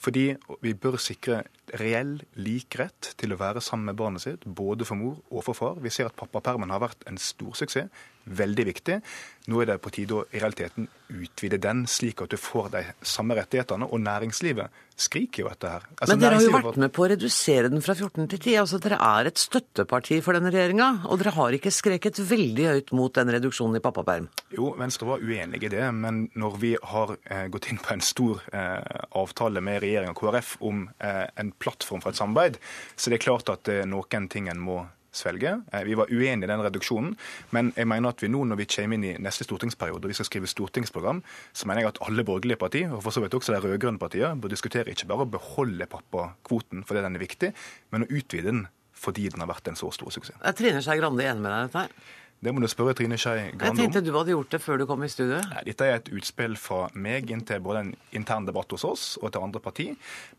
Fordi 0.01 0.25
vi 0.63 0.73
bør 0.73 0.97
sikre 1.01 1.43
reell 1.79 2.17
lik 2.39 2.79
rett 2.79 3.13
til 3.19 3.35
å 3.35 3.39
være 3.39 3.63
sammen 3.63 3.91
med 3.91 3.99
barnet 3.99 4.25
sitt, 4.25 4.47
både 4.47 4.87
for 4.87 4.99
mor 4.99 5.19
og 5.29 5.45
for 5.47 5.57
far. 5.57 5.77
Vi 5.83 5.91
ser 5.93 6.09
at 6.09 6.17
pappapermen 6.19 6.71
har 6.73 6.83
vært 6.83 7.05
en 7.09 7.19
stor 7.21 7.55
suksess 7.59 7.91
veldig 8.37 8.65
viktig. 8.71 9.01
Nå 9.49 9.61
er 9.61 9.71
det 9.71 9.79
på 9.81 9.89
tide 9.93 10.13
å 10.19 10.23
i 10.29 10.39
realiteten 10.39 10.85
utvide 11.11 11.57
den, 11.61 11.83
slik 11.89 12.21
at 12.21 12.31
du 12.31 12.37
får 12.37 12.69
de 12.75 12.83
samme 13.05 13.35
rettighetene. 13.37 13.87
Og 13.89 14.01
næringslivet 14.03 14.69
skriker 15.01 15.43
jo 15.43 15.49
etter 15.49 15.73
her. 15.73 15.87
Altså, 15.97 16.13
Men 16.13 16.21
dere 16.21 16.37
har 16.37 16.45
jo 16.45 16.53
vært 16.53 16.79
med 16.83 16.93
på 16.93 17.05
å 17.05 17.09
redusere 17.11 17.71
den 17.73 17.81
fra 17.81 17.95
14 17.97 18.29
til 18.29 18.39
10. 18.39 18.59
Altså, 18.61 18.79
dere 18.83 18.99
er 19.01 19.31
et 19.31 19.41
støtteparti 19.41 20.19
for 20.21 20.37
denne 20.37 20.53
regjeringa, 20.53 20.89
og 21.09 21.21
dere 21.21 21.33
har 21.39 21.57
ikke 21.57 21.73
skreket 21.73 22.21
veldig 22.29 22.69
høyt 22.69 22.93
mot 22.97 23.17
den 23.17 23.33
reduksjonen 23.35 23.79
i 23.79 23.83
pappaperm? 23.83 24.29
Jo, 24.53 24.71
Venstre 24.79 25.09
var 25.09 25.25
uenig 25.25 25.63
i 25.65 25.73
det, 25.73 25.83
men 25.97 26.23
når 26.37 26.61
vi 26.61 26.75
har 26.93 27.15
eh, 27.25 27.47
gått 27.51 27.71
inn 27.71 27.81
på 27.81 27.95
en 27.95 28.05
stor 28.05 28.45
eh, 28.53 29.03
avtale 29.17 29.63
med 29.65 29.81
regjeringa 29.83 30.13
og 30.13 30.21
KrF 30.21 30.55
om 30.69 30.85
eh, 31.01 31.25
en 31.41 31.53
plattform 31.57 32.05
for 32.05 32.13
et 32.13 32.21
samarbeid, 32.21 32.61
så 32.95 33.09
det 33.09 33.19
er 33.19 33.27
klart 33.29 33.49
at 33.49 33.65
det 33.67 33.81
er 33.81 33.89
noen 33.89 34.29
ting 34.31 34.51
en 34.51 34.61
må 34.61 34.83
svelge. 35.15 35.57
Eh, 35.71 35.83
vi 35.87 35.97
var 35.99 36.11
uenige 36.11 36.47
i 36.47 36.51
den 36.51 36.63
reduksjonen, 36.65 37.15
men 37.55 37.71
jeg 37.75 37.87
mener 37.91 38.13
at 38.13 38.23
vi 38.23 38.31
nå 38.31 38.43
når 38.47 38.61
vi 38.61 38.69
kommer 38.75 38.97
inn 38.97 39.07
i 39.07 39.15
neste 39.21 39.47
stortingsperiode 39.47 40.07
og 40.07 40.11
vi 40.13 40.17
skal 40.17 40.29
skrive 40.29 40.49
stortingsprogram, 40.49 41.21
så 41.53 41.69
mener 41.69 41.85
jeg 41.85 41.93
at 41.93 42.03
alle 42.07 42.25
borgerlige 42.27 42.59
partier, 42.61 42.91
og 42.91 43.03
for 43.05 43.15
så 43.15 43.23
vidt 43.23 43.35
også 43.37 43.55
de 43.55 43.63
rød-grønne 43.63 44.01
partiene, 44.01 44.39
bør 44.41 44.53
diskutere 44.55 44.91
ikke 44.91 45.09
bare 45.11 45.27
å 45.27 45.33
beholde 45.37 45.89
pappakvoten 45.91 46.85
fordi 46.87 47.03
den 47.05 47.17
er 47.17 47.25
viktig, 47.25 47.51
men 47.91 48.07
å 48.07 48.11
utvide 48.11 48.51
den 48.51 48.67
fordi 49.01 49.29
den 49.33 49.41
har 49.41 49.49
vært 49.49 49.71
en 49.71 49.79
så 49.79 49.89
stor 49.93 50.13
suksess. 50.13 50.37
Er 50.45 50.53
Trine 50.53 50.81
Skei 50.85 50.99
Grande 50.99 51.25
enig 51.25 51.41
med 51.41 51.49
deg 51.49 51.61
i 51.63 51.69
dette 51.69 51.85
her? 51.85 52.17
Det 52.41 52.49
må 52.49 52.61
du 52.63 52.65
spørre 52.71 52.95
Trine 52.97 53.19
Skei 53.21 53.51
Grande 53.51 53.69
om. 53.69 53.77
Jeg 53.77 53.91
tenkte 53.91 54.01
du 54.01 54.15
hadde 54.15 54.33
gjort 54.33 54.53
det 54.55 54.59
før 54.63 54.79
du 54.81 54.87
kom 54.89 55.03
i 55.05 55.09
studio. 55.13 55.37
Nei, 55.51 55.61
dette 55.67 55.85
er 55.85 55.99
et 55.99 56.07
utspill 56.17 56.55
fra 56.57 56.87
meg 56.97 57.29
inn 57.29 57.43
til 57.45 57.59
både 57.61 57.83
en 57.83 57.91
intern 58.17 58.47
debatt 58.47 58.73
hos 58.73 58.85
oss 58.87 59.03
og 59.21 59.29
til 59.29 59.45
andre 59.45 59.61
parti. 59.61 59.85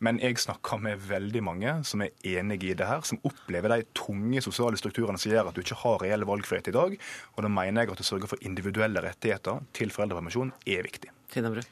Men 0.03 0.19
jeg 0.19 0.41
snakker 0.43 0.81
med 0.83 1.05
veldig 1.07 1.43
mange 1.47 1.77
som 1.87 2.03
er 2.03 2.11
enige 2.27 2.73
i 2.73 2.79
det 2.81 2.89
her, 2.91 3.05
som 3.07 3.23
opplever 3.23 3.77
de 3.77 3.87
tunge 3.95 4.43
sosiale 4.43 4.81
strukturene 4.81 5.21
som 5.23 5.31
gjør 5.31 5.53
at 5.53 5.55
du 5.55 5.63
ikke 5.63 5.79
har 5.85 6.03
reell 6.03 6.27
valgfrihet 6.27 6.73
i 6.73 6.75
dag. 6.75 6.97
Og 7.37 7.47
da 7.47 7.53
mener 7.61 7.87
jeg 7.87 7.95
at 7.95 8.03
å 8.03 8.09
sørge 8.11 8.33
for 8.33 8.51
individuelle 8.51 9.05
rettigheter 9.07 9.63
til 9.79 9.95
foreldrepermisjon 9.95 10.51
er 10.67 10.83
viktig. 10.89 11.15
Tina 11.31 11.55
Bru. 11.55 11.63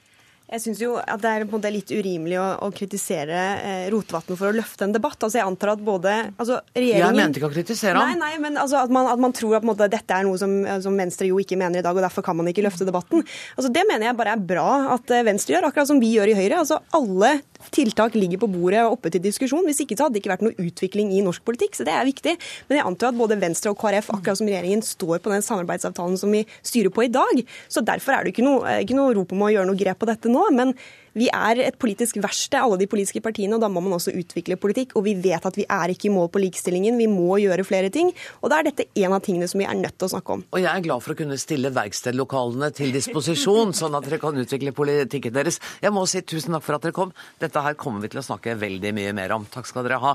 Jeg 0.50 0.62
syns 0.64 0.80
jo 0.82 0.96
at 0.98 1.20
det 1.22 1.30
er 1.30 1.44
på 1.44 1.54
en 1.54 1.60
måte 1.60 1.70
litt 1.70 1.90
urimelig 1.94 2.38
å, 2.42 2.46
å 2.66 2.68
kritisere 2.74 3.42
eh, 3.62 3.84
Rotevatn 3.92 4.34
for 4.34 4.50
å 4.50 4.54
løfte 4.56 4.86
en 4.86 4.94
debatt. 4.96 5.18
Altså 5.22 5.38
Jeg 5.38 5.46
antar 5.46 5.74
at 5.76 5.84
både 5.86 6.14
altså 6.32 6.58
regjeringen 6.74 7.06
Jeg 7.06 7.18
mente 7.20 7.38
ikke 7.38 7.50
å 7.50 7.54
kritisere 7.54 8.00
ham. 8.00 8.10
Nei, 8.10 8.18
nei, 8.18 8.40
men 8.42 8.58
altså 8.58 8.80
at, 8.80 8.90
man, 8.90 9.06
at 9.12 9.22
man 9.22 9.34
tror 9.36 9.60
at 9.60 9.66
måte, 9.66 9.86
dette 9.92 10.16
er 10.16 10.26
noe 10.26 10.40
som, 10.40 10.56
som, 10.82 10.98
Venstre 10.98 11.28
jo 11.30 11.38
ikke 11.38 11.58
mener 11.60 11.78
i 11.78 11.84
dag, 11.86 11.94
og 11.94 12.02
derfor 12.02 12.26
kan 12.26 12.38
man 12.40 12.50
ikke 12.50 12.64
løfte 12.66 12.88
debatten. 12.88 13.22
Altså 13.54 13.70
Det 13.72 13.86
mener 13.86 14.08
jeg 14.08 14.18
bare 14.18 14.34
er 14.34 14.42
bra 14.50 14.66
at 14.96 15.14
eh, 15.14 15.22
Venstre 15.28 15.54
gjør, 15.54 15.68
akkurat 15.70 15.92
som 15.92 16.02
vi 16.02 16.10
gjør 16.16 16.32
i 16.32 16.36
Høyre. 16.40 16.64
Altså 16.64 16.80
Alle 16.98 17.36
tiltak 17.70 18.18
ligger 18.18 18.42
på 18.42 18.50
bordet 18.50 18.82
og 18.88 18.96
oppe 18.96 19.14
til 19.14 19.22
diskusjon. 19.22 19.62
Hvis 19.68 19.84
ikke 19.84 19.98
så 19.98 20.08
hadde 20.08 20.18
det 20.18 20.24
ikke 20.24 20.32
vært 20.32 20.44
noe 20.48 20.66
utvikling 20.66 21.14
i 21.14 21.22
norsk 21.24 21.46
politikk, 21.46 21.78
så 21.78 21.86
det 21.86 21.94
er 21.94 22.08
viktig. 22.08 22.34
Men 22.66 22.80
jeg 22.80 22.88
antar 22.90 23.12
at 23.12 23.20
både 23.20 23.38
Venstre 23.38 23.70
og 23.70 23.78
KrF, 23.78 24.10
akkurat 24.16 24.40
som 24.40 24.50
regjeringen, 24.50 24.82
står 24.82 25.22
på 25.22 25.30
den 25.30 25.46
samarbeidsavtalen 25.46 26.18
som 26.18 26.34
vi 26.34 26.42
styrer 26.66 26.90
på 26.94 27.06
i 27.06 27.12
dag. 27.12 27.42
Så 27.70 27.84
derfor 27.86 28.16
er 28.16 28.26
det 28.26 28.34
ikke 28.34 28.46
noe, 28.46 28.80
ikke 28.82 28.98
noe 28.98 29.14
rop 29.14 29.34
om 29.36 29.46
å 29.46 29.52
gjøre 29.52 29.70
noe 29.70 29.78
grep 29.78 30.00
på 30.02 30.08
dette 30.10 30.32
nå. 30.32 30.39
Men 30.55 30.74
vi 31.18 31.26
er 31.35 31.59
et 31.64 31.79
politisk 31.81 32.20
verksted, 32.22 32.61
alle 32.61 32.79
de 32.81 32.87
politiske 32.90 33.22
partiene, 33.24 33.57
og 33.57 33.62
da 33.64 33.68
må 33.72 33.83
man 33.83 33.96
også 33.96 34.12
utvikle 34.14 34.57
politikk. 34.61 34.94
Og 34.98 35.05
vi 35.09 35.16
vet 35.18 35.46
at 35.46 35.57
vi 35.59 35.66
er 35.66 35.92
ikke 35.92 36.09
i 36.09 36.14
mål 36.14 36.31
på 36.33 36.42
likestillingen, 36.44 36.98
vi 37.00 37.09
må 37.11 37.38
gjøre 37.42 37.66
flere 37.66 37.90
ting. 37.92 38.12
Og 38.40 38.53
da 38.53 38.61
er 38.61 38.70
dette 38.70 38.87
en 39.03 39.16
av 39.16 39.22
tingene 39.26 39.48
som 39.50 39.59
vi 39.61 39.66
er 39.66 39.79
nødt 39.79 39.98
til 39.98 40.07
å 40.07 40.12
snakke 40.14 40.38
om. 40.38 40.44
Og 40.55 40.62
jeg 40.62 40.70
er 40.70 40.87
glad 40.87 41.05
for 41.05 41.14
å 41.14 41.18
kunne 41.18 41.38
stille 41.40 41.74
verkstedlokalene 41.74 42.70
til 42.76 42.94
disposisjon, 42.94 43.74
sånn 43.76 43.96
at 43.98 44.07
dere 44.07 44.22
kan 44.22 44.38
utvikle 44.38 44.74
politikken 44.76 45.35
deres. 45.35 45.61
Jeg 45.83 45.94
må 45.94 46.07
si 46.11 46.22
tusen 46.22 46.55
takk 46.57 46.66
for 46.66 46.79
at 46.79 46.87
dere 46.87 46.96
kom. 46.96 47.14
Dette 47.42 47.64
her 47.66 47.79
kommer 47.81 48.07
vi 48.07 48.12
til 48.14 48.22
å 48.22 48.29
snakke 48.31 48.59
veldig 48.61 48.94
mye 48.96 49.16
mer 49.16 49.37
om. 49.37 49.48
Takk 49.50 49.66
skal 49.70 49.87
dere 49.88 50.00
ha. 50.05 50.14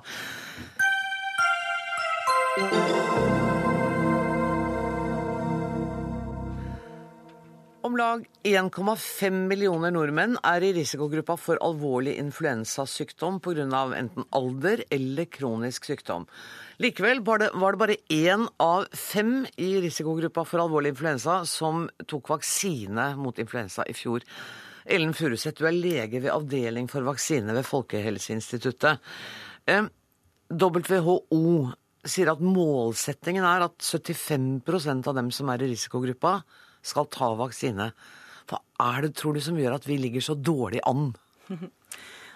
Om 7.85 7.97
lag 7.97 8.23
1,5 8.43 9.35
millioner 9.45 9.91
nordmenn 9.93 10.39
er 10.41 10.63
i 10.65 10.71
risikogruppa 10.73 11.35
for 11.37 11.59
alvorlig 11.61 12.15
influensasykdom 12.17 13.37
pga. 13.45 13.81
enten 13.93 14.25
alder 14.31 14.81
eller 14.89 15.25
kronisk 15.25 15.85
sykdom. 15.85 16.25
Likevel 16.81 17.21
var 17.21 17.43
det, 17.43 17.51
var 17.53 17.73
det 17.73 17.81
bare 17.83 17.97
én 18.09 18.47
av 18.57 18.87
fem 18.89 19.45
i 19.57 19.69
risikogruppa 19.85 20.47
for 20.49 20.65
alvorlig 20.65 20.95
influensa 20.95 21.45
som 21.45 21.85
tok 22.07 22.33
vaksine 22.33 23.11
mot 23.21 23.37
influensa 23.37 23.85
i 23.85 23.93
fjor. 23.93 24.25
Ellen 24.85 25.13
Furuseth, 25.13 25.61
du 25.61 25.67
er 25.69 25.77
lege 25.77 26.25
ved 26.25 26.33
avdeling 26.33 26.89
for 26.89 27.05
vaksine 27.05 27.53
ved 27.53 27.69
Folkehelseinstituttet. 27.69 28.97
Eh, 29.67 29.85
WHO 30.49 31.71
sier 32.01 32.33
at 32.33 32.41
målsettingen 32.41 33.45
er 33.45 33.69
at 33.69 33.77
75% 33.77 35.05
av 35.05 35.21
dem 35.21 35.29
som 35.29 35.53
er 35.53 35.61
i 35.61 35.75
risikogruppa, 35.75 36.39
skal 36.85 37.09
ta 37.13 37.31
vaksine. 37.39 37.91
Hva 38.49 38.61
er 38.85 39.07
det, 39.07 39.15
tror 39.17 39.35
du, 39.35 39.41
som 39.41 39.57
gjør 39.57 39.79
at 39.79 39.87
vi 39.89 39.97
ligger 39.99 40.23
så 40.23 40.37
dårlig 40.37 40.83
an? 40.85 41.13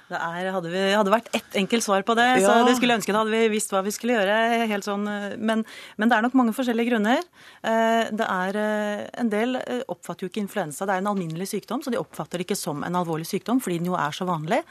Det 0.10 0.18
er, 0.18 0.50
hadde, 0.56 0.70
vi, 0.74 0.80
hadde 0.98 1.12
vært 1.14 1.30
ett 1.38 1.58
enkelt 1.60 1.86
svar 1.86 2.02
på 2.06 2.16
det, 2.18 2.26
ja. 2.40 2.46
så 2.48 2.66
det 2.66 2.76
skulle 2.80 2.96
ønske 2.98 3.14
hadde 3.14 3.34
vi 3.34 3.52
visst 3.54 3.74
hva 3.74 3.84
vi 3.86 3.94
skulle 3.94 4.16
gjøre. 4.16 4.38
helt 4.72 4.88
sånn, 4.88 5.06
men, 5.38 5.62
men, 6.00 6.10
det 6.10 6.18
er 6.18 6.26
nok 6.26 6.38
mange 6.40 6.54
forskjellige 6.58 6.90
grunner. 6.90 7.22
Eh, 7.62 8.10
det 8.16 8.26
er 8.26 8.58
eh, 8.58 9.04
En 9.22 9.30
del 9.30 9.60
eh, 9.60 9.84
oppfatter 9.92 10.26
jo 10.26 10.32
ikke 10.32 10.42
influensa. 10.42 10.88
Det 10.88 10.96
er 10.96 11.04
en 11.04 11.12
alminnelig 11.12 11.50
sykdom, 11.52 11.84
så 11.86 11.94
de 11.94 12.00
oppfatter 12.02 12.42
det 12.42 12.48
ikke 12.48 12.58
som 12.58 12.82
en 12.86 12.98
alvorlig 12.98 13.28
sykdom 13.30 13.62
fordi 13.62 13.80
den 13.82 13.92
jo 13.92 13.98
er 14.00 14.16
så 14.16 14.26
vanlig. 14.28 14.62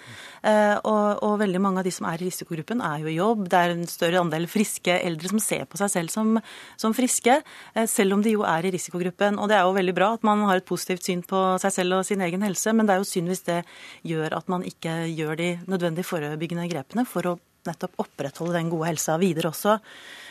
Og, 0.49 1.23
og 1.25 1.35
veldig 1.41 1.61
mange 1.63 1.83
av 1.83 1.87
de 1.87 1.93
som 1.93 2.07
er 2.09 2.21
i 2.21 2.29
risikogruppen, 2.29 2.81
er 2.85 3.03
jo 3.03 3.11
i 3.11 3.17
jobb. 3.17 3.47
Det 3.51 3.59
er 3.59 3.75
en 3.75 3.87
større 3.91 4.23
andel 4.23 4.47
friske 4.51 4.95
eldre 4.97 5.31
som 5.31 5.43
ser 5.43 5.65
på 5.69 5.79
seg 5.81 5.93
selv 5.93 6.13
som, 6.13 6.39
som 6.81 6.95
friske, 6.97 7.39
selv 7.91 8.17
om 8.17 8.25
de 8.25 8.35
jo 8.35 8.45
er 8.49 8.67
i 8.67 8.73
risikogruppen. 8.75 9.39
Og 9.39 9.51
det 9.51 9.59
er 9.59 9.67
jo 9.67 9.77
veldig 9.77 9.95
bra 9.97 10.13
at 10.17 10.27
man 10.27 10.45
har 10.49 10.61
et 10.61 10.69
positivt 10.69 11.07
syn 11.07 11.23
på 11.27 11.43
seg 11.63 11.75
selv 11.75 12.01
og 12.01 12.07
sin 12.09 12.23
egen 12.25 12.45
helse, 12.47 12.73
men 12.75 12.89
det 12.89 12.97
er 12.97 13.03
jo 13.03 13.09
synd 13.09 13.33
hvis 13.33 13.45
det 13.49 13.61
gjør 14.09 14.39
at 14.39 14.51
man 14.53 14.65
ikke 14.67 14.95
gjør 15.13 15.28
gjør 15.29 15.41
de 15.41 15.53
nødvendige 15.69 16.09
forebyggende 16.09 16.67
grepene 16.73 17.05
for 17.09 17.35
å 17.35 17.39
nettopp 17.69 18.01
opprettholde 18.01 18.57
den 18.57 18.71
gode 18.73 18.89
helsa 18.91 19.19
videre 19.21 19.51
også. 19.53 19.77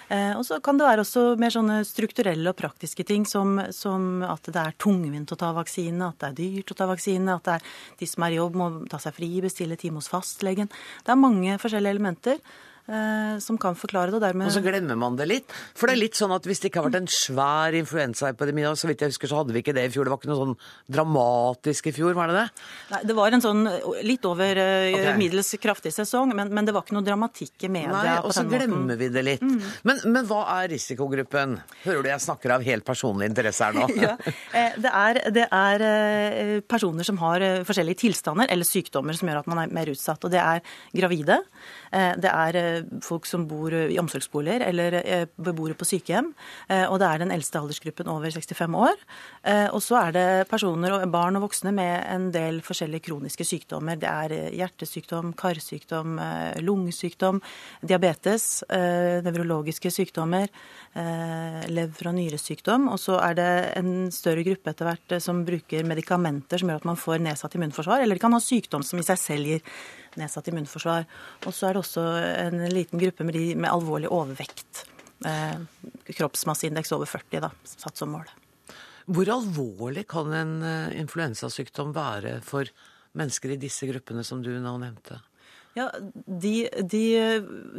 Eh, 0.07 0.31
og 0.39 0.45
så 0.47 0.61
kan 0.63 0.77
det 0.79 0.87
være 0.87 1.03
også 1.03 1.23
mer 1.39 1.51
sånne 1.51 1.81
strukturelle 1.87 2.53
og 2.53 2.57
praktiske 2.57 3.03
ting 3.07 3.25
som, 3.27 3.57
som, 3.75 4.23
at 4.23 4.47
det 4.47 4.61
er 4.61 4.77
tungvint 4.79 5.33
å 5.33 5.39
ta 5.39 5.51
vaksine, 5.55 6.07
at 6.07 6.21
det 6.21 6.29
er 6.29 6.37
dyrt 6.37 6.71
å 6.71 6.77
ta 6.79 6.87
vaksine, 6.87 7.35
at 7.35 7.47
det 7.47 7.57
er 7.57 7.67
de 7.99 8.07
som 8.07 8.23
er 8.23 8.35
i 8.35 8.39
jobb 8.39 8.55
må 8.59 8.69
ta 8.91 9.01
seg 9.03 9.17
fri, 9.17 9.29
bestille 9.43 9.77
time 9.79 9.99
hos 9.99 10.09
fastlegen. 10.11 10.71
Det 11.03 11.13
er 11.13 11.19
mange 11.19 11.59
forskjellige 11.61 11.97
elementer. 11.97 12.39
Eh, 12.87 13.37
som 13.43 13.59
kan 13.61 13.77
forklare 13.77 14.11
det. 14.11 14.19
Og 14.19 14.23
dermed 14.23 14.49
Og 14.49 14.55
så 14.55 14.63
glemmer 14.65 14.97
man 14.99 15.17
det 15.19 15.27
litt. 15.29 15.55
For 15.77 15.89
det 15.89 15.97
er 15.97 16.01
litt 16.05 16.19
sånn 16.19 16.33
at 16.35 16.47
hvis 16.47 16.63
det 16.63 16.71
ikke 16.71 16.81
har 16.81 16.89
vært 16.89 17.01
en 17.01 17.11
svær 17.11 17.77
influensaepidemi, 17.77 18.65
og 18.69 18.79
så 18.79 18.89
vidt 18.89 19.05
jeg 19.05 19.13
husker 19.13 19.31
så 19.31 19.41
hadde 19.41 19.55
vi 19.55 19.63
ikke 19.63 19.75
det 19.77 19.87
i 19.89 19.93
fjor, 19.93 20.07
det 20.07 20.13
var 20.15 20.21
ikke 20.21 20.31
noe 20.31 20.41
sånn 20.43 20.55
dramatisk 20.97 21.91
i 21.91 21.95
fjor, 21.95 22.15
var 22.17 22.31
det 22.31 22.39
det? 22.41 22.47
Nei, 22.93 23.01
Det 23.11 23.17
var 23.17 23.37
en 23.37 23.45
sånn 23.45 23.63
litt 24.07 24.25
over 24.29 24.61
okay. 24.63 25.13
Middels 25.19 25.53
kraftig 25.61 25.93
sesong, 25.95 26.33
men, 26.37 26.51
men 26.53 26.67
det 26.67 26.75
var 26.75 26.85
ikke 26.85 26.97
noe 26.97 27.05
dramatikk 27.05 27.67
i 27.67 27.71
media. 27.71 27.93
Nei, 27.93 28.17
og 28.23 28.33
så 28.35 28.45
glemmer 28.47 28.75
måten. 28.75 28.97
vi 28.99 29.09
det 29.13 29.25
litt. 29.25 29.45
Men, 29.87 30.01
men 30.05 30.27
hva 30.29 30.43
er 30.59 30.71
risikogruppen? 30.73 31.57
Hører 31.85 32.03
du 32.03 32.11
jeg 32.11 32.23
snakker 32.23 32.55
av 32.57 32.65
helt 32.65 32.85
personlig 32.87 33.29
interesse 33.31 33.67
her 33.67 33.77
nå? 33.77 33.87
Ja, 33.97 34.13
eh, 34.55 34.75
det 34.79 34.91
er, 34.93 35.17
det 35.33 35.45
er 35.53 35.83
eh, 35.83 36.51
personer 36.69 37.07
som 37.07 37.17
har 37.21 37.43
eh, 37.43 37.63
forskjellige 37.67 38.01
tilstander 38.03 38.51
eller 38.53 38.67
sykdommer 38.67 39.17
som 39.17 39.29
gjør 39.29 39.41
at 39.41 39.49
man 39.49 39.61
er 39.63 39.73
mer 39.73 39.89
utsatt. 39.91 40.23
Og 40.27 40.31
det 40.31 40.39
er 40.41 40.61
gravide, 40.95 41.39
eh, 41.91 42.13
det 42.21 42.31
er 42.31 42.59
eh, 42.61 42.76
folk 43.03 43.25
som 43.29 43.45
bor 43.49 43.73
eh, 43.73 43.91
i 43.93 43.99
omsorgsboliger 44.01 44.65
eller 44.67 44.99
eh, 45.01 45.25
beboere 45.37 45.77
på 45.77 45.87
sykehjem, 45.87 46.33
eh, 46.69 46.85
og 46.87 46.99
det 47.01 47.07
er 47.07 47.23
den 47.23 47.33
eldste 47.35 47.59
aldersgruppen 47.61 48.09
over 48.11 48.31
65 48.31 48.75
år. 48.77 48.95
Eh, 49.43 49.67
Og 49.67 49.81
så 49.83 49.97
er 49.99 50.11
det 50.15 50.49
personer, 50.49 51.05
barn 51.11 51.35
og 51.37 51.47
voksne 51.47 51.73
med 51.75 52.05
en 52.09 52.31
del 52.31 52.61
forskjellige 52.65 53.07
kroniske 53.09 53.45
sykdommer. 53.45 53.99
Det 53.99 54.09
er 54.09 54.31
eh, 54.35 54.55
hjertesykdom, 54.57 55.33
karsykdom, 55.37 56.17
eh, 56.19 56.61
lungesykdom, 56.61 57.41
diabetes, 57.85 58.63
eh, 58.69 59.21
nevrologiske 59.25 59.91
sykdommer, 59.91 60.47
eh, 60.95 61.61
lever- 61.67 62.07
og 62.07 62.15
nyresykdom. 62.17 62.89
Og 62.91 62.99
så 62.99 63.19
er 63.21 63.33
det 63.37 63.51
en 63.77 64.09
større 64.11 64.43
gruppe 64.47 64.71
etter 64.71 64.87
hvert 64.89 65.11
eh, 65.17 65.19
som 65.23 65.45
bruker 65.45 65.83
medikamenter 65.83 66.57
som 66.59 66.69
gjør 66.69 66.81
at 66.81 66.89
man 66.89 66.99
får 66.99 67.21
nedsatt 67.23 67.55
immunforsvar, 67.55 68.01
eller 68.01 68.15
de 68.15 68.23
kan 68.23 68.33
ha 68.33 68.39
sykdom 68.39 68.83
som 68.83 68.99
i 68.99 69.05
seg 69.07 69.17
selv 69.21 69.45
gir 69.45 69.61
nedsatt 70.19 70.49
immunforsvar. 70.51 71.07
Og 71.45 71.55
så 71.55 71.69
er 71.69 71.75
det 71.75 71.83
også 71.83 72.03
en 72.47 72.65
liten 72.73 73.01
gruppe 73.01 73.27
med, 73.27 73.37
de 73.37 73.55
med 73.55 73.71
alvorlig 73.71 74.11
overvekt. 74.13 74.85
Eh, 75.25 75.57
kroppsmasseindeks 76.13 76.93
over 76.93 77.09
40, 77.09 77.41
da, 77.47 77.51
satt 77.65 77.97
som 77.97 78.13
mål. 78.13 78.27
Hvor 79.07 79.29
alvorlig 79.37 80.03
kan 80.11 80.33
en 80.35 80.53
eh, 80.67 80.97
influensasykdom 80.99 81.93
være 81.95 82.37
for 82.45 82.69
mennesker 83.17 83.55
i 83.55 83.61
disse 83.61 83.87
gruppene 83.89 84.25
som 84.27 84.43
du 84.45 84.51
nå 84.61 84.75
nevnte? 84.81 85.21
Ja, 85.77 85.91
de, 86.25 86.53
de, 86.89 87.03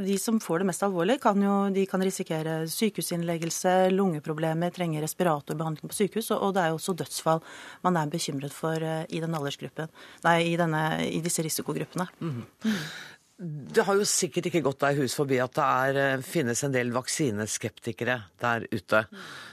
de 0.06 0.16
som 0.22 0.38
får 0.42 0.62
det 0.62 0.68
mest 0.68 0.84
alvorlig, 0.86 1.16
kan 1.22 1.40
jo 1.42 1.54
de 1.74 1.82
kan 1.90 2.02
risikere 2.04 2.60
sykehusinnleggelse, 2.70 3.90
lungeproblemer, 3.90 4.70
trenge 4.74 5.02
respiratorbehandling 5.02 5.90
på 5.90 5.96
sykehus, 5.96 6.30
og, 6.36 6.44
og 6.46 6.54
det 6.54 6.62
er 6.62 6.72
jo 6.72 6.78
også 6.78 6.94
dødsfall 7.00 7.42
man 7.86 7.98
er 7.98 8.12
bekymret 8.12 8.54
for 8.54 8.78
eh, 8.78 9.02
i 9.10 9.22
den 9.24 9.34
aldersgruppen, 9.34 9.90
nei, 10.26 10.38
i, 10.52 10.56
denne, 10.60 10.82
i 11.08 11.18
disse 11.24 11.42
risikogruppene. 11.42 12.06
Det 13.38 13.84
har 13.86 13.94
jo 13.94 14.06
sikkert 14.06 14.48
ikke 14.48 14.64
gått 14.66 14.80
deg 14.82 14.98
hus 14.98 15.12
forbi 15.14 15.36
at 15.42 15.54
det 15.54 15.66
er, 15.66 15.98
eh, 16.02 16.22
finnes 16.26 16.62
en 16.66 16.74
del 16.74 16.94
vaksineskeptikere 16.94 18.16
der 18.42 18.66
ute 18.70 19.04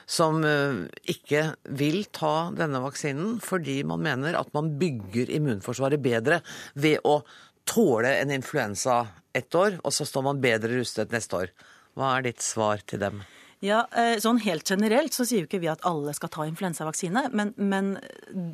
som 0.10 0.42
eh, 0.46 0.86
ikke 1.14 1.48
vil 1.82 2.04
ta 2.14 2.52
denne 2.58 2.82
vaksinen 2.82 3.40
fordi 3.46 3.84
man 3.86 4.06
mener 4.06 4.38
at 4.38 4.50
man 4.58 4.74
bygger 4.82 5.34
immunforsvaret 5.38 6.02
bedre 6.02 6.42
ved 6.74 7.02
å 7.06 7.20
tåle 7.66 8.16
en 8.22 8.32
influensa 8.32 9.08
ett 9.36 9.56
år, 9.56 9.80
og 9.84 9.94
så 9.94 10.06
står 10.08 10.24
man 10.30 10.42
bedre 10.44 10.78
rustet 10.78 11.12
neste 11.14 11.44
år. 11.44 11.56
Hva 11.96 12.18
er 12.18 12.30
ditt 12.30 12.44
svar 12.44 12.84
til 12.88 13.02
dem? 13.04 13.24
Ja, 13.64 13.86
eh, 13.96 14.18
sånn 14.22 14.42
Helt 14.44 14.68
generelt 14.70 15.16
så 15.16 15.26
sier 15.26 15.44
jo 15.44 15.48
ikke 15.48 15.62
vi 15.64 15.72
at 15.72 15.84
alle 15.88 16.14
skal 16.14 16.32
ta 16.34 16.46
influensavaksine, 16.46 17.30
men, 17.34 17.54
men 17.58 17.96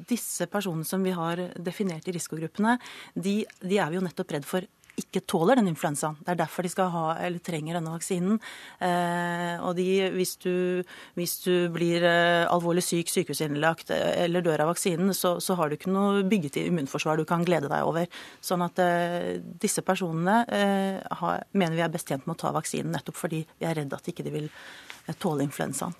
disse 0.08 0.48
personene 0.52 0.88
som 0.88 1.04
vi 1.04 1.14
har 1.16 1.42
definert 1.58 2.08
i 2.08 2.14
risikogruppene, 2.16 2.78
de, 3.16 3.42
de 3.60 3.80
er 3.82 3.92
vi 3.92 4.00
jo 4.00 4.06
nettopp 4.06 4.36
redd 4.38 4.48
for 4.48 4.68
ikke 5.02 5.24
tåler 5.30 5.60
den 5.60 5.70
influensaen. 5.72 6.18
Det 6.22 6.34
er 6.34 6.40
derfor 6.44 6.66
de 6.66 6.72
skal 6.72 6.92
ha, 6.94 7.06
eller 7.26 7.42
trenger 7.44 7.78
denne 7.78 7.94
vaksinen. 7.94 8.40
Eh, 8.84 9.56
og 9.66 9.76
de, 9.78 9.88
hvis, 10.16 10.36
du, 10.44 10.54
hvis 11.18 11.38
du 11.46 11.68
blir 11.74 12.06
eh, 12.08 12.46
alvorlig 12.52 12.84
syk, 12.86 13.12
sykehusinnlagt 13.14 13.94
eh, 13.96 14.24
eller 14.26 14.46
dør 14.46 14.66
av 14.66 14.72
vaksinen, 14.74 15.14
så, 15.18 15.36
så 15.44 15.58
har 15.60 15.70
du 15.70 15.78
ikke 15.78 15.94
noe 15.94 16.24
bygget 16.32 16.62
immunforsvar 16.64 17.20
du 17.20 17.26
kan 17.30 17.46
glede 17.48 17.72
deg 17.72 17.88
over. 17.88 18.08
Sånn 18.44 18.64
at 18.66 18.80
disse 19.62 19.84
personene 19.86 20.42
har, 21.22 21.44
mener 21.58 21.78
vi 21.78 21.84
er 21.86 21.92
best 21.94 22.10
tjent 22.10 22.26
med 22.28 22.38
å 22.38 22.42
ta 22.46 22.54
vaksinen 22.56 22.94
nettopp 22.96 23.18
fordi 23.20 23.44
vi 23.60 23.68
er 23.68 23.78
redd 23.78 23.94
at 23.96 24.08
ikke 24.10 24.26
de 24.26 24.34
vil 24.34 24.50
tåle 25.22 25.46
influensaen. 25.48 25.96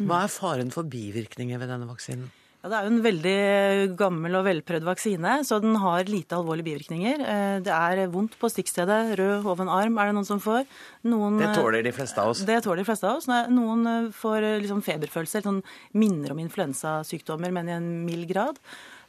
Hva 0.00 0.24
er 0.24 0.32
faren 0.32 0.72
for 0.74 0.88
bivirkninger 0.88 1.60
ved 1.60 1.72
denne 1.72 1.88
vaksinen? 1.88 2.30
Ja, 2.64 2.70
Det 2.70 2.76
er 2.78 2.86
jo 2.86 2.92
en 2.94 3.04
veldig 3.04 3.96
gammel 4.00 4.36
og 4.38 4.46
velprøvd 4.46 4.86
vaksine, 4.88 5.32
så 5.44 5.58
den 5.60 5.74
har 5.76 6.08
lite 6.08 6.32
alvorlige 6.32 6.64
bivirkninger. 6.64 7.20
Eh, 7.20 7.60
Det 7.60 7.68
er 7.68 8.08
vondt 8.08 8.38
på 8.40 8.48
stikkstedet, 8.48 9.18
rød 9.18 9.42
hoven 9.44 9.68
arm 9.68 9.98
er 9.98 10.06
det 10.06 10.14
noen 10.14 10.24
som 10.24 10.40
får. 10.40 10.64
Noen, 11.04 11.36
Det 11.38 11.54
tåler 11.54 11.84
de 11.84 11.92
fleste 11.92 12.16
av 12.16 12.30
oss. 12.30 12.40
Det 12.40 12.62
tåler 12.64 12.80
de 12.80 12.84
fleste 12.88 13.04
av 13.04 13.18
oss. 13.18 13.26
Noen 13.28 13.86
eh, 13.86 14.10
får 14.10 14.42
eh, 14.42 14.60
liksom 14.64 14.80
feberfølelse, 14.80 15.42
sånn 15.44 15.62
minner 15.92 16.32
om 16.32 16.38
influensasykdommer, 16.40 17.52
men 17.52 17.68
i 17.68 17.72
en 17.72 18.06
mild 18.06 18.28
grad. 18.32 18.56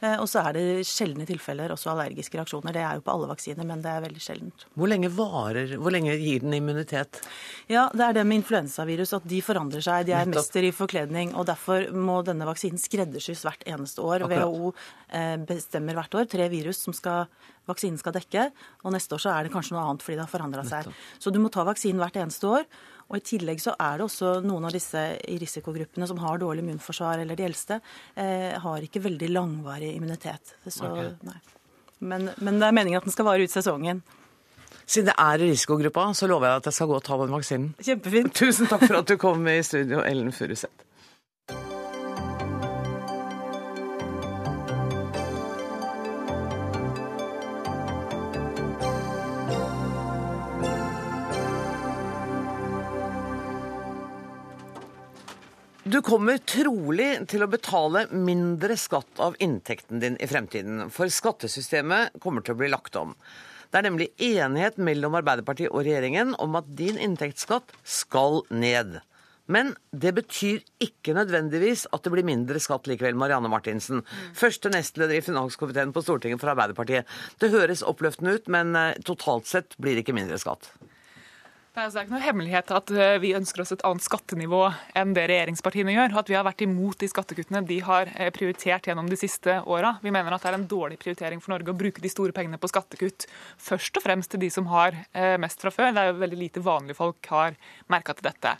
Eh, 0.06 0.20
Og 0.22 0.28
så 0.30 0.41
er 0.45 0.53
det 0.58 0.66
sjeldne 0.88 1.26
tilfeller 1.28 1.72
også 1.74 1.89
allergiske 1.93 2.38
reaksjoner. 2.38 2.74
Det 2.76 2.84
er 2.86 2.99
jo 2.99 3.03
på 3.06 3.14
alle 3.16 3.30
vaksiner, 3.32 3.66
men 3.68 3.82
det 3.84 3.91
er 3.91 4.03
veldig 4.06 4.22
sjeldent. 4.22 4.66
Hvor 4.78 4.91
lenge 4.91 5.10
varer, 5.16 5.74
hvor 5.82 5.93
lenge 5.95 6.14
gir 6.22 6.43
den 6.45 6.53
immunitet? 6.58 7.22
Ja, 7.72 7.88
det 7.93 8.06
er 8.10 8.18
det 8.20 8.26
med 8.30 8.41
influensavirus, 8.43 9.16
at 9.18 9.26
de 9.32 9.41
forandrer 9.45 9.82
seg. 9.86 10.06
De 10.10 10.14
er 10.14 10.26
Nettopp. 10.26 10.43
mester 10.43 10.68
i 10.68 10.72
forkledning, 10.76 11.34
og 11.36 11.47
derfor 11.49 11.89
må 11.95 12.20
denne 12.28 12.45
vaksinen 12.47 12.82
skreddersys 12.82 13.41
hvert 13.47 13.66
eneste 13.66 14.03
år. 14.06 14.28
Akkurat. 14.28 14.45
WHO 14.45 14.74
eh, 15.10 15.38
bestemmer 15.49 15.97
hvert 15.97 16.16
år 16.22 16.30
tre 16.30 16.49
virus 16.53 16.84
som 16.86 16.93
skal, 16.93 17.26
vaksinen 17.70 17.97
skal 17.97 18.14
dekke, 18.14 18.49
og 18.86 18.93
neste 18.93 19.16
år 19.18 19.24
så 19.26 19.34
er 19.34 19.47
det 19.47 19.53
kanskje 19.56 19.74
noe 19.76 19.88
annet 19.89 20.03
fordi 20.06 20.20
det 20.20 20.26
har 20.28 20.34
forandra 20.36 20.66
seg. 20.70 20.91
Så 21.20 21.34
du 21.34 21.39
må 21.41 21.49
ta 21.49 21.64
vaksinen 21.66 21.97
hvert 22.03 22.20
eneste 22.22 22.45
år. 22.51 22.68
Og 23.06 23.20
I 23.20 23.24
tillegg 23.26 23.62
så 23.62 23.76
er 23.78 23.99
det 23.99 24.08
også 24.08 24.39
noen 24.45 24.66
av 24.66 24.74
disse 24.74 25.01
i 25.30 25.38
risikogruppene 25.41 26.08
som 26.10 26.20
har 26.24 26.39
dårlig 26.41 26.64
immunforsvar, 26.64 27.22
eller 27.22 27.38
de 27.38 27.45
eldste, 27.45 27.80
eh, 28.18 28.56
har 28.62 28.86
ikke 28.86 29.03
veldig 29.03 29.30
langvarig 29.30 29.91
immunitet. 29.93 30.56
Så, 30.66 30.89
nei. 31.26 31.38
Men, 31.99 32.32
men 32.41 32.58
det 32.60 32.68
er 32.68 32.76
meningen 32.76 32.99
at 32.99 33.06
den 33.06 33.14
skal 33.14 33.30
vare 33.30 33.45
ut 33.45 33.53
sesongen. 33.53 34.01
Siden 34.86 35.10
det 35.10 35.16
er 35.22 35.41
i 35.41 35.51
risikogruppa, 35.51 36.08
så 36.18 36.28
lover 36.30 36.49
jeg 36.49 36.62
at 36.62 36.68
jeg 36.70 36.78
skal 36.78 36.89
gå 36.89 36.97
og 36.97 37.06
ta 37.06 37.18
den 37.22 37.34
vaksinen. 37.34 37.70
Kjempefint. 37.82 38.34
Tusen 38.38 38.70
takk 38.70 38.86
for 38.86 38.99
at 38.99 39.10
du 39.10 39.16
kom 39.22 39.47
i 39.49 39.60
studio, 39.66 40.01
Ellen 40.06 40.34
Furuseth. 40.34 40.86
Du 55.96 56.02
kommer 56.04 56.41
trolig 56.43 57.22
til 57.32 57.46
å 57.46 57.48
betale 57.48 58.02
mindre 58.12 58.76
skatt 58.76 59.20
av 59.24 59.38
inntekten 59.39 60.02
din 60.02 60.18
i 60.20 60.28
fremtiden, 60.28 60.89
for 60.91 61.08
skattesystemet 61.08 62.18
kommer 62.20 62.43
til 62.43 62.52
å 62.52 62.60
bli 62.60 62.68
lagt 62.68 62.98
om. 63.00 63.14
Det 63.72 63.80
er 63.80 63.86
nemlig 63.86 64.10
enighet 64.20 64.76
mellom 64.76 65.16
Arbeiderpartiet 65.16 65.72
og 65.72 65.86
regjeringen 65.86 66.34
om 66.43 66.58
at 66.60 66.68
din 66.76 67.00
inntektsskatt 67.00 67.72
skal 67.88 68.41
ned. 68.52 68.98
Men 69.48 69.72
det 69.96 70.12
betyr 70.18 70.66
ikke 70.84 71.16
nødvendigvis 71.16 71.86
at 71.96 72.04
det 72.04 72.12
blir 72.12 72.28
mindre 72.28 72.60
skatt 72.60 72.91
likevel, 72.91 73.16
Marianne 73.16 73.54
Martinsen. 73.54 74.04
Første 74.36 74.74
nestleder 74.76 75.16
i 75.16 75.24
finanskomiteen 75.24 75.96
på 75.96 76.04
Stortinget 76.04 76.43
for 76.43 76.52
Arbeiderpartiet. 76.58 77.08
Det 77.39 77.54
høres 77.56 77.86
oppløftende 77.88 78.36
ut, 78.36 78.52
men 78.52 78.76
eh, 78.76 79.00
totalt 79.08 79.48
sett 79.48 79.80
blir 79.80 79.96
det 79.96 80.04
ikke 80.04 80.18
mindre 80.20 80.41
skatt. 80.43 80.74
Nei, 81.76 81.90
altså, 81.90 81.98
det 81.98 82.02
er 82.02 82.06
ikke 82.08 82.16
noe 82.16 82.24
hemmelighet 82.24 82.72
at 82.72 82.92
eh, 82.96 83.18
vi 83.20 83.34
ønsker 83.36 83.60
oss 83.60 83.74
et 83.76 83.82
annet 83.84 84.04
skattenivå 84.06 84.62
enn 84.96 85.10
det 85.12 85.26
regjeringspartiene 85.28 85.92
gjør. 85.92 86.14
og 86.14 86.20
At 86.22 86.30
vi 86.32 86.36
har 86.38 86.46
vært 86.48 86.62
imot 86.64 87.02
de 87.02 87.10
skattekuttene 87.12 87.60
de 87.68 87.80
har 87.84 88.12
eh, 88.14 88.30
prioritert 88.32 88.88
gjennom 88.88 89.10
de 89.12 89.18
siste 89.20 89.58
åra. 89.68 89.98
Vi 90.00 90.14
mener 90.16 90.32
at 90.32 90.46
det 90.46 90.54
er 90.54 90.56
en 90.56 90.64
dårlig 90.72 90.96
prioritering 91.02 91.42
for 91.44 91.52
Norge 91.52 91.74
å 91.74 91.76
bruke 91.76 92.00
de 92.00 92.12
store 92.14 92.32
pengene 92.38 92.56
på 92.62 92.70
skattekutt. 92.72 93.26
Først 93.60 94.00
og 94.00 94.06
fremst 94.06 94.32
til 94.32 94.40
de 94.46 94.50
som 94.56 94.70
har 94.72 94.96
eh, 95.12 95.34
mest 95.44 95.60
fra 95.60 95.74
før. 95.76 95.92
Det 95.92 96.06
er 96.06 96.14
jo 96.14 96.22
veldig 96.22 96.40
lite 96.40 96.64
vanlige 96.64 96.96
folk 97.02 97.28
har 97.34 97.60
merka 97.92 98.16
til 98.16 98.30
dette. 98.30 98.56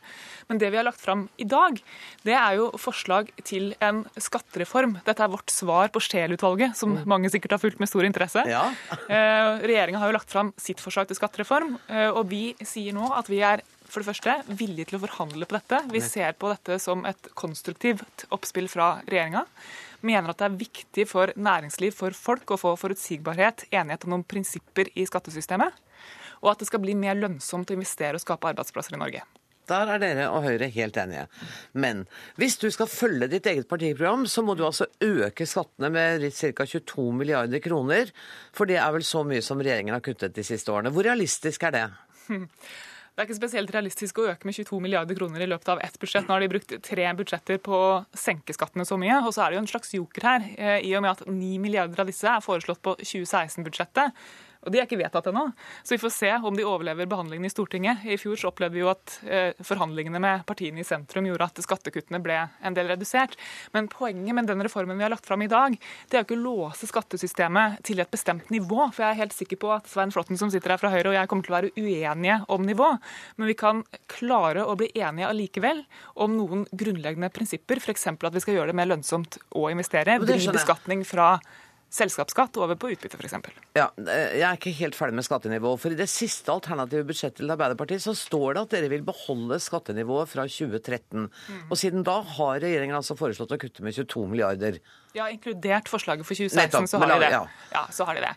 Men 0.52 0.60
det 0.60 0.74
vi 0.76 0.82
har 0.82 0.88
lagt 0.90 1.00
fram 1.00 1.24
i 1.40 1.48
dag, 1.48 1.80
det 2.28 2.36
er 2.36 2.60
jo 2.60 2.68
forslag 2.76 3.32
til 3.48 3.72
en 3.80 4.04
skattereform. 4.20 4.98
Dette 5.08 5.24
er 5.24 5.32
vårt 5.32 5.56
svar 5.56 5.88
på 5.96 6.04
Scheel-utvalget, 6.04 6.76
som 6.76 7.00
mange 7.08 7.32
sikkert 7.32 7.56
har 7.56 7.64
fulgt 7.64 7.80
med 7.80 7.94
stor 7.94 8.04
interesse. 8.12 8.44
Ja. 8.52 8.68
Regjeringa 9.72 10.04
har 10.04 10.12
jo 10.12 10.20
lagt 10.20 10.36
fram 10.36 10.52
sitt 10.60 10.84
forslag 10.84 11.08
til 11.08 11.22
skattereform, 11.22 11.78
og 12.12 12.24
vi 12.28 12.44
sier 12.68 12.92
nå 12.96 13.05
at 13.14 13.30
vi 13.30 13.42
er 13.46 13.64
for 13.86 14.02
det 14.02 14.10
første 14.10 14.58
villige 14.60 14.90
til 14.90 15.00
å 15.00 15.04
forhandle 15.06 15.48
på 15.48 15.58
dette. 15.58 15.82
Vi 15.94 16.02
ser 16.04 16.36
på 16.40 16.50
dette 16.52 16.80
som 16.82 17.06
et 17.08 17.30
konstruktivt 17.38 18.26
oppspill 18.34 18.68
fra 18.72 18.96
regjeringa. 19.06 19.46
Mener 20.06 20.34
at 20.34 20.42
det 20.42 20.50
er 20.50 20.60
viktig 20.60 21.08
for 21.10 21.32
næringsliv, 21.38 21.96
for 21.96 22.16
folk, 22.18 22.52
å 22.52 22.60
få 22.62 22.76
forutsigbarhet, 22.80 23.68
enighet 23.72 24.06
om 24.06 24.16
noen 24.16 24.28
prinsipper 24.28 24.92
i 24.94 25.06
skattesystemet. 25.08 25.82
Og 26.44 26.52
at 26.52 26.62
det 26.62 26.70
skal 26.70 26.84
bli 26.84 26.98
mer 27.00 27.18
lønnsomt 27.18 27.72
å 27.72 27.78
investere 27.78 28.20
og 28.20 28.24
skape 28.26 28.52
arbeidsplasser 28.52 28.98
i 28.98 29.02
Norge. 29.02 29.24
Der 29.66 29.90
er 29.90 30.02
dere 30.02 30.26
og 30.30 30.44
Høyre 30.46 30.68
helt 30.70 30.98
enige. 31.02 31.24
Men 31.74 32.04
hvis 32.38 32.60
du 32.62 32.68
skal 32.74 32.90
følge 32.92 33.32
ditt 33.32 33.48
eget 33.50 33.66
partiprogram, 33.70 34.28
så 34.30 34.44
må 34.46 34.54
du 34.54 34.62
altså 34.68 34.86
øke 35.02 35.48
skattene 35.50 35.90
med 35.90 36.28
ca. 36.38 36.68
22 36.70 37.06
milliarder 37.18 37.64
kroner. 37.64 38.12
For 38.54 38.70
det 38.70 38.78
er 38.78 38.92
vel 38.94 39.08
så 39.08 39.24
mye 39.26 39.42
som 39.46 39.64
regjeringen 39.64 39.96
har 39.96 40.06
kuttet 40.06 40.36
de 40.38 40.46
siste 40.46 40.70
årene. 40.70 40.94
Hvor 40.94 41.08
realistisk 41.08 41.66
er 41.66 41.80
det? 41.80 41.88
Det 43.16 43.24
er 43.24 43.30
ikke 43.30 43.38
spesielt 43.38 43.70
realistisk 43.72 44.18
å 44.20 44.26
øke 44.28 44.44
med 44.44 44.58
22 44.58 44.78
milliarder 44.84 45.16
kroner 45.16 45.40
i 45.40 45.48
løpet 45.48 45.70
av 45.72 45.80
ett 45.86 45.94
budsjett. 46.02 46.26
Nå 46.28 46.36
har 46.36 46.44
de 46.44 46.50
brukt 46.52 46.74
tre 46.84 47.06
budsjetter 47.16 47.62
på 47.64 47.78
å 47.80 47.92
senke 48.12 48.52
skattene 48.52 48.84
så 48.84 48.98
mye. 49.00 49.22
Og 49.24 49.32
så 49.32 49.46
er 49.46 49.54
det 49.54 49.56
jo 49.56 49.62
en 49.64 49.70
slags 49.72 49.96
joker 49.96 50.28
her, 50.28 50.50
eh, 50.58 50.82
i 50.84 50.92
og 51.00 51.06
med 51.06 51.14
at 51.14 51.24
9 51.24 51.62
milliarder 51.64 52.04
av 52.04 52.12
disse 52.12 52.28
er 52.28 52.44
foreslått 52.44 52.82
på 52.84 52.98
2016-budsjettet. 53.00 54.12
Og 54.66 54.74
De 54.74 54.80
er 54.82 54.88
ikke 54.88 55.00
vedtatt 55.00 55.30
ennå, 55.30 55.46
så 55.86 55.94
vi 55.94 56.02
får 56.02 56.14
se 56.14 56.32
om 56.36 56.56
de 56.58 56.66
overlever 56.66 57.10
behandlingen 57.10 57.46
i 57.46 57.54
Stortinget. 57.54 58.06
I 58.10 58.18
fjor 58.18 58.40
så 58.42 58.50
opplevde 58.50 58.74
vi 58.74 58.82
jo 58.82 58.90
at 58.90 59.18
eh, 59.30 59.52
forhandlingene 59.66 60.22
med 60.22 60.46
partiene 60.50 60.82
i 60.82 60.88
sentrum 60.88 61.28
gjorde 61.30 61.48
at 61.52 61.62
skattekuttene 61.64 62.22
ble 62.24 62.40
en 62.66 62.78
del 62.78 62.90
redusert. 62.90 63.38
Men 63.76 63.90
poenget 63.92 64.36
med 64.36 64.50
den 64.50 64.64
reformen 64.66 64.98
vi 64.98 65.06
har 65.06 65.14
lagt 65.14 65.28
fram 65.28 65.46
i 65.46 65.50
dag, 65.52 65.78
det 66.10 66.18
er 66.18 66.24
jo 66.24 66.28
ikke 66.28 66.40
å 66.40 66.46
låse 66.46 66.90
skattesystemet 66.90 67.84
til 67.86 68.02
et 68.02 68.12
bestemt 68.12 68.50
nivå. 68.54 68.90
For 68.90 69.06
jeg 69.06 69.14
er 69.14 69.22
helt 69.22 69.38
sikker 69.38 69.62
på 69.62 69.74
at 69.76 69.90
Svein 69.92 70.14
Flåtten 70.16 70.40
som 70.42 70.52
sitter 70.54 70.74
her 70.74 70.82
fra 70.82 70.94
Høyre 70.94 71.14
og 71.14 71.18
jeg 71.20 71.32
kommer 71.32 71.46
til 71.46 71.54
å 71.54 71.58
være 71.60 71.74
uenige 71.78 72.40
om 72.56 72.66
nivå. 72.66 72.90
Men 73.38 73.52
vi 73.52 73.58
kan 73.60 73.84
klare 74.12 74.66
å 74.66 74.78
bli 74.80 74.90
enige 74.96 75.30
allikevel 75.30 75.84
om 76.26 76.34
noen 76.40 76.66
grunnleggende 76.74 77.30
prinsipper. 77.36 77.84
F.eks. 77.84 78.10
at 78.16 78.34
vi 78.34 78.44
skal 78.44 78.58
gjøre 78.58 78.74
det 78.74 78.80
mer 78.82 78.90
lønnsomt 78.90 79.40
å 79.54 79.70
investere. 79.70 80.18
Vri 80.24 80.42
beskatning 80.50 81.06
fra 81.06 81.36
selskapsskatt 81.94 82.58
over 82.60 82.78
på 82.80 82.90
utbytte, 82.94 83.18
f.eks. 83.20 83.36
Ja, 83.78 83.88
eh, 84.02 84.36
jeg 84.40 84.46
er 84.48 84.58
ikke 84.58 84.74
helt 84.80 84.98
ferdig 84.98 85.18
med 85.20 85.28
skattenivået. 85.28 85.82
For 85.82 85.96
i 85.96 86.00
det 86.00 86.10
siste 86.12 86.52
alternative 86.52 87.06
budsjettet 87.08 87.44
til 87.44 87.54
Arbeiderpartiet 87.56 88.04
så 88.04 88.16
står 88.18 88.56
det 88.56 88.64
at 88.66 88.76
dere 88.76 88.92
vil 88.92 89.06
beholde 89.08 89.60
skattenivået 89.64 90.32
fra 90.32 90.48
2013. 90.50 91.28
Mm. 91.30 91.64
Og 91.70 91.80
siden 91.80 92.06
da 92.08 92.20
har 92.36 92.62
regjeringen 92.64 92.98
altså 92.98 93.18
foreslått 93.20 93.56
å 93.56 93.60
kutte 93.62 93.86
med 93.86 93.96
22 93.96 94.28
milliarder. 94.32 94.80
Ja, 95.16 95.30
inkludert 95.32 95.88
forslaget 95.88 96.28
for 96.28 96.36
2016, 96.36 96.60
Nettopp, 96.60 96.90
så 96.92 97.00
har 97.00 97.14
de 97.14 97.20
det. 97.24 97.32
Ja. 97.32 97.44
ja. 97.72 97.86
så 97.96 98.08
har 98.10 98.18
de 98.18 98.26
det. 98.26 98.34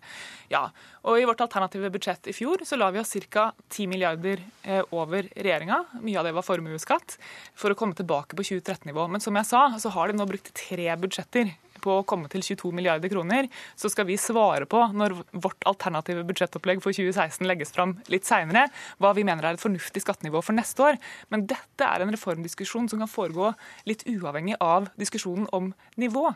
Ja. 0.52 0.62
Og 1.08 1.18
i 1.18 1.26
vårt 1.26 1.42
alternative 1.42 1.90
budsjett 1.92 2.30
i 2.30 2.34
fjor 2.36 2.62
så 2.68 2.78
la 2.78 2.92
vi 2.94 3.00
oss 3.02 3.16
ca. 3.32 3.50
10 3.74 3.90
milliarder 3.90 4.44
eh, 4.62 4.84
over 4.94 5.26
regjeringa. 5.34 5.82
Mye 6.04 6.20
av 6.20 6.28
det 6.28 6.36
var 6.36 6.46
formuesskatt, 6.46 7.18
for 7.58 7.74
å 7.74 7.78
komme 7.78 7.98
tilbake 7.98 8.38
på 8.38 8.46
2013-nivå. 8.46 9.08
Men 9.10 9.24
som 9.24 9.36
jeg 9.40 9.50
sa, 9.50 9.64
så 9.80 9.90
har 9.96 10.12
de 10.12 10.20
nå 10.20 10.28
brukt 10.30 10.52
tre 10.54 10.92
budsjetter 11.00 11.50
på 11.82 11.98
å 11.98 12.04
komme 12.08 12.30
til 12.32 12.44
22 12.44 12.72
milliarder 12.76 13.12
kroner, 13.12 13.48
så 13.78 13.90
skal 13.92 14.08
vi 14.08 14.18
svare 14.20 14.68
på, 14.70 14.82
når 14.96 15.16
vårt 15.32 15.66
alternative 15.68 16.26
budsjettopplegg 16.28 16.82
for 16.84 16.96
2016 16.96 17.48
legges 17.48 17.74
fram 17.74 17.96
litt 18.12 18.28
seinere, 18.28 18.68
hva 19.02 19.14
vi 19.16 19.26
mener 19.28 19.46
er 19.46 19.58
et 19.58 19.64
fornuftig 19.64 20.04
skattenivå 20.04 20.42
for 20.44 20.58
neste 20.58 20.84
år. 20.84 21.00
Men 21.32 21.46
dette 21.50 21.88
er 21.88 22.04
en 22.04 22.14
reformdiskusjon 22.14 22.90
som 22.90 23.02
kan 23.02 23.10
foregå 23.10 23.52
litt 23.88 24.06
uavhengig 24.08 24.58
av 24.64 24.90
diskusjonen 25.00 25.50
om 25.56 25.72
nivå. 26.00 26.30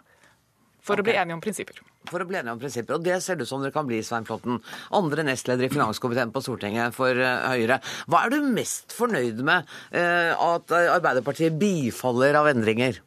For 0.83 0.99
okay. 0.99 1.03
å 1.03 1.07
bli 1.07 1.15
enige 1.21 1.37
om 1.37 1.43
prinsipper. 1.43 1.79
For 2.11 2.25
å 2.25 2.27
bli 2.27 2.41
enige 2.41 2.57
om 2.57 2.61
prinsipper. 2.63 2.97
Og 2.97 3.05
det 3.07 3.21
ser 3.23 3.39
det 3.39 3.47
ut 3.47 3.51
som 3.53 3.63
dere 3.63 3.75
kan 3.75 3.87
bli, 3.87 4.01
Svein 4.03 4.27
Flåtten. 4.27 4.59
Andre 4.99 5.23
nestleder 5.29 5.69
i 5.69 5.71
finanskomiteen 5.71 6.33
på 6.35 6.43
Stortinget 6.43 6.97
for 6.97 7.15
uh, 7.15 7.53
Høyre. 7.53 7.79
Hva 8.11 8.25
er 8.25 8.35
du 8.35 8.51
mest 8.51 8.95
fornøyd 8.97 9.45
med 9.47 9.71
uh, 9.95 10.35
at 10.35 10.75
Arbeiderpartiet 10.83 11.55
bifaller 11.61 12.41
av 12.41 12.51
endringer? 12.51 12.99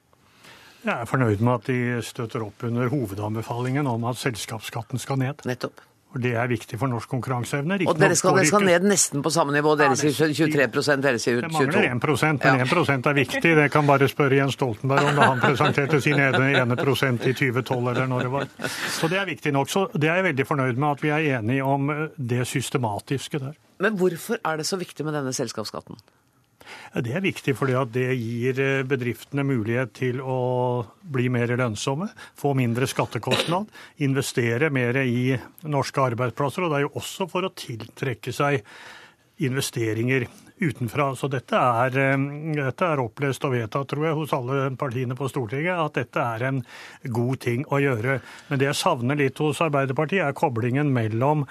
Jeg 0.86 1.02
er 1.02 1.10
fornøyd 1.10 1.42
med 1.42 1.54
at 1.56 1.68
de 1.72 2.06
støtter 2.06 2.44
opp 2.46 2.64
under 2.68 2.92
hovedanbefalingen 2.92 3.88
om 3.90 4.04
at 4.06 4.20
selskapsskatten 4.22 5.02
skal 5.02 5.18
ned. 5.18 5.42
Nettopp. 5.50 5.82
Og 6.16 6.22
Det 6.24 6.32
er 6.40 6.48
viktig 6.48 6.78
for 6.80 6.88
norsk 6.88 7.10
konkurranseevne. 7.12 7.76
Og 7.90 7.98
dere 8.00 8.16
skal, 8.16 8.38
dere 8.38 8.48
skal 8.48 8.64
ned 8.64 8.86
nesten 8.88 9.24
på 9.26 9.32
samme 9.36 9.52
nivå. 9.52 9.74
Dere 9.76 9.98
sier 10.00 10.14
23 10.16 10.68
dere 11.04 11.20
sier 11.20 11.42
22 11.42 11.42
Det 11.44 11.50
mangler 11.52 11.88
1 11.90 12.46
men 12.46 12.62
ja. 12.62 12.84
1 12.96 13.10
er 13.12 13.18
viktig. 13.18 13.52
Det 13.60 13.66
kan 13.74 13.90
bare 13.90 14.08
spørre 14.08 14.38
Jens 14.40 14.56
Stoltenberg 14.56 15.10
om 15.10 15.20
da 15.20 15.28
han 15.34 15.42
presenterte 15.44 16.00
sin 16.06 16.22
ene 16.22 16.78
prosent 16.86 17.26
i 17.28 17.34
2012 17.34 17.92
eller 17.92 18.08
når 18.08 18.30
det 18.30 18.32
var. 18.38 18.48
Så 18.96 19.10
det 19.12 19.20
er 19.20 19.28
viktig 19.28 19.52
nok. 19.58 19.74
Så 19.74 19.88
det 19.92 20.08
er 20.08 20.22
jeg 20.22 20.30
veldig 20.30 20.48
fornøyd 20.54 20.80
med 20.80 20.90
at 20.94 21.04
vi 21.04 21.12
er 21.18 21.40
enige 21.42 21.66
om 21.66 21.92
det 22.16 22.46
systematiske 22.48 23.42
der. 23.42 23.58
Men 23.84 23.98
hvorfor 24.00 24.40
er 24.40 24.62
det 24.62 24.70
så 24.70 24.80
viktig 24.80 25.04
med 25.04 25.18
denne 25.18 25.36
selskapsskatten? 25.36 26.00
Det 27.05 27.13
er 27.16 27.24
viktig 27.24 27.55
fordi 27.57 27.76
det 27.95 28.07
gir 28.20 28.61
eh, 28.63 28.84
bedriftene 28.88 29.45
mulighet 29.47 29.93
til 29.97 30.22
å 30.22 30.39
bli 31.01 31.28
mer 31.34 31.55
lønnsomme, 31.55 32.09
få 32.39 32.53
mindre 32.57 32.88
skattekostnad, 32.89 33.70
investere 34.05 34.72
mer 34.74 35.01
i 35.03 35.36
norske 35.68 36.03
arbeidsplasser. 36.11 36.66
Og 36.66 36.72
det 36.72 36.80
er 36.80 36.88
jo 36.88 36.95
også 37.01 37.30
for 37.32 37.47
å 37.47 37.53
tiltrekke 37.55 38.34
seg 38.36 38.63
investeringer 39.43 40.28
utenfra. 40.63 41.09
Så 41.16 41.28
dette 41.28 41.55
er, 41.55 41.97
eh, 41.99 42.18
dette 42.55 42.86
er, 42.86 43.03
opplest 43.03 43.43
og 43.45 43.55
vedtatt, 43.55 43.88
tror 43.91 44.05
jeg, 44.05 44.16
hos 44.16 44.34
alle 44.34 44.70
partiene 44.76 45.16
på 45.16 45.30
Stortinget, 45.30 45.78
at 45.78 45.93
dette 45.93 46.20
er 46.20 46.47
en 46.47 46.66
god 47.03 47.39
ting 47.39 47.66
å 47.66 47.82
gjøre. 47.82 48.22
Men 48.49 48.59
det 48.59 48.72
jeg 48.72 48.82
savner 48.84 49.16
litt 49.16 49.38
hos 49.38 49.59
Arbeiderpartiet, 49.59 50.24
er 50.26 50.34
koblingen 50.34 50.93
mellom 50.93 51.45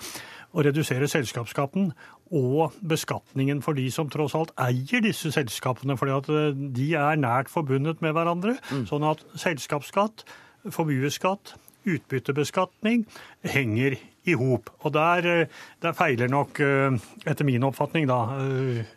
å 0.54 0.62
redusere 0.62 1.08
selskapsskatten 1.10 1.92
og 2.32 2.72
beskatningen 2.80 3.60
for 3.64 3.76
de 3.76 3.86
som 3.92 4.08
tross 4.12 4.34
alt 4.38 4.54
eier 4.60 5.02
disse 5.04 5.32
selskapene. 5.34 5.96
fordi 5.98 6.16
at 6.16 6.30
eh, 6.30 6.56
de 6.76 6.88
er 6.94 7.20
nært 7.20 7.52
forbundet 7.52 8.00
med 8.02 8.14
hverandre. 8.16 8.56
Mm. 8.70 8.86
Sånn 8.88 9.04
at 9.04 9.22
selskapsskatt, 9.36 10.24
formuesskatt, 10.72 11.56
utbyttebeskatning 11.84 13.04
henger 13.44 13.98
i 14.24 14.34
hop. 14.40 14.70
Og 14.84 14.94
der, 14.94 15.26
eh, 15.28 15.46
der, 15.84 15.92
feiler 15.92 16.28
nok, 16.32 16.60
eh, 16.60 16.96
etter 17.26 17.44
min 17.44 17.62
oppfatning, 17.62 18.08
da, 18.08 18.24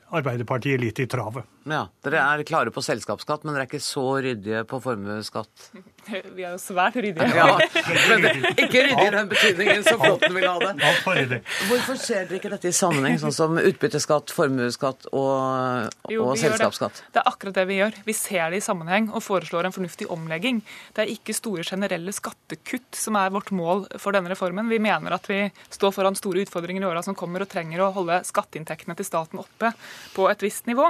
Arbeiderpartiet 0.07 0.79
litt 0.79 0.99
i 0.99 1.05
travet. 1.05 1.43
Ja, 1.67 1.89
Dere 2.01 2.23
er 2.23 2.43
klare 2.47 2.71
på 2.71 2.79
selskapsskatt, 2.79 3.43
men 3.43 3.53
dere 3.53 3.65
er 3.65 3.67
ikke 3.67 3.83
så 3.83 4.23
ryddige 4.23 4.63
på 4.63 4.79
formuesskatt? 4.79 5.71
Vi 6.37 6.45
er 6.45 6.53
jo 6.53 6.59
svært 6.61 6.97
ryddige. 6.99 7.27
Ja, 7.35 7.57
men 8.11 8.27
ikke 8.53 8.83
ryddig 8.85 9.05
i 9.07 9.13
den 9.13 9.29
betydningen 9.31 9.83
som 9.85 9.99
Flåtten 10.01 10.35
vil 10.35 10.47
ha 10.47 10.55
det. 10.61 11.41
Hvorfor 11.67 11.99
ser 11.99 12.27
dere 12.27 12.39
ikke 12.39 12.51
dette 12.53 12.71
i 12.71 12.75
sammenheng, 12.75 13.17
sånn 13.21 13.35
som 13.35 13.59
utbytteskatt, 13.59 14.33
formuesskatt 14.35 15.09
og, 15.11 15.89
og 16.13 16.31
selskapsskatt? 16.39 17.01
Det. 17.01 17.09
det. 17.17 17.23
er 17.23 17.31
akkurat 17.31 17.57
det 17.59 17.65
vi 17.69 17.79
gjør. 17.81 17.99
Vi 18.07 18.15
ser 18.17 18.53
det 18.53 18.61
i 18.61 18.65
sammenheng 18.65 19.09
og 19.11 19.23
foreslår 19.25 19.69
en 19.69 19.75
fornuftig 19.75 20.09
omlegging. 20.13 20.61
Det 20.95 21.05
er 21.05 21.13
ikke 21.13 21.35
store 21.35 21.65
generelle 21.67 22.13
skattekutt 22.15 22.97
som 22.97 23.19
er 23.19 23.33
vårt 23.35 23.51
mål 23.55 23.85
for 24.01 24.15
denne 24.15 24.31
reformen. 24.31 24.71
Vi 24.71 24.81
mener 24.83 25.15
at 25.17 25.27
vi 25.29 25.43
står 25.73 25.95
foran 25.95 26.17
store 26.17 26.45
utfordringer 26.45 26.85
i 26.85 26.89
åra 26.89 27.03
som 27.05 27.17
kommer 27.17 27.43
og 27.43 27.51
trenger 27.51 27.83
å 27.83 27.91
holde 27.95 28.21
skatteinntektene 28.27 28.97
til 28.97 29.07
staten 29.07 29.41
oppe 29.41 29.73
på 30.15 30.29
et 30.31 30.45
visst 30.45 30.69
nivå. 30.69 30.89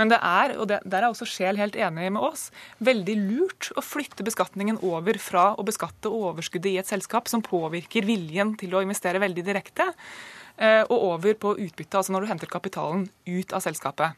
Men 0.00 0.12
det 0.12 0.20
er, 0.20 0.56
og 0.60 0.68
der 0.70 1.00
er 1.00 1.08
også 1.10 1.28
Sjel 1.28 1.58
helt 1.60 1.76
enig 1.78 2.10
med 2.14 2.22
oss, 2.22 2.48
veldig 2.84 3.16
lurt 3.26 3.70
å 3.76 3.84
flytte 3.84 4.24
beskatningen 4.26 4.55
over 4.82 5.18
fra 5.18 5.54
å 5.56 5.64
beskatte 5.64 6.08
overskuddet 6.08 6.72
i 6.72 6.78
et 6.78 6.86
selskap 6.86 7.28
som 7.28 7.42
påvirker 7.42 8.04
viljen 8.04 8.56
til 8.56 8.74
å 8.74 8.82
investere 8.82 9.20
veldig 9.20 9.44
direkte, 9.44 9.92
eh, 10.58 10.82
og 10.88 10.96
over 11.14 11.34
på 11.34 11.56
utbytte, 11.58 11.96
altså 11.96 12.12
når 12.12 12.20
du 12.20 12.26
henter 12.26 12.46
kapitalen 12.46 13.08
ut 13.26 13.52
av 13.52 13.60
selskapet. 13.60 14.16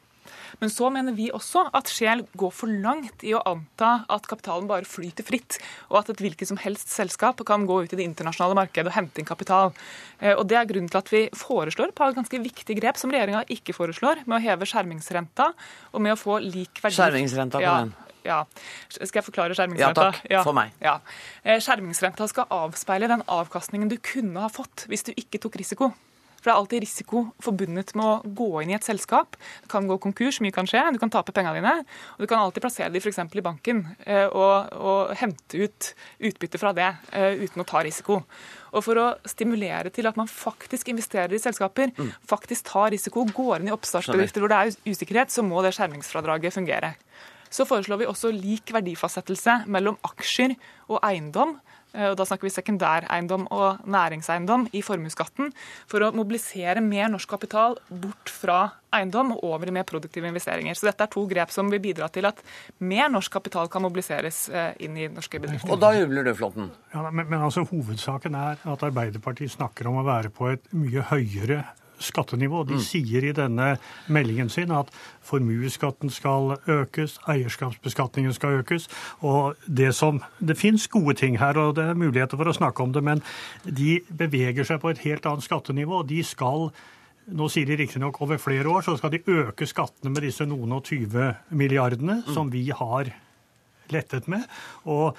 Men 0.59 0.69
så 0.69 0.89
mener 0.93 1.15
vi 1.17 1.29
også 1.33 1.65
at 1.75 1.89
Scheel 1.91 2.23
går 2.39 2.51
for 2.55 2.71
langt 2.83 3.23
i 3.25 3.33
å 3.37 3.41
anta 3.47 4.03
at 4.11 4.27
kapitalen 4.29 4.67
bare 4.69 4.87
flyter 4.87 5.25
fritt, 5.25 5.59
og 5.89 6.01
at 6.01 6.11
et 6.13 6.23
hvilket 6.23 6.49
som 6.49 6.59
helst 6.61 6.91
selskap 6.93 7.41
kan 7.47 7.67
gå 7.69 7.83
ut 7.83 7.95
i 7.95 7.99
det 7.99 8.07
internasjonale 8.07 8.57
markedet 8.57 8.91
og 8.91 8.97
hente 8.97 9.21
inn 9.21 9.29
kapital. 9.29 9.73
Eh, 10.19 10.35
og 10.35 10.47
Det 10.49 10.57
er 10.57 10.69
grunnen 10.69 10.89
til 10.91 11.01
at 11.01 11.13
vi 11.13 11.23
foreslår 11.35 11.91
et 11.91 11.97
par 11.97 12.13
ganske 12.17 12.43
viktige 12.43 12.79
grep 12.79 12.97
som 12.97 13.13
regjeringa 13.13 13.45
ikke 13.49 13.75
foreslår, 13.77 14.25
med 14.25 14.39
å 14.39 14.43
heve 14.43 14.67
skjermingsrenta 14.69 15.51
og 15.93 16.01
med 16.01 16.15
å 16.15 16.19
få 16.19 16.39
lik 16.43 16.81
verdi. 16.83 16.97
Skjermingsrenta, 16.97 17.63
ja. 17.63 17.81
Ja. 18.25 18.43
Skal 18.91 19.21
jeg 19.21 19.27
forklare 19.29 19.55
skjermingsrenta? 19.57 20.09
Ja 20.09 20.11
takk, 20.11 20.29
ja. 20.31 20.43
for 20.47 20.57
meg. 20.57 20.75
Ja. 20.83 20.99
Eh, 21.43 21.61
skjermingsrenta 21.63 22.27
skal 22.31 22.49
avspeile 22.53 23.09
den 23.11 23.25
avkastningen 23.27 23.91
du 23.91 23.97
kunne 24.03 24.45
ha 24.45 24.51
fått 24.51 24.87
hvis 24.91 25.07
du 25.07 25.13
ikke 25.15 25.41
tok 25.43 25.59
risiko. 25.61 25.93
For 26.39 26.47
det 26.47 26.53
er 26.53 26.61
alltid 26.61 26.83
risiko 26.85 27.21
forbundet 27.43 27.91
med 27.99 28.05
å 28.05 28.33
gå 28.35 28.61
inn 28.63 28.71
i 28.71 28.75
et 28.77 28.85
selskap. 28.87 29.35
Det 29.63 29.69
kan 29.71 29.87
gå 29.89 29.97
konkurs, 30.01 30.39
mye 30.43 30.55
kan 30.55 30.67
skje, 30.69 30.85
du 30.95 30.99
kan 31.01 31.11
tape 31.11 31.33
pengene 31.35 31.59
dine. 31.59 31.73
Og 32.15 32.23
du 32.23 32.29
kan 32.31 32.39
alltid 32.39 32.63
plassere 32.63 32.91
dem 32.93 33.03
f.eks. 33.03 33.19
i 33.19 33.43
banken 33.43 33.81
eh, 34.05 34.27
og, 34.27 34.71
og, 34.79 35.11
hente 35.19 35.59
ut 35.59 35.91
utbytte 36.29 36.61
fra 36.61 36.71
det 36.75 36.87
eh, 37.11 37.43
uten 37.43 37.63
å 37.63 37.67
ta 37.67 37.83
risiko. 37.83 38.21
Og 38.71 38.85
for 38.85 39.01
å 39.01 39.07
stimulere 39.27 39.91
til 39.91 40.07
at 40.07 40.19
man 40.19 40.31
faktisk 40.31 40.93
investerer 40.93 41.35
i 41.35 41.41
selskaper, 41.43 41.91
mm. 41.97 42.13
faktisk 42.29 42.69
tar 42.71 42.93
risiko, 42.95 43.25
går 43.27 43.59
inn 43.59 43.71
i 43.71 43.75
oppstartsbedrifter 43.75 44.45
hvor 44.45 44.53
det 44.53 44.61
er 44.61 44.93
usikkerhet, 44.93 45.33
så 45.33 45.43
må 45.43 45.65
det 45.65 45.73
skjermingsfradraget 45.75 46.55
fungere. 46.55 46.93
Så 47.49 47.65
foreslår 47.69 48.03
vi 48.03 48.09
også 48.09 48.31
lik 48.33 48.73
verdifastsettelse 48.75 49.63
mellom 49.71 49.97
aksjer 50.05 50.55
og 50.89 51.01
eiendom. 51.05 51.57
Eh, 51.93 52.11
og 52.11 52.17
da 52.19 52.25
snakker 52.27 52.45
vi 52.45 52.53
sekundæreiendom 52.53 53.47
og 53.55 53.79
næringseiendom 53.89 54.67
i 54.77 54.83
formuesskatten, 54.85 55.49
for 55.89 56.05
å 56.05 56.11
mobilisere 56.13 56.83
mer 56.85 57.09
norsk 57.09 57.31
kapital 57.31 57.79
bort 57.89 58.29
fra 58.29 58.59
eiendom 58.93 59.33
og 59.35 59.41
over 59.47 59.69
i 59.69 59.73
mer 59.73 59.87
produktive 59.89 60.29
investeringer. 60.29 60.77
Så 60.77 60.89
dette 60.89 61.05
er 61.05 61.11
to 61.13 61.25
grep 61.29 61.53
som 61.53 61.69
vil 61.73 61.81
bidra 61.81 62.09
til 62.13 62.29
at 62.29 62.43
mer 62.81 63.09
norsk 63.09 63.33
kapital 63.33 63.69
kan 63.73 63.85
mobiliseres 63.85 64.43
eh, 64.53 64.71
inn 64.85 64.97
i 64.97 65.09
norske 65.09 65.41
bedrifter. 65.41 65.73
Og 65.73 65.81
da 65.81 65.95
jubler 65.97 66.29
du, 66.29 66.33
Flåtten? 66.37 66.69
Ja, 66.93 67.07
men, 67.09 67.25
men 67.25 67.41
altså, 67.41 67.65
hovedsaken 67.69 68.37
er 68.37 68.61
at 68.69 68.85
Arbeiderpartiet 68.85 69.57
snakker 69.57 69.89
om 69.89 70.01
å 70.01 70.07
være 70.07 70.33
på 70.33 70.51
et 70.53 70.69
mye 70.77 71.05
høyere 71.09 71.63
skattenivå. 71.99 72.63
De 72.67 72.77
mm. 72.79 72.83
sier 72.83 73.25
i 73.29 73.33
denne 73.35 73.71
meldingen 74.07 74.49
sin 74.49 74.71
at 74.75 74.91
formuesskatten 75.25 76.11
skal 76.13 76.55
økes, 76.67 77.17
eierskapsbeskatningen 77.29 78.33
skal 78.35 78.61
økes. 78.61 78.89
og 79.21 79.55
Det 79.65 79.93
som, 79.95 80.21
det 80.39 80.57
fins 80.57 80.87
gode 80.87 81.13
ting 81.19 81.39
her, 81.39 81.57
og 81.57 81.75
det 81.75 81.89
er 81.89 81.99
muligheter 81.99 82.37
for 82.37 82.49
å 82.49 82.55
snakke 82.55 82.83
om 82.83 82.93
det, 82.93 83.03
men 83.03 83.23
de 83.63 83.99
beveger 84.09 84.67
seg 84.67 84.81
på 84.81 84.93
et 84.93 85.03
helt 85.05 85.25
annet 85.25 85.45
skattenivå. 85.45 86.03
De 86.07 86.23
skal 86.23 86.69
nå 87.29 87.45
sier 87.51 87.67
de 87.69 87.77
riktignok 87.77 88.21
over 88.23 88.39
flere 88.41 88.69
år, 88.71 88.81
så 88.85 88.95
skal 88.97 89.13
de 89.13 89.23
øke 89.27 89.67
skattene 89.69 90.13
med 90.13 90.25
disse 90.25 90.45
noen 90.49 90.71
og 90.79 90.87
20 90.89 91.35
milliardene 91.53 92.23
Mm. 92.23 92.33
som 92.33 92.49
vi 92.49 92.69
har 92.69 93.11
lettet 93.89 94.27
med. 94.27 94.45
Og 94.85 95.15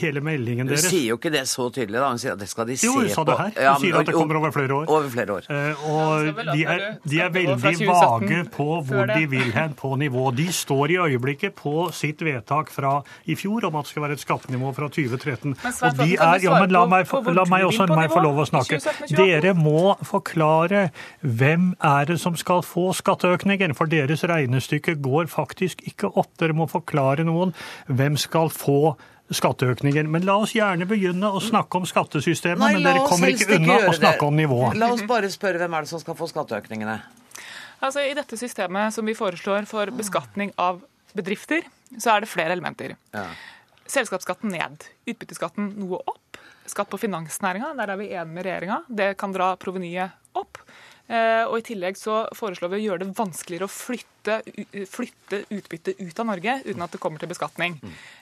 hele 0.00 0.20
meldingen 0.24 0.66
deres. 0.70 0.86
Du 0.86 0.94
sier 0.94 1.10
jo 1.10 1.16
ikke 1.18 1.30
det 1.34 1.42
så 1.50 1.66
tydelig, 1.68 1.98
da. 2.00 2.08
Hun 2.08 2.20
sier 2.22 2.32
at 2.32 2.40
det 2.40 2.48
skal 2.48 2.64
de 2.70 2.76
se 2.80 2.86
Jo, 2.86 2.94
på. 2.96 3.00
hun 3.04 3.10
sa 3.12 3.24
det 3.28 3.34
her. 3.36 3.50
Hun 3.52 3.62
Ja, 3.66 3.74
sier 3.82 3.98
at 4.00 4.06
det 4.08 4.14
kommer 4.16 4.38
over 4.40 4.50
flere 4.54 4.72
år. 4.78 4.86
Over 4.88 5.08
flere 5.12 5.34
år. 5.36 5.48
Eh, 5.52 5.82
og 5.90 6.30
de 6.56 6.62
er, 6.64 6.84
de 7.04 7.20
er 7.20 7.28
veldig 7.34 7.88
vage 7.90 8.38
på 8.56 8.68
hvor 8.88 9.06
de 9.12 9.26
vil 9.34 9.52
hen 9.52 9.74
på 9.76 9.90
nivå. 10.00 10.30
De 10.36 10.46
står 10.52 10.94
i 10.94 10.96
øyeblikket 11.06 11.54
på 11.58 11.90
sitt 11.92 12.24
vedtak 12.24 12.70
fra 12.72 13.02
i 13.26 13.36
fjor 13.36 13.66
om 13.68 13.76
at 13.76 13.84
det 13.84 13.92
skal 13.92 14.02
være 14.06 14.16
et 14.16 14.24
skattenivå 14.24 14.72
fra 14.76 14.88
2013. 14.88 15.56
Og 15.60 16.00
de 16.00 16.14
er, 16.16 16.40
ja, 16.46 16.56
men 16.60 16.72
la 16.72 16.86
meg, 16.86 17.06
la 17.36 17.44
meg 17.44 17.66
også 17.68 17.86
meg 17.92 18.08
få 18.14 18.22
lov 18.24 18.40
å 18.40 18.46
snakke. 18.48 18.80
Dere 19.12 19.52
må 19.54 19.92
forklare 20.08 20.86
hvem 21.20 21.74
er 21.84 22.08
det 22.08 22.18
som 22.22 22.36
skal 22.36 22.62
få 22.64 22.88
skatteøkninger, 22.96 23.74
for 23.76 23.86
deres 23.92 24.24
regnestykke 24.24 24.96
går 25.04 25.28
faktisk 25.32 25.84
ikke 25.86 26.14
opp. 26.16 26.32
Dere 26.40 26.56
må 26.56 26.66
forklare 26.70 27.24
noen 27.28 27.52
hvem 27.92 28.16
skal 28.16 28.48
få 28.52 28.96
skatteøkninger. 29.34 30.06
Men 30.10 30.26
la 30.26 30.36
oss 30.42 30.54
gjerne 30.56 30.86
begynne 30.88 31.30
å 31.34 31.40
snakke 31.42 31.80
om 31.80 31.86
skattesystemet, 31.88 32.62
Nei, 32.62 32.72
men 32.76 32.86
dere 32.86 33.04
kommer 33.08 33.32
ikke 33.32 33.56
unna 33.58 33.78
ikke 33.80 33.92
å 33.92 33.96
snakke 33.98 34.28
om 34.28 34.38
nivået. 34.38 34.78
La 34.78 34.92
oss 34.94 35.04
bare 35.08 35.30
spørre 35.32 35.62
hvem 35.62 35.78
er 35.78 35.86
det 35.86 35.92
som 35.92 36.02
skal 36.02 36.18
få 36.18 36.28
skatteøkningene. 36.30 36.98
Altså, 37.84 38.06
I 38.06 38.14
dette 38.16 38.38
systemet 38.40 38.94
som 38.94 39.06
vi 39.06 39.16
foreslår 39.16 39.66
for 39.68 39.90
beskatning 39.94 40.54
av 40.60 40.80
bedrifter, 41.16 41.66
så 41.98 42.14
er 42.14 42.24
det 42.24 42.30
flere 42.30 42.56
elementer. 42.56 42.96
Ja. 43.14 43.26
Selskapsskatten 43.86 44.50
ned, 44.54 44.88
utbytteskatten 45.06 45.74
noe 45.80 46.00
opp. 46.02 46.40
Skatt 46.66 46.90
på 46.90 46.98
finansnæringa, 46.98 47.74
der 47.78 47.92
er 47.92 48.00
vi 48.00 48.08
enige 48.10 48.32
med 48.32 48.46
regjeringa. 48.46 48.80
Det 48.88 49.12
kan 49.20 49.34
dra 49.34 49.52
provenyet 49.60 50.16
opp. 50.38 50.58
Eh, 51.06 51.44
og 51.46 51.60
I 51.60 51.64
tillegg 51.68 51.98
så 51.98 52.24
foreslår 52.34 52.72
vi 52.72 52.78
å 52.80 52.84
gjøre 52.88 53.04
det 53.04 53.14
vanskeligere 53.14 53.68
å 53.68 53.70
flytte, 53.70 54.40
flytte 54.90 55.42
utbytte 55.54 55.94
ut 56.00 56.22
av 56.22 56.26
Norge 56.32 56.56
uten 56.64 56.82
at 56.82 56.96
det 56.96 57.00
kommer 57.02 57.22
til 57.22 57.30
beskatning. 57.30 57.76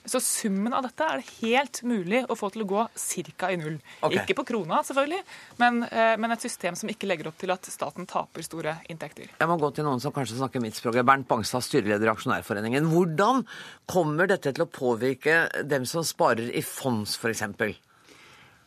Så 0.05 0.21
summen 0.21 0.75
av 0.77 0.85
dette 0.85 1.07
er 1.07 1.23
det 1.23 1.37
helt 1.39 1.81
mulig 1.89 2.25
å 2.29 2.37
få 2.37 2.51
til 2.53 2.67
å 2.67 2.69
gå 2.69 2.83
ca. 2.85 3.51
i 3.51 3.57
null. 3.61 3.79
Okay. 4.03 4.21
Ikke 4.21 4.37
på 4.41 4.45
krona, 4.53 4.83
selvfølgelig, 4.85 5.23
men, 5.63 5.83
eh, 5.89 6.17
men 6.21 6.37
et 6.37 6.45
system 6.45 6.77
som 6.77 6.93
ikke 6.93 7.09
legger 7.09 7.31
opp 7.33 7.41
til 7.41 7.55
at 7.55 7.65
staten 7.73 8.07
taper 8.11 8.45
store 8.45 8.77
inntekter. 8.93 9.33
Jeg 9.41 9.49
må 9.49 9.57
gå 9.61 9.73
til 9.75 9.89
noen 9.89 10.03
som 10.03 10.13
kanskje 10.13 10.37
snakker 10.43 10.61
mitt 10.61 10.77
språk. 10.77 11.01
Bernt 11.05 11.29
Bangstad, 11.29 11.65
styreleder 11.65 12.11
i 12.11 12.13
Aksjonærforeningen. 12.13 12.93
Hvordan 12.93 13.47
kommer 13.89 14.29
dette 14.29 14.53
til 14.53 14.67
å 14.67 14.71
påvirke 14.71 15.49
dem 15.65 15.89
som 15.89 16.05
sparer 16.05 16.53
i 16.53 16.61
fonds, 16.61 17.17
f.eks.? 17.17 17.81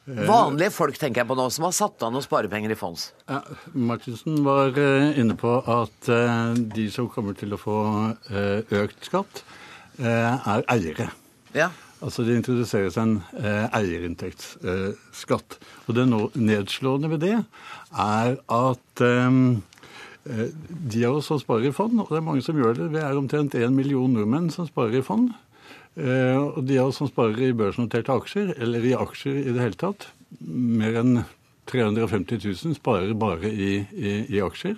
Vanlige 0.07 0.71
folk 0.71 0.95
tenker 0.95 1.21
jeg 1.21 1.27
på 1.27 1.35
nå, 1.35 1.49
som 1.51 1.65
har 1.67 1.73
satt 1.75 2.03
av 2.05 2.13
noen 2.15 2.23
sparepenger 2.23 2.71
i 2.71 2.77
fonds. 2.79 3.09
Ja, 3.27 3.41
Martinsen 3.75 4.39
var 4.45 4.71
eh, 4.79 5.17
inne 5.19 5.35
på 5.35 5.57
at 5.59 6.07
eh, 6.13 6.53
de 6.75 6.85
som 6.93 7.09
kommer 7.11 7.35
til 7.35 7.51
å 7.51 7.59
få 7.59 7.75
eh, 8.31 8.63
økt 8.79 9.09
skatt, 9.09 9.41
eh, 9.99 10.31
er 10.47 10.63
eiere. 10.71 11.09
Ja. 11.57 11.67
Altså 11.99 12.23
Det 12.23 12.37
introduseres 12.37 12.95
en 13.01 13.17
eh, 13.41 13.65
eierinntektsskatt. 13.75 15.57
Og 15.87 15.97
det 15.97 16.05
nedslående 16.37 17.09
ved 17.11 17.23
det 17.25 17.33
er 17.41 18.37
at 18.37 19.03
eh, 19.03 19.41
eh, 20.29 20.45
de 20.93 21.03
av 21.09 21.19
oss 21.19 21.27
som 21.33 21.41
sparer 21.41 21.67
i 21.67 21.75
fond, 21.75 21.99
og 21.99 22.13
det 22.13 22.21
er 22.21 22.27
mange 22.29 22.45
som 22.45 22.55
gjør 22.59 22.79
det, 22.79 22.91
vi 22.95 23.01
er 23.03 23.17
omtrent 23.19 23.59
en 23.59 23.75
million 23.75 24.13
nordmenn 24.13 24.47
som 24.53 24.69
sparer 24.69 25.01
i 25.01 25.03
fond. 25.03 25.33
Eh, 25.97 26.37
og 26.37 26.61
de 26.69 26.77
av 26.77 26.91
oss 26.91 26.99
som 27.01 27.09
sparer 27.09 27.47
i 27.47 27.55
børsnoterte 27.57 28.13
aksjer, 28.13 28.53
eller 28.61 28.85
i 28.85 28.93
aksjer 28.97 29.39
i 29.41 29.53
det 29.55 29.63
hele 29.63 29.79
tatt, 29.81 30.09
mer 30.43 30.99
enn 31.01 31.23
350 31.67 32.43
000 32.45 32.77
sparer 32.77 33.15
bare 33.17 33.49
i, 33.49 33.71
i, 33.97 34.13
i 34.37 34.43
aksjer. 34.45 34.77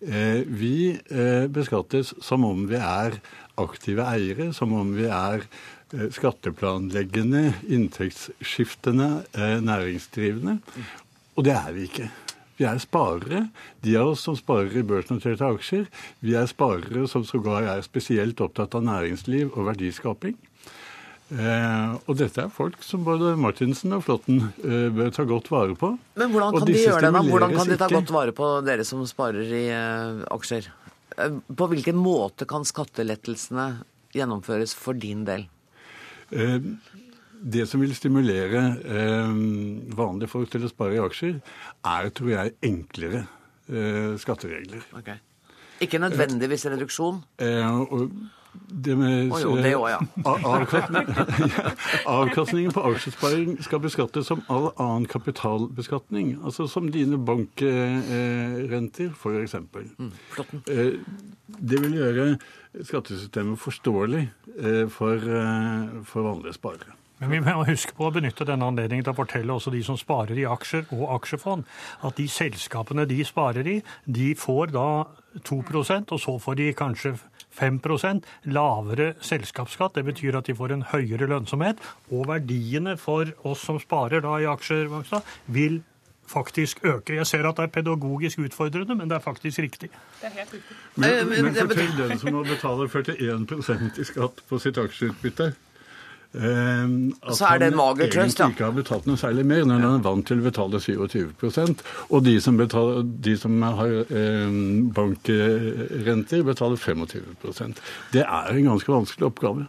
Eh, 0.00 0.40
vi 0.48 0.76
eh, 0.96 1.46
beskattes 1.52 2.14
som 2.24 2.46
om 2.48 2.64
vi 2.70 2.80
er 2.80 3.20
aktive 3.60 4.08
eiere, 4.08 4.50
som 4.56 4.72
om 4.76 4.96
vi 4.96 5.06
er 5.08 5.46
skatteplanleggende, 6.12 7.52
inntektsskiftende 7.70 9.06
næringsdrivende. 9.62 10.56
Og 11.38 11.46
det 11.46 11.54
er 11.54 11.68
vi 11.76 11.84
ikke. 11.86 12.08
Vi 12.56 12.64
er 12.64 12.80
sparere. 12.80 13.46
De 13.84 13.96
av 14.00 14.14
oss 14.14 14.24
som 14.24 14.36
sparer 14.38 14.78
i 14.80 14.84
børsnoterte 14.86 15.44
aksjer, 15.44 15.86
vi 16.24 16.36
er 16.38 16.48
sparere 16.48 17.06
som 17.10 17.24
sågar 17.28 17.68
er 17.68 17.84
spesielt 17.84 18.40
opptatt 18.40 18.76
av 18.78 18.84
næringsliv 18.86 19.50
og 19.52 19.68
verdiskaping. 19.70 20.36
Eh, 21.26 21.94
og 22.06 22.18
dette 22.20 22.44
er 22.44 22.52
folk 22.54 22.84
som 22.86 23.02
både 23.02 23.32
Martinsen 23.42 23.96
og 23.96 24.04
Flåtten 24.06 24.44
eh, 24.62 24.86
bør 24.94 25.10
ta 25.10 25.24
godt 25.26 25.50
vare 25.50 25.74
på. 25.78 25.90
Men 26.14 26.30
hvordan 26.30 26.54
kan 26.54 26.68
de 26.70 26.76
gjøre 26.78 27.00
det? 27.02 27.12
da? 27.16 27.22
Hvordan 27.26 27.56
kan 27.56 27.72
de 27.72 27.78
ta 27.80 27.88
godt 27.90 28.12
vare 28.14 28.34
på 28.36 28.50
dere 28.66 28.86
som 28.86 29.02
sparer 29.10 29.50
i 29.50 29.64
eh, 29.74 30.22
aksjer? 30.36 30.70
Eh, 31.18 31.40
På 31.58 31.66
hvilken 31.72 31.98
måte 31.98 32.46
kan 32.48 32.64
skattelettelsene 32.68 33.66
gjennomføres 34.14 34.76
for 34.78 34.94
din 34.94 35.26
del? 35.26 35.48
Eh, 36.30 36.62
Det 37.42 37.66
som 37.68 37.82
vil 37.82 37.94
stimulere 37.96 38.62
eh, 38.84 39.32
vanlige 39.96 40.30
folk 40.32 40.50
til 40.52 40.66
å 40.66 40.70
spare 40.72 40.96
i 40.96 41.02
aksjer, 41.02 41.40
er, 41.84 42.08
tror 42.16 42.32
jeg, 42.32 42.54
enklere 42.64 43.26
eh, 43.68 44.14
skatteregler. 44.22 44.86
Okay. 44.96 45.20
Ikke 45.84 46.00
nødvendigvis 46.00 46.66
reduksjon? 46.72 47.20
Eh, 47.42 47.80
og 47.92 48.10
det 48.84 48.96
med 48.98 49.32
oh, 49.32 49.40
jo, 49.42 49.56
det 49.56 49.72
òg, 49.76 49.88
ja. 49.90 49.98
avkastning, 50.56 51.08
ja, 51.56 51.72
avkastningen 52.08 52.72
på 52.72 52.84
aksjesparing 52.90 53.56
skal 53.64 53.82
beskattes 53.84 54.30
som 54.30 54.42
all 54.52 54.70
annen 54.72 55.06
kapitalbeskatning. 55.10 56.36
Altså 56.44 56.66
som 56.70 56.88
dine 56.92 57.18
bankrenter, 57.20 59.12
f.eks. 59.12 59.54
Mm, 59.60 60.12
flotten. 60.34 60.64
Eh, 60.72 60.94
Det 61.46 61.80
vil 61.80 61.94
gjøre 62.00 62.38
skattesystemet 62.84 63.58
forståelig 63.60 64.24
eh, 64.58 64.86
for, 64.92 65.14
eh, 65.14 66.00
for 66.04 66.26
vanlige 66.26 66.56
sparere. 66.56 66.96
Men 67.18 67.30
vi 67.32 67.38
må 67.40 67.62
huske 67.64 67.94
på 67.96 68.08
å 68.08 68.12
benytte 68.12 68.44
denne 68.44 68.66
anledningen 68.68 69.06
til 69.06 69.14
å 69.14 69.16
fortelle 69.16 69.54
også 69.54 69.72
de 69.72 69.80
som 69.86 69.96
sparer 69.96 70.36
i 70.36 70.44
aksjer 70.48 70.90
og 70.92 71.06
aksjefond, 71.14 71.64
at 72.04 72.18
de 72.20 72.26
selskapene 72.28 73.06
de 73.08 73.22
sparer 73.24 73.70
i, 73.72 73.78
de 74.04 74.34
får 74.36 74.74
da 74.76 74.88
2% 75.48 76.12
og 76.12 76.20
så 76.20 76.36
får 76.42 76.60
de 76.60 76.68
kanskje 76.76 77.14
5% 77.56 78.28
lavere 78.52 79.14
selskapsskatt. 79.24 79.96
Det 79.96 80.04
betyr 80.04 80.36
at 80.36 80.48
de 80.48 80.56
får 80.56 80.76
en 80.76 80.86
høyere 80.92 81.28
lønnsomhet, 81.32 81.80
og 82.12 82.28
verdiene 82.28 82.98
for 83.00 83.32
oss 83.48 83.64
som 83.64 83.80
sparer 83.80 84.24
da 84.24 84.36
i 84.42 84.48
aksjer, 84.52 84.92
vil 85.46 85.80
faktisk 86.26 86.84
øke. 86.84 87.14
Jeg 87.14 87.26
ser 87.26 87.46
at 87.48 87.56
det 87.56 87.68
er 87.68 87.74
pedagogisk 87.78 88.38
utfordrende, 88.44 88.96
men 88.98 89.08
det 89.08 89.16
er 89.16 89.24
faktisk 89.24 89.62
riktig. 89.62 89.88
Det 90.20 90.28
er 90.28 90.34
helt 90.40 90.52
riktig. 90.52 90.76
Men, 90.96 91.28
men 91.30 91.44
men 91.44 91.60
fortell 91.60 91.94
den 91.96 92.18
som 92.18 92.34
må 92.34 92.42
betale 92.44 92.88
41 92.90 94.00
i 94.02 94.08
skatt 94.10 94.42
på 94.48 94.58
sitt 94.60 94.78
aksjeutbytte. 94.82 95.54
Eh, 96.34 96.82
at 97.22 97.36
Så 97.38 97.46
er 97.48 97.62
det 97.62 97.70
en 97.72 97.78
mager 97.78 98.10
trøst, 98.10 98.38
ja. 98.38 98.46
egentlig 98.46 98.56
ikke 98.56 98.64
har 98.64 98.74
betalt 98.76 99.06
noe 99.06 99.20
særlig 99.20 99.46
mer 99.46 99.64
når 99.68 99.84
han 99.84 99.98
er 100.00 100.04
vant 100.06 100.26
til 100.26 100.42
å 100.42 100.46
betale 100.46 100.80
27% 100.82 101.84
Og 102.10 102.24
de 102.26 102.36
som, 102.42 102.58
betaler, 102.58 103.06
de 103.28 103.36
som 103.40 103.62
har 103.62 103.94
eh, 104.06 104.58
bankrenter, 104.96 106.42
betaler 106.46 106.76
25% 106.76 107.82
Det 108.12 108.24
er 108.26 108.52
en 108.52 108.70
ganske 108.72 108.92
vanskelig 108.92 109.30
oppgave. 109.30 109.68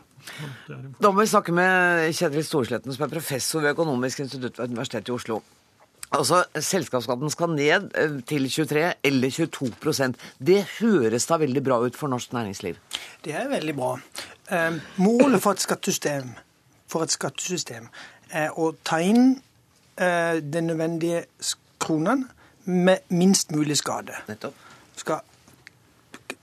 Da 0.99 1.11
må 1.11 1.21
vi 1.21 1.29
snakke 1.31 1.53
med 1.55 2.09
Kjetil 2.15 2.43
Storsletten, 2.43 2.93
som 2.93 3.05
er 3.05 3.13
professor 3.13 3.63
ved 3.63 3.77
Økonomisk 3.77 4.25
institutt 4.25 4.59
ved 4.59 4.73
Universitetet 4.73 5.13
i 5.13 5.15
Oslo. 5.15 5.39
Altså, 6.15 6.43
Selskapsskatten 6.55 7.31
skal 7.31 7.51
ned 7.51 7.89
eh, 7.99 8.19
til 8.27 8.47
23 8.47 8.83
eller 9.09 9.33
22% 9.33 10.15
Det 10.39 10.61
høres 10.77 11.27
da 11.27 11.39
veldig 11.41 11.63
bra 11.63 11.81
ut 11.83 11.97
for 11.99 12.07
norsk 12.11 12.31
næringsliv? 12.33 12.77
Det 13.25 13.35
er 13.35 13.49
veldig 13.51 13.75
bra. 13.75 13.97
Eh, 14.51 14.77
målet 15.03 15.43
for 15.43 15.57
et 15.57 15.65
skattesystem, 15.65 16.31
for 16.87 17.03
et 17.03 17.11
skattesystem 17.11 17.89
er 18.31 18.55
å 18.59 18.71
ta 18.83 18.99
inn 19.03 19.37
eh, 19.97 20.39
den 20.43 20.67
nødvendige 20.71 21.25
kronen 21.79 22.27
med 22.65 22.97
minst 23.09 23.51
mulig 23.51 23.77
skade. 23.77 24.15
Skal 24.95 25.19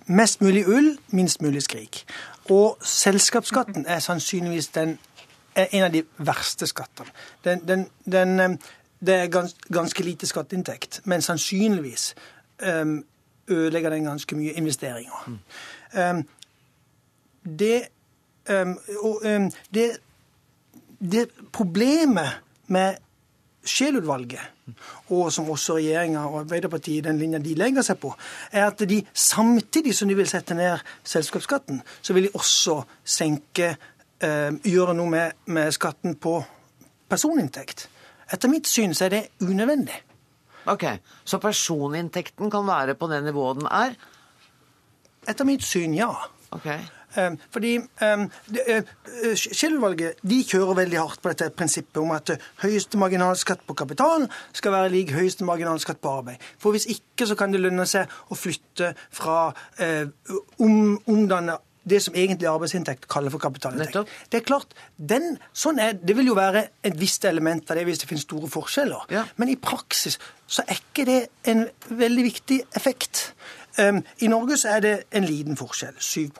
mest 0.06 0.40
mulig 0.40 0.68
ull, 0.68 0.98
minst 1.08 1.42
mulig 1.42 1.62
skrik. 1.62 2.04
Og 2.50 2.78
selskapsskatten 2.82 3.86
er 3.88 3.98
sannsynligvis 3.98 4.68
den, 4.68 4.98
er 5.54 5.66
en 5.72 5.84
av 5.84 5.92
de 5.92 6.02
verste 6.18 6.66
skattene. 6.66 7.08
Den, 7.44 7.68
den, 7.68 7.86
den, 8.12 8.40
eh, 8.40 8.56
det 9.06 9.14
er 9.14 9.26
gans, 9.26 9.56
ganske 9.72 10.02
lite 10.02 10.26
skatteinntekt, 10.26 11.00
men 11.04 11.22
sannsynligvis 11.22 12.14
um, 12.66 13.04
ødelegger 13.48 13.90
den 13.90 14.04
ganske 14.04 14.36
mye 14.36 14.52
investeringer. 14.52 15.38
Um, 15.98 16.28
det, 17.58 17.82
um, 18.50 18.78
og, 19.00 19.22
det, 19.74 19.96
det 20.98 21.28
problemet 21.52 22.40
med 22.72 23.00
Scheel-utvalget, 23.64 24.40
og 25.12 25.32
som 25.32 25.48
også 25.50 25.78
regjeringa 25.78 26.24
og 26.28 26.42
Arbeiderpartiet 26.42 27.04
den 27.04 27.18
linja 27.20 27.40
de 27.40 27.54
legger 27.56 27.84
seg 27.84 27.98
på, 28.00 28.12
er 28.52 28.66
at 28.68 28.84
de 28.88 29.00
samtidig 29.12 29.94
som 29.96 30.08
de 30.08 30.16
vil 30.18 30.28
sette 30.28 30.56
ned 30.56 30.84
selskapsskatten, 31.04 31.80
så 32.02 32.16
vil 32.16 32.28
de 32.28 32.34
også 32.36 32.82
senke 33.04 33.70
eh, 34.20 34.50
Gjøre 34.64 34.94
noe 34.96 35.10
med, 35.10 35.38
med 35.46 35.72
skatten 35.72 36.16
på 36.20 36.38
personinntekt. 37.08 37.88
Etter 38.32 38.52
mitt 38.52 38.68
syn 38.68 38.94
så 38.96 39.08
er 39.08 39.14
det 39.16 39.22
unødvendig. 39.44 39.96
Ok, 40.66 40.84
Så 41.24 41.38
personinntekten 41.38 42.50
kan 42.50 42.66
være 42.66 42.94
på 42.94 43.06
det 43.06 43.24
nivået 43.24 43.56
den 43.60 43.66
er? 43.68 43.96
Etter 45.28 45.44
mitt 45.44 45.64
syn, 45.64 45.94
ja. 45.94 46.08
Okay. 46.50 46.78
Um, 47.14 47.38
fordi 47.54 47.76
um, 47.78 48.24
Scheel-utvalget 49.34 50.22
de 50.22 50.40
kjører 50.46 50.80
veldig 50.82 51.00
hardt 51.00 51.22
på 51.22 51.32
dette 51.32 51.50
prinsippet 51.56 52.00
om 52.02 52.14
at 52.16 52.34
høyeste 52.64 53.00
marginalskatt 53.00 53.62
på 53.66 53.76
kapital 53.78 54.26
skal 54.52 54.74
være 54.74 54.94
lik 54.94 55.14
høyeste 55.14 55.46
marginalskatt 55.46 56.02
på 56.02 56.16
arbeid. 56.20 56.42
For 56.58 56.74
hvis 56.74 56.88
ikke 56.90 57.28
så 57.30 57.38
kan 57.38 57.54
det 57.54 57.62
lønne 57.62 57.86
seg 57.88 58.10
å 58.30 58.38
flytte 58.38 58.94
fra 59.14 59.52
om, 60.58 60.98
omdanne 61.06 61.58
det 61.84 62.00
som 62.02 62.16
egentlig 62.16 62.48
arbeidsinntekt 62.48 63.08
kaller 63.10 63.32
for 63.32 63.42
kapitalinntekt. 63.42 64.12
Det 64.32 64.40
er 64.40 64.46
klart, 64.46 64.72
den, 64.96 65.36
sånn 65.52 65.80
er, 65.82 65.96
det 66.00 66.16
vil 66.16 66.30
jo 66.32 66.36
være 66.38 66.66
et 66.84 66.96
visst 67.00 67.26
element 67.28 67.70
av 67.70 67.78
det 67.78 67.84
hvis 67.88 68.02
det 68.02 68.08
finnes 68.10 68.24
store 68.26 68.48
forskjeller. 68.50 69.06
Ja. 69.12 69.26
Men 69.40 69.52
i 69.52 69.58
praksis 69.60 70.18
så 70.46 70.64
er 70.64 70.80
ikke 70.80 71.06
det 71.08 71.20
en 71.50 71.66
veldig 71.90 72.26
viktig 72.30 72.60
effekt. 72.76 73.26
Um, 73.78 74.02
I 74.24 74.30
Norge 74.32 74.58
så 74.60 74.76
er 74.76 74.84
det 74.84 74.94
en 75.12 75.28
liten 75.28 75.58
forskjell, 75.60 75.96
7 75.98 76.30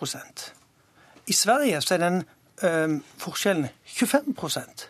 I 1.26 1.32
Sverige 1.32 1.80
så 1.80 1.94
er 1.94 2.02
den 2.04 2.22
eh, 2.62 3.00
forskjellen 3.18 3.68
25% 3.86 4.88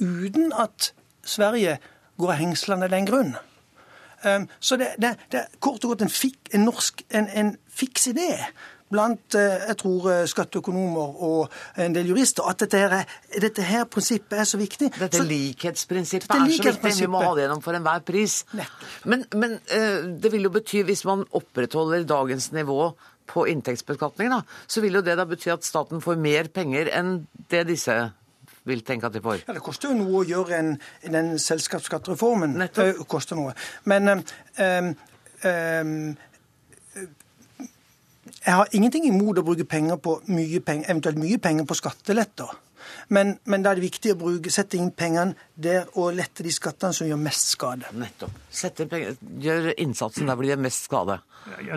uten 0.00 0.52
at 0.52 0.92
Sverige 1.24 1.78
går 2.18 2.32
av 2.32 2.88
den 2.90 3.06
grunn. 3.06 3.36
Um, 4.24 4.48
så 4.60 4.76
det, 4.76 4.94
det, 4.98 5.16
det, 5.32 5.40
er 5.40 5.60
kort 5.60 5.84
og 5.84 5.92
godt 5.92 6.02
en, 6.02 6.10
fik, 6.10 6.38
en 6.54 6.64
norsk, 6.64 7.02
en, 7.14 7.28
en 7.28 7.56
fiks 7.68 8.06
idé 8.06 8.30
blant 8.90 9.34
eh, 9.34 9.64
jeg 9.68 9.76
tror, 9.80 10.06
eh, 10.12 10.22
skatteøkonomer 10.30 11.22
og 11.26 11.80
en 11.82 11.94
del 11.94 12.12
jurister 12.12 12.46
at 12.46 12.60
dette 12.62 12.78
her, 12.78 13.16
dette 13.42 13.64
her 13.66 13.84
prinsippet 13.90 14.38
er 14.38 14.46
så 14.46 14.60
viktig. 14.60 14.92
Dette 14.94 15.20
så, 15.20 15.26
likhetsprinsippet 15.26 16.28
dette 16.28 16.38
er 16.38 16.54
så 16.54 16.68
viktig. 16.68 16.94
Vi 17.02 17.10
må 17.10 17.22
ha 17.24 17.32
det 17.34 17.46
gjennom 17.46 17.64
for 17.64 17.78
enhver 17.78 18.04
pris. 18.06 18.38
Men, 19.04 19.26
men, 19.34 19.58
det 20.22 20.32
vil 20.32 20.46
jo 20.46 20.54
bety, 20.54 20.84
hvis 20.86 21.04
man 21.08 21.26
opprettholder 21.34 22.06
dagens 22.06 22.52
nivå 22.54 22.92
på 23.28 23.46
inntektsbeskatning, 23.50 24.30
da, 24.32 24.42
så 24.66 24.82
vil 24.84 24.98
jo 24.98 25.04
det 25.04 25.16
da 25.18 25.26
bety 25.28 25.50
at 25.54 25.66
staten 25.66 26.02
får 26.04 26.20
mer 26.20 26.50
penger 26.52 26.90
enn 26.94 27.18
det 27.50 27.66
disse 27.70 27.96
vil 28.66 28.82
tenke 28.82 29.06
at 29.06 29.14
de 29.14 29.22
får. 29.22 29.44
Ja, 29.46 29.54
Det 29.54 29.62
koster 29.62 29.92
jo 29.92 29.98
noe 30.00 30.22
å 30.22 30.26
gjøre 30.26 30.58
en, 30.58 30.72
den 31.06 31.36
selskapsskattereformen. 31.38 32.56
Nettopp. 32.58 32.98
Det 32.98 33.08
koster 33.10 33.38
noe. 33.38 33.54
Men 33.86 34.10
um, 34.10 34.22
um, 35.46 36.16
jeg 38.46 38.54
har 38.54 38.74
ingenting 38.74 39.06
imot 39.08 39.38
å 39.38 39.46
bruke 39.46 39.66
penger 39.70 40.00
på 40.02 40.18
mye 40.34 40.60
penger, 40.66 40.90
eventuelt 40.90 41.18
mye 41.22 41.38
penger 41.42 41.66
på 41.66 41.78
skatteletter. 41.78 42.50
Men, 43.08 43.36
men 43.46 43.62
da 43.62 43.70
er 43.70 43.78
det 43.78 43.86
viktig 43.86 44.14
å 44.14 44.18
bruke, 44.20 44.50
sette 44.54 44.78
inn 44.78 44.92
pengene 44.94 45.34
der 45.56 45.86
og 45.96 46.12
lette 46.16 46.44
de 46.44 46.52
skattene 46.52 46.92
som 46.92 47.08
gjør 47.08 47.20
mest 47.20 47.54
skade. 47.54 47.88
Nettopp. 47.96 48.34
Sette 48.52 48.86
penger, 48.90 49.16
gjør 49.40 49.70
innsatsen 49.80 50.28
der 50.28 50.36
hvor 50.36 50.44
det 50.44 50.52
gjør 50.52 50.62
mest 50.66 50.88
skade. 50.88 51.16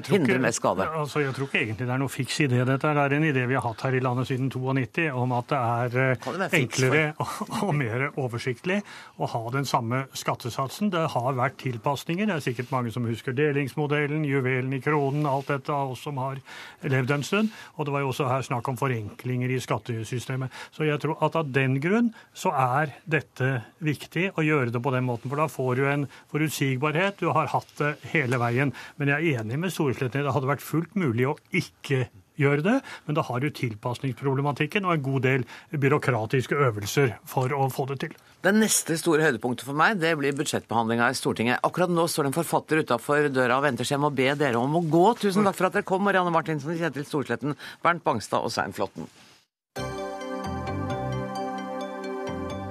Hindre 0.10 0.40
mest 0.42 0.60
skade. 0.60 0.88
Altså, 0.98 1.22
jeg 1.22 1.34
tror 1.38 1.48
ikke 1.48 1.62
egentlig 1.62 1.88
det 1.88 1.94
er 1.94 2.02
noe 2.02 2.12
fiks 2.12 2.40
idé. 2.44 2.60
Dette 2.66 2.92
Det 2.96 3.04
er 3.06 3.16
en 3.16 3.28
idé 3.28 3.46
vi 3.48 3.56
har 3.56 3.64
hatt 3.64 3.84
her 3.86 3.96
i 3.96 4.02
landet 4.04 4.28
siden 4.28 4.50
92 4.52 5.06
om 5.14 5.36
at 5.38 5.52
det 5.52 5.60
er 5.60 5.94
det 5.94 6.50
enklere 6.60 7.04
og, 7.22 7.36
og, 7.62 7.72
mer 7.78 8.06
oversiktlig 8.20 8.82
å 9.18 9.30
ha 9.30 9.44
den 9.54 9.70
samme 9.70 10.06
skattesatsen. 10.18 10.92
Det 10.92 11.06
har 11.14 11.38
vært 11.38 11.60
tilpasninger. 11.64 12.28
Det 12.28 12.36
er 12.36 12.46
sikkert 12.50 12.74
mange 12.76 12.92
som 12.96 13.08
husker 13.08 13.38
delingsmodellen, 13.38 14.26
juvelen 14.28 14.74
i 14.76 14.82
kronen, 14.84 15.28
alt 15.30 15.54
dette 15.54 15.72
av 15.72 15.94
oss 15.94 16.04
som 16.08 16.20
har 16.20 16.42
levd 16.84 17.16
en 17.16 17.28
stund. 17.28 17.56
Og 17.78 17.88
det 17.88 17.96
var 17.96 18.04
jo 18.04 18.12
også 18.12 18.30
her 18.32 18.48
snakk 18.50 18.72
om 18.74 18.80
forenklinger 18.80 19.56
i 19.56 19.62
skattesystemet. 19.64 20.52
Så 20.76 20.90
jeg 20.90 21.00
tror 21.04 21.22
at 21.24 21.38
av 21.40 21.52
den 21.54 21.80
grunn 21.84 22.12
så 22.34 22.52
er 22.56 22.98
dette 23.06 23.60
viktig 23.84 24.30
å 24.36 24.46
gjøre 24.46 24.74
det 24.76 24.84
på 24.84 24.94
den 24.96 25.08
måten. 25.08 25.32
For 25.32 25.42
da 25.42 25.50
får 25.52 25.76
du 25.80 25.84
en 25.90 26.08
forutsigbarhet. 26.32 27.20
Du 27.22 27.34
har 27.36 27.52
hatt 27.54 27.76
det 27.82 27.96
hele 28.14 28.40
veien. 28.42 28.74
Men 28.98 29.14
jeg 29.14 29.36
er 29.36 29.44
enig 29.44 29.60
med 29.62 29.76
Storesletten. 29.76 30.26
Det 30.26 30.36
hadde 30.36 30.52
vært 30.52 30.66
fullt 30.66 30.98
mulig 31.00 31.30
å 31.30 31.38
ikke 31.56 32.08
gjøre 32.40 32.64
det, 32.66 32.78
men 33.08 33.18
da 33.18 33.24
har 33.28 33.44
du 33.44 33.50
tilpasningsproblematikken 33.52 34.88
og 34.88 34.96
en 34.96 35.06
god 35.06 35.26
del 35.28 35.46
byråkratiske 35.76 36.58
øvelser 36.70 37.16
for 37.28 37.52
å 37.56 37.68
få 37.74 37.90
det 37.92 38.00
til. 38.06 38.18
Det 38.40 38.54
neste 38.56 38.96
store 39.00 39.26
høydepunktet 39.28 39.68
for 39.68 39.76
meg 39.76 40.00
det 40.00 40.14
blir 40.20 40.36
budsjettbehandlinga 40.40 41.10
i 41.12 41.18
Stortinget. 41.20 41.60
Akkurat 41.68 41.92
nå 41.92 42.08
står 42.08 42.28
det 42.28 42.32
en 42.32 42.40
forfatter 42.40 42.84
utafor 42.86 43.28
døra 43.36 43.60
og 43.60 43.68
venter, 43.68 43.88
seg 43.88 43.98
jeg 43.98 44.06
må 44.06 44.14
be 44.16 44.32
dere 44.40 44.62
om 44.62 44.80
å 44.80 44.86
gå. 44.88 45.06
Tusen 45.20 45.48
takk 45.48 45.60
for 45.60 45.68
at 45.68 45.80
dere 45.80 45.90
kom, 45.92 46.06
Marianne 46.08 46.34
Martinsen, 46.34 46.78
Kjetil 46.80 47.08
Storsletten, 47.08 47.60
Bernt 47.84 48.06
Bangstad 48.08 48.46
og 48.46 48.56
Svein 48.56 48.76
Flåtten. 48.76 49.10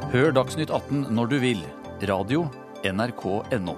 Hør 0.09 0.31
Dagsnytt 0.33 0.71
18 0.73 1.11
når 1.13 1.27
du 1.29 1.35
vil. 1.43 1.59
Radio 2.09 2.47
NRK 2.81 3.25
NO. 3.61 3.75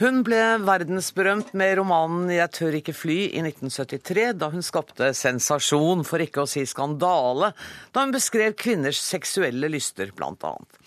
Hun 0.00 0.22
ble 0.26 0.40
verdensberømt 0.64 1.52
med 1.54 1.76
romanen 1.78 2.32
'Jeg 2.34 2.50
tør 2.56 2.80
ikke 2.80 2.96
fly' 2.96 3.30
i 3.30 3.44
1973, 3.44 4.32
da 4.32 4.50
hun 4.50 4.64
skapte 4.64 5.12
sensasjon, 5.14 6.02
for 6.08 6.18
ikke 6.18 6.42
å 6.42 6.50
si 6.50 6.66
skandale, 6.66 7.52
da 7.92 8.02
hun 8.02 8.10
beskrev 8.16 8.56
kvinners 8.56 8.98
seksuelle 8.98 9.70
lyster, 9.70 10.10
blant 10.10 10.42
annet. 10.42 10.80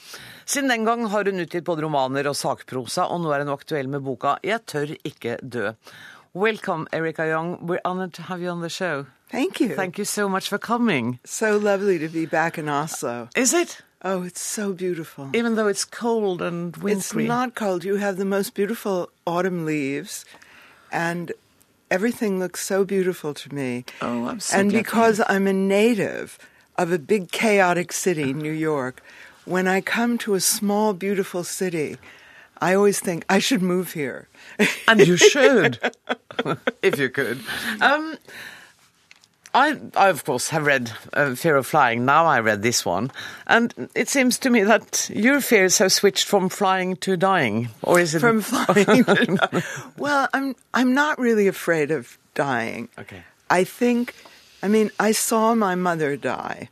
Siden 0.44 0.74
den 0.74 0.84
gang 0.84 1.06
har 1.08 1.24
hun 1.24 1.40
utgitt 1.40 1.64
både 1.64 1.86
romaner 1.86 2.28
og 2.28 2.36
sakprosa, 2.36 3.06
og 3.08 3.22
nå 3.22 3.32
er 3.32 3.46
hun 3.46 3.54
aktuell 3.54 3.88
med 3.88 4.04
boka 4.04 4.40
'Jeg 4.44 4.66
tør 4.66 4.98
ikke 5.06 5.38
dø'. 5.40 5.76
Welcome, 6.36 6.88
Erika 6.92 7.28
Young. 7.28 7.68
We're 7.68 7.80
honored 7.86 8.14
to 8.16 8.24
have 8.24 8.42
you 8.42 8.50
on 8.50 8.62
the 8.62 8.70
show. 8.70 9.06
Thank 9.30 9.60
you. 9.60 9.76
Thank 9.76 10.00
you 10.00 10.06
so 10.06 10.28
much 10.28 10.50
for 10.50 10.58
coming. 10.58 11.20
So 11.24 11.58
lovely 11.58 12.00
to 12.00 12.10
be 12.10 12.26
back 12.26 12.58
in 12.58 12.68
Oslo. 12.68 13.30
Is 13.36 13.54
it? 13.54 13.82
Oh, 14.02 14.24
it's 14.24 14.42
so 14.42 14.74
beautiful. 14.74 15.30
Even 15.34 15.54
though 15.54 15.68
it's 15.68 15.86
cold 15.86 16.42
and 16.42 16.76
wintry. 16.78 17.26
It's 17.26 17.28
not 17.28 17.54
cold. 17.54 17.84
You 17.84 17.98
have 17.98 18.18
the 18.18 18.26
most 18.26 18.56
beautiful 18.56 19.12
autumn 19.28 19.64
leaves, 19.64 20.26
and 20.92 21.32
everything 21.92 22.40
looks 22.40 22.66
so 22.66 22.84
beautiful 22.84 23.36
to 23.36 23.54
me. 23.54 23.86
Oh, 24.02 24.26
I'm 24.26 24.40
so 24.40 24.58
And 24.58 24.72
because 24.72 25.22
I'm 25.30 25.46
a 25.46 25.54
native 25.54 26.40
of 26.80 26.92
a 26.92 26.98
big 26.98 27.32
chaotic 27.32 27.94
city, 27.94 28.34
New 28.34 28.52
York, 28.52 29.04
when 29.46 29.68
I 29.68 29.82
come 29.82 30.18
to 30.20 30.34
a 30.34 30.40
small 30.40 30.94
beautiful 30.94 31.44
city, 31.44 31.98
I 32.64 32.76
always 32.76 33.02
think 33.02 33.26
I 33.28 33.40
should 33.40 33.62
move 33.62 33.92
here. 33.92 34.30
and 34.88 35.06
you 35.06 35.18
should, 35.18 35.80
if 36.82 36.98
you 36.98 37.10
could. 37.10 37.42
Um, 37.82 38.16
I, 39.54 39.78
I, 39.98 40.08
of 40.08 40.24
course, 40.24 40.48
have 40.48 40.66
read 40.66 40.90
uh, 41.12 41.36
Fear 41.36 41.58
of 41.58 41.68
Flying. 41.68 42.06
Now 42.06 42.26
I 42.26 42.40
read 42.40 42.62
this 42.62 42.86
one. 42.86 43.12
And 43.48 43.90
it 43.94 44.08
seems 44.08 44.40
to 44.40 44.50
me 44.50 44.64
that 44.64 45.10
your 45.14 45.42
fears 45.42 45.80
have 45.80 45.92
switched 45.92 46.26
from 46.26 46.48
flying 46.48 46.96
to 47.04 47.18
dying. 47.18 47.68
Or 47.82 48.00
is 48.00 48.16
it. 48.16 48.22
From 48.22 48.40
flying 48.42 49.04
to 49.04 49.64
Well, 49.98 50.30
I'm, 50.34 50.56
I'm 50.74 50.94
not 50.94 51.20
really 51.20 51.48
afraid 51.48 51.92
of 51.92 52.18
dying. 52.34 52.88
Okay. 52.98 53.24
I 53.50 53.66
think, 53.66 54.16
I 54.64 54.70
mean, 54.70 54.90
I 55.02 55.12
saw 55.12 55.54
my 55.54 55.76
mother 55.76 56.16
die, 56.16 56.70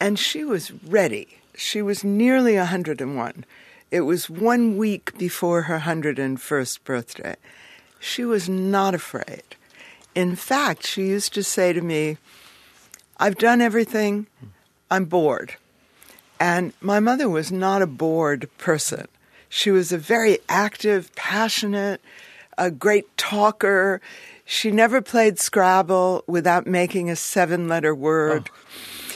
and 0.00 0.18
she 0.18 0.42
was 0.42 0.72
ready. 0.72 1.36
She 1.54 1.82
was 1.82 2.02
nearly 2.02 2.56
101. 2.56 3.44
It 3.90 4.02
was 4.02 4.28
one 4.28 4.76
week 4.76 5.16
before 5.16 5.62
her 5.62 5.80
101st 5.80 6.84
birthday. 6.84 7.36
She 7.98 8.24
was 8.24 8.48
not 8.48 8.94
afraid. 8.94 9.42
In 10.14 10.36
fact, 10.36 10.86
she 10.86 11.06
used 11.06 11.32
to 11.34 11.42
say 11.42 11.72
to 11.72 11.80
me, 11.80 12.18
I've 13.16 13.38
done 13.38 13.60
everything, 13.60 14.26
I'm 14.90 15.06
bored. 15.06 15.56
And 16.38 16.72
my 16.80 17.00
mother 17.00 17.28
was 17.28 17.50
not 17.50 17.82
a 17.82 17.86
bored 17.86 18.48
person. 18.58 19.08
She 19.48 19.70
was 19.70 19.90
a 19.90 19.98
very 19.98 20.38
active, 20.48 21.14
passionate, 21.14 22.00
a 22.58 22.70
great 22.70 23.16
talker. 23.16 24.00
She 24.44 24.70
never 24.70 25.00
played 25.00 25.38
Scrabble 25.38 26.24
without 26.26 26.66
making 26.66 27.08
a 27.08 27.16
seven 27.16 27.68
letter 27.68 27.94
word. 27.94 28.50
Oh. 28.52 28.58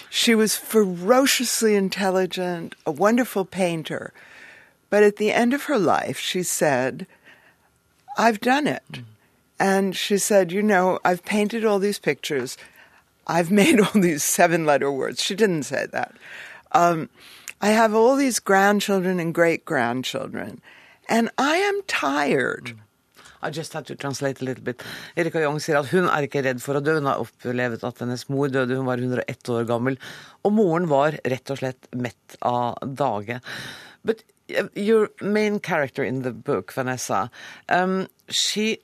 She 0.08 0.34
was 0.34 0.56
ferociously 0.56 1.74
intelligent, 1.74 2.74
a 2.86 2.90
wonderful 2.90 3.44
painter. 3.44 4.12
But 4.92 5.02
at 5.02 5.16
the 5.16 5.32
end 5.32 5.54
of 5.54 5.64
her 5.72 5.78
life, 5.78 6.18
she 6.18 6.42
said, 6.42 7.06
I've 8.18 8.40
done 8.40 8.66
it. 8.66 8.84
Mm. 8.92 9.04
And 9.58 9.96
she 9.96 10.18
said, 10.18 10.52
You 10.52 10.60
know, 10.60 10.98
I've 11.02 11.24
painted 11.24 11.64
all 11.64 11.78
these 11.78 11.98
pictures. 11.98 12.58
I've 13.26 13.50
made 13.62 13.80
all 13.80 13.98
these 13.98 14.22
seven 14.22 14.66
letter 14.66 14.92
words. 14.92 15.22
She 15.22 15.34
didn't 15.34 15.62
say 15.62 15.86
that. 15.92 16.12
Um, 16.72 17.08
I 17.62 17.70
have 17.70 17.94
all 17.94 18.16
these 18.16 18.38
grandchildren 18.38 19.18
and 19.18 19.32
great 19.32 19.64
grandchildren, 19.64 20.60
and 21.08 21.30
I 21.38 21.56
am 21.56 21.80
tired. 21.86 22.74
I 23.40 23.48
just 23.48 23.72
had 23.72 23.86
to 23.86 23.96
translate 23.96 24.42
a 24.42 24.44
little 24.44 24.62
bit. 24.62 24.82
Erika 25.16 25.40
Young 25.40 25.56
sier 25.56 25.78
at 25.80 25.88
hun 25.88 26.04
er 26.04 26.28
ikke 26.28 26.44
redd 26.44 26.60
for 26.60 26.76
å 26.76 26.84
dø. 26.84 26.98
Hun 27.00 27.08
har 27.08 27.24
opplevd 27.24 27.88
at 27.88 28.04
hennes 28.04 28.28
mor 28.28 28.52
døde, 28.52 28.76
hun 28.76 28.90
var 28.90 29.00
101 29.00 29.54
år 29.56 29.64
gammel. 29.72 29.96
Og 30.44 30.52
moren 30.52 30.90
var 30.92 31.16
rett 31.24 31.54
og 31.54 31.62
slett 31.64 31.88
mett 31.96 32.36
av 32.44 32.76
dage. 32.84 33.40
But 34.04 34.22
your 34.74 35.10
main 35.20 35.60
character 35.60 36.04
in 36.04 36.22
the 36.22 36.32
book, 36.32 36.72
Vanessa, 36.72 37.30
um, 37.68 38.08
she 38.28 38.78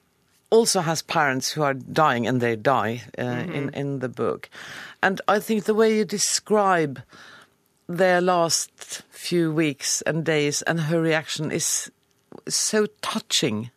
also 0.51 0.81
has 0.81 1.03
parents 1.03 1.51
who 1.51 1.63
are 1.63 1.75
dying, 1.75 2.27
and 2.27 2.41
they 2.41 2.57
die 2.57 3.03
uh, 3.19 3.45
in 3.53 3.71
in 3.71 3.99
the 3.99 4.09
book. 4.09 4.49
And 5.03 5.21
I 5.29 5.41
think 5.41 5.65
the 5.65 5.75
way 5.75 5.97
you 5.97 6.05
describe 6.05 7.01
their 7.89 8.21
last 8.21 9.03
few 9.11 9.53
weeks 9.53 10.03
and 10.03 10.25
days 10.25 10.63
and 10.63 10.81
her 10.81 11.01
reaction 11.01 11.51
is 11.51 11.91
so 12.47 12.87
touching. 13.01 13.71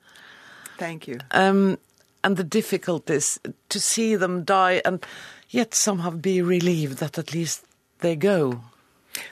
Thank 0.77 1.07
you. 1.07 1.19
Um, 1.31 1.77
and 2.23 2.37
the 2.37 2.43
difficulties 2.43 3.39
to 3.69 3.79
see 3.79 4.15
them 4.15 4.43
die 4.43 4.81
and 4.85 5.03
yet 5.49 5.73
somehow 5.73 6.11
be 6.11 6.41
relieved 6.41 6.97
that 6.99 7.17
at 7.17 7.33
least 7.33 7.65
they 7.99 8.15
go. 8.15 8.61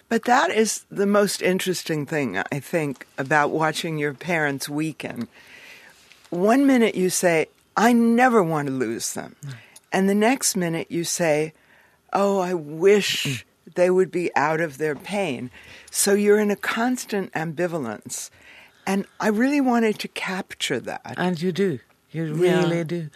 But 0.08 0.26
that 0.26 0.52
is 0.52 0.86
the 0.90 1.06
most 1.06 1.42
interesting 1.42 2.06
thing, 2.06 2.38
I 2.52 2.60
think, 2.60 3.08
about 3.18 3.52
watching 3.52 3.98
your 3.98 4.14
parents 4.14 4.68
weaken. 4.68 5.28
One 6.30 6.68
minute 6.68 6.96
you 6.96 7.10
say, 7.10 7.48
I 7.78 7.94
never 7.94 8.44
want 8.44 8.68
to 8.68 8.74
lose 8.74 9.14
them. 9.14 9.36
And 9.92 10.10
the 10.10 10.16
next 10.16 10.56
minute 10.56 10.92
you 10.92 11.04
say, 11.04 11.54
Oh, 12.12 12.40
I 12.40 12.54
wish 12.56 13.26
mm. 13.26 13.44
they 13.76 13.90
would 13.90 14.12
be 14.12 14.36
out 14.36 14.62
of 14.62 14.78
their 14.78 14.96
pain. 14.96 15.52
So 15.92 16.14
you're 16.14 16.40
in 16.40 16.52
a 16.52 16.56
constant 16.56 17.32
ambivalence. 17.34 18.30
And 18.86 19.06
I 19.20 19.28
really 19.28 19.62
wanted 19.62 20.00
to 20.00 20.08
capture 20.08 20.80
that. 20.80 21.14
And 21.18 21.40
you 21.40 21.52
do. 21.52 21.80
You 22.12 22.36
Yeah. 22.36 22.60
really 22.64 22.84
do. 22.84 23.10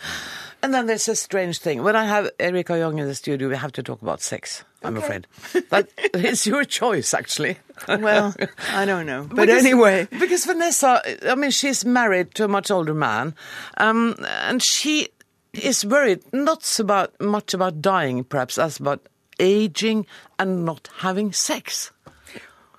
And 0.62 0.74
then 0.74 0.86
there's 0.86 1.10
a 1.10 1.16
strange 1.16 1.60
thing. 1.60 1.84
When 1.84 1.96
I 1.96 2.06
have 2.06 2.30
Erika 2.40 2.78
Young 2.78 2.98
in 3.00 3.06
the 3.08 3.16
studio, 3.16 3.50
we 3.50 3.56
have 3.58 3.74
to 3.74 3.84
talk 3.84 4.02
about 4.02 4.22
sex, 4.22 4.64
I'm 4.82 4.96
afraid. 4.96 5.28
But 5.70 5.90
it's 6.14 6.46
your 6.48 6.64
choice, 6.64 7.14
actually. 7.14 7.58
Well, 7.88 8.34
I 8.74 8.86
don't 8.86 9.06
know. 9.06 9.24
But 9.28 9.48
Because- 9.48 9.66
anyway. 9.66 10.08
Because 10.20 10.46
Vanessa, 10.46 11.02
I 11.30 11.36
mean, 11.36 11.52
she's 11.52 11.84
married 11.84 12.34
to 12.36 12.46
a 12.46 12.48
much 12.48 12.72
older 12.72 12.94
man, 12.94 13.36
um, 13.78 14.16
and 14.48 14.62
she 14.64 15.10
is 15.54 15.86
worried 15.86 16.22
not 16.32 16.64
so 16.64 16.84
about, 16.84 17.20
much 17.20 17.54
about 17.54 17.82
dying, 17.82 18.24
perhaps, 18.24 18.58
as 18.58 18.80
about 18.80 19.02
aging 19.40 20.06
and 20.40 20.64
not 20.66 20.88
having 21.00 21.34
sex. 21.34 21.92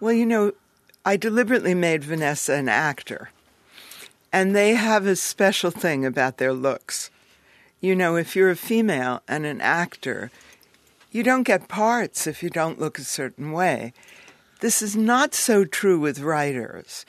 Well, 0.01 0.13
you 0.15 0.25
know, 0.27 0.53
I 1.05 1.17
deliberately 1.19 1.75
made 1.75 2.03
Vanessa 2.03 2.55
an 2.55 2.69
actor. 2.71 3.31
And 4.35 4.51
they 4.57 4.75
have 4.75 5.07
a 5.07 5.15
special 5.15 5.71
thing 5.71 6.05
about 6.05 6.39
their 6.39 6.53
looks. 6.53 7.09
You 7.81 7.95
know, 7.95 8.17
if 8.17 8.35
you're 8.35 8.51
a 8.51 8.57
female 8.57 9.23
and 9.29 9.47
an 9.47 9.61
actor, 9.61 10.33
you 11.13 11.23
don't 11.23 11.45
get 11.45 11.69
parts 11.69 12.27
if 12.27 12.43
you 12.43 12.51
don't 12.51 12.81
look 12.81 12.99
a 12.99 13.05
certain 13.05 13.53
way. 13.53 13.93
This 14.59 14.83
is 14.83 14.97
not 14.97 15.37
so 15.37 15.65
true 15.65 16.01
with 16.01 16.19
writers. 16.19 17.07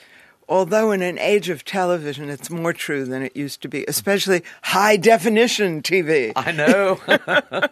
Although 0.48 0.92
in 0.92 1.02
an 1.02 1.18
age 1.18 1.48
of 1.48 1.64
television, 1.64 2.30
it's 2.30 2.48
more 2.48 2.72
true 2.72 3.04
than 3.04 3.22
it 3.22 3.34
used 3.34 3.60
to 3.62 3.68
be, 3.68 3.84
especially 3.88 4.44
high 4.62 4.96
definition 4.96 5.82
TV. 5.82 6.30
I 6.36 6.52
know. 6.52 7.00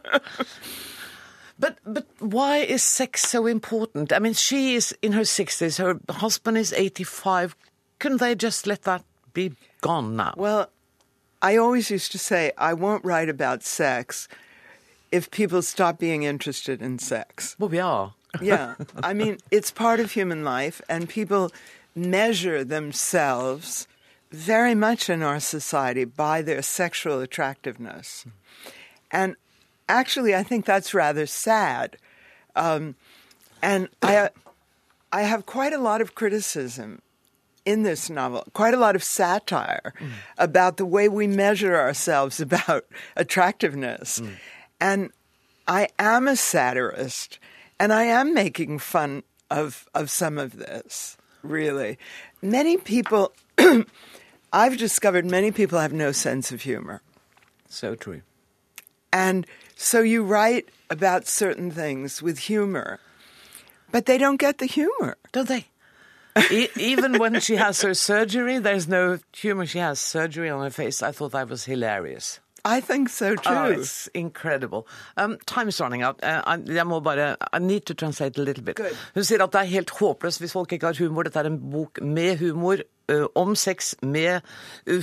But 1.57 1.79
but 1.87 2.09
why 2.19 2.57
is 2.59 2.83
sex 2.83 3.23
so 3.23 3.47
important? 3.47 4.13
I 4.13 4.19
mean, 4.19 4.35
she 4.35 4.75
is 4.75 4.93
in 5.01 5.13
her 5.13 5.25
sixties. 5.25 5.77
Her 5.77 6.01
husband 6.11 6.59
is 6.59 6.73
eighty-five. 6.73 7.55
Couldn't 8.01 8.19
they 8.19 8.35
just 8.35 8.67
let 8.67 8.83
that 8.83 9.05
be 9.35 9.53
gone 9.81 10.17
now? 10.17 10.35
Well, 10.37 10.71
I 11.43 11.57
always 11.57 11.91
used 11.91 12.13
to 12.13 12.19
say 12.19 12.53
I 12.57 12.73
won't 12.73 13.05
write 13.05 13.29
about 13.29 13.63
sex 13.63 14.29
if 15.13 15.31
people 15.31 15.61
stop 15.61 15.99
being 15.99 16.23
interested 16.23 16.81
in 16.81 16.99
sex. 16.99 17.55
Well, 17.59 17.69
we 17.69 17.79
are. 17.79 18.15
yeah. 18.41 18.75
I 19.03 19.13
mean, 19.13 19.39
it's 19.51 19.71
part 19.71 20.01
of 20.01 20.13
human 20.13 20.43
life, 20.43 20.81
and 20.89 21.09
people 21.09 21.53
measure 21.95 22.65
themselves 22.65 23.87
very 24.33 24.75
much 24.75 25.09
in 25.09 25.23
our 25.23 25.39
society 25.39 26.05
by 26.05 26.43
their 26.43 26.63
sexual 26.63 27.21
attractiveness. 27.21 28.25
And 29.13 29.37
actually, 29.89 30.35
I 30.35 30.43
think 30.43 30.65
that's 30.65 30.95
rather 30.95 31.27
sad. 31.27 31.97
Um, 32.57 32.97
and 33.63 33.89
I, 34.03 34.31
I 35.13 35.23
have 35.23 35.47
quite 35.47 35.73
a 35.73 35.79
lot 35.79 36.01
of 36.01 36.15
criticism 36.15 37.03
in 37.65 37.83
this 37.83 38.11
novel, 38.11 38.45
quite 38.53 38.75
a 38.75 38.79
lot 38.79 38.95
of 38.95 39.03
satire 39.03 39.95
mm. 39.99 40.11
about 40.39 40.77
the 40.77 40.87
way 40.87 41.09
we 41.09 41.27
measure 41.27 41.77
ourselves 41.77 42.41
about 42.49 42.85
attractiveness. 43.17 44.21
Mm. 44.21 44.37
And 44.81 45.11
I 45.67 45.89
am 45.99 46.29
a 46.29 46.37
satirist, 46.37 47.39
and 47.81 47.93
I 47.93 48.05
am 48.05 48.35
making 48.35 48.79
fun 48.79 49.23
of, 49.51 49.89
of 49.95 50.11
some 50.11 50.39
of 50.39 50.57
this, 50.59 51.17
really. 51.43 51.99
Many 52.43 52.77
people, 52.77 53.33
I've 54.53 54.77
discovered 54.77 55.25
many 55.25 55.51
people 55.51 55.79
have 55.79 55.93
no 55.93 56.13
sense 56.13 56.53
of 56.53 56.63
humor. 56.63 57.01
So 57.69 57.95
true. 57.95 58.23
And 59.13 59.47
so 59.77 60.01
you 60.01 60.23
write 60.23 60.69
about 60.91 61.27
certain 61.27 61.71
things 61.71 62.21
with 62.21 62.39
humor, 62.41 63.01
but 63.91 64.07
they 64.07 64.19
don't 64.19 64.37
get 64.37 64.59
the 64.59 64.67
humor. 64.67 65.17
Don't 65.33 65.49
they? 65.49 65.67
E- 66.51 66.69
even 66.77 67.19
when 67.19 67.41
she 67.41 67.57
has 67.57 67.81
her 67.83 67.95
surgery, 67.95 68.59
there's 68.59 68.89
no 68.89 69.19
humor. 69.33 69.67
She 69.67 69.79
has 69.79 70.01
surgery 70.01 70.51
on 70.51 70.63
her 70.63 70.71
face. 70.71 71.03
I 71.03 71.13
thought 71.13 71.33
that 71.33 71.49
was 71.49 71.65
hilarious. 71.65 72.41
I 72.67 72.81
think 72.81 73.11
so 73.11 73.35
too. 73.37 73.51
Oh, 73.53 73.65
it's 73.67 74.09
incredible. 74.15 74.87
Um, 75.19 75.37
time 75.47 75.69
is 75.69 75.79
running 75.81 76.03
out. 76.03 76.19
Uh, 76.25 76.57
jeg 76.67 76.87
må 76.87 77.01
bare, 77.05 77.37
I 77.53 77.59
need 77.59 77.85
to 77.87 77.95
translate 77.95 78.39
a 78.39 78.43
little 78.43 78.65
bit. 78.65 78.77
Good. 78.77 78.97
Hun 79.15 79.25
sier 79.25 79.43
at 79.45 79.53
det 79.53 79.61
er 79.61 79.65
helt 79.65 79.91
håpløst 79.91 80.41
hvis 80.41 80.53
folk 80.57 80.73
ikke 80.73 80.87
har 80.87 80.97
humor. 80.99 81.23
Dette 81.29 81.39
er 81.39 81.51
en 81.51 81.61
bok 81.71 82.01
med 82.03 82.39
humor, 82.39 82.81
om 83.35 83.55
sex, 83.57 83.95
med 84.03 84.41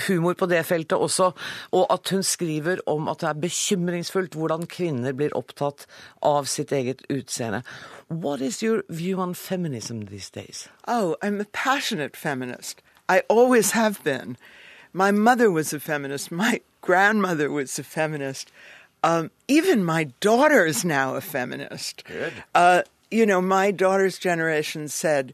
humor 0.08 0.34
på 0.34 0.46
det 0.50 0.64
feltet 0.66 0.98
også. 0.98 1.32
Og 1.72 1.86
at 1.94 2.10
hun 2.10 2.24
skriver 2.24 2.82
om 2.86 3.10
at 3.12 3.22
det 3.22 3.30
er 3.30 3.42
bekymringsfullt 3.42 4.36
hvordan 4.36 4.68
kvinner 4.68 5.14
blir 5.14 5.36
opptatt 5.38 5.88
av 6.22 6.46
sitt 6.46 6.72
eget 6.72 7.06
utseende. 7.10 7.64
What 8.10 8.42
is 8.42 8.62
your 8.64 8.84
view 8.90 9.22
on 9.22 9.36
feminism 9.36 10.02
these 10.02 10.30
days? 10.30 10.68
Oh, 10.88 11.16
I'm 11.22 11.42
a 11.42 11.46
passionate 11.54 12.18
feminist. 12.18 12.82
I 13.10 13.24
always 13.30 13.72
have 13.72 14.04
been. 14.04 14.38
My 14.94 15.12
mother 15.12 15.50
was 15.52 15.74
a 15.74 15.80
feminist. 15.80 16.32
My 16.32 16.62
grandmother 16.82 17.50
was 17.50 17.80
a 17.80 17.84
feminist. 17.84 18.52
Um, 19.04 19.32
even 19.48 19.84
my 19.84 20.06
daughter 20.20 20.66
is 20.66 20.86
now 20.86 21.16
a 21.16 21.22
feminist. 21.22 22.04
Good. 22.06 22.34
Uh, 22.54 22.82
you 23.10 23.26
know, 23.26 23.42
my 23.42 23.72
daughter's 23.72 24.18
generation 24.18 24.88
said, 24.88 25.34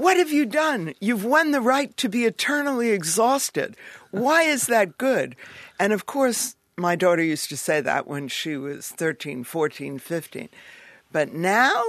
What 0.00 0.16
have 0.16 0.32
you 0.32 0.46
done? 0.46 0.94
You've 0.98 1.26
won 1.26 1.50
the 1.50 1.60
right 1.60 1.94
to 1.98 2.08
be 2.08 2.24
eternally 2.24 2.88
exhausted. 2.88 3.76
Why 4.10 4.44
is 4.44 4.66
that 4.68 4.96
good? 4.96 5.36
And 5.78 5.92
of 5.92 6.06
course, 6.06 6.56
my 6.78 6.96
daughter 6.96 7.22
used 7.22 7.50
to 7.50 7.56
say 7.58 7.82
that 7.82 8.06
when 8.06 8.26
she 8.28 8.56
was 8.56 8.88
13, 8.88 9.44
14, 9.44 9.98
15. 9.98 10.48
But 11.12 11.34
now 11.34 11.82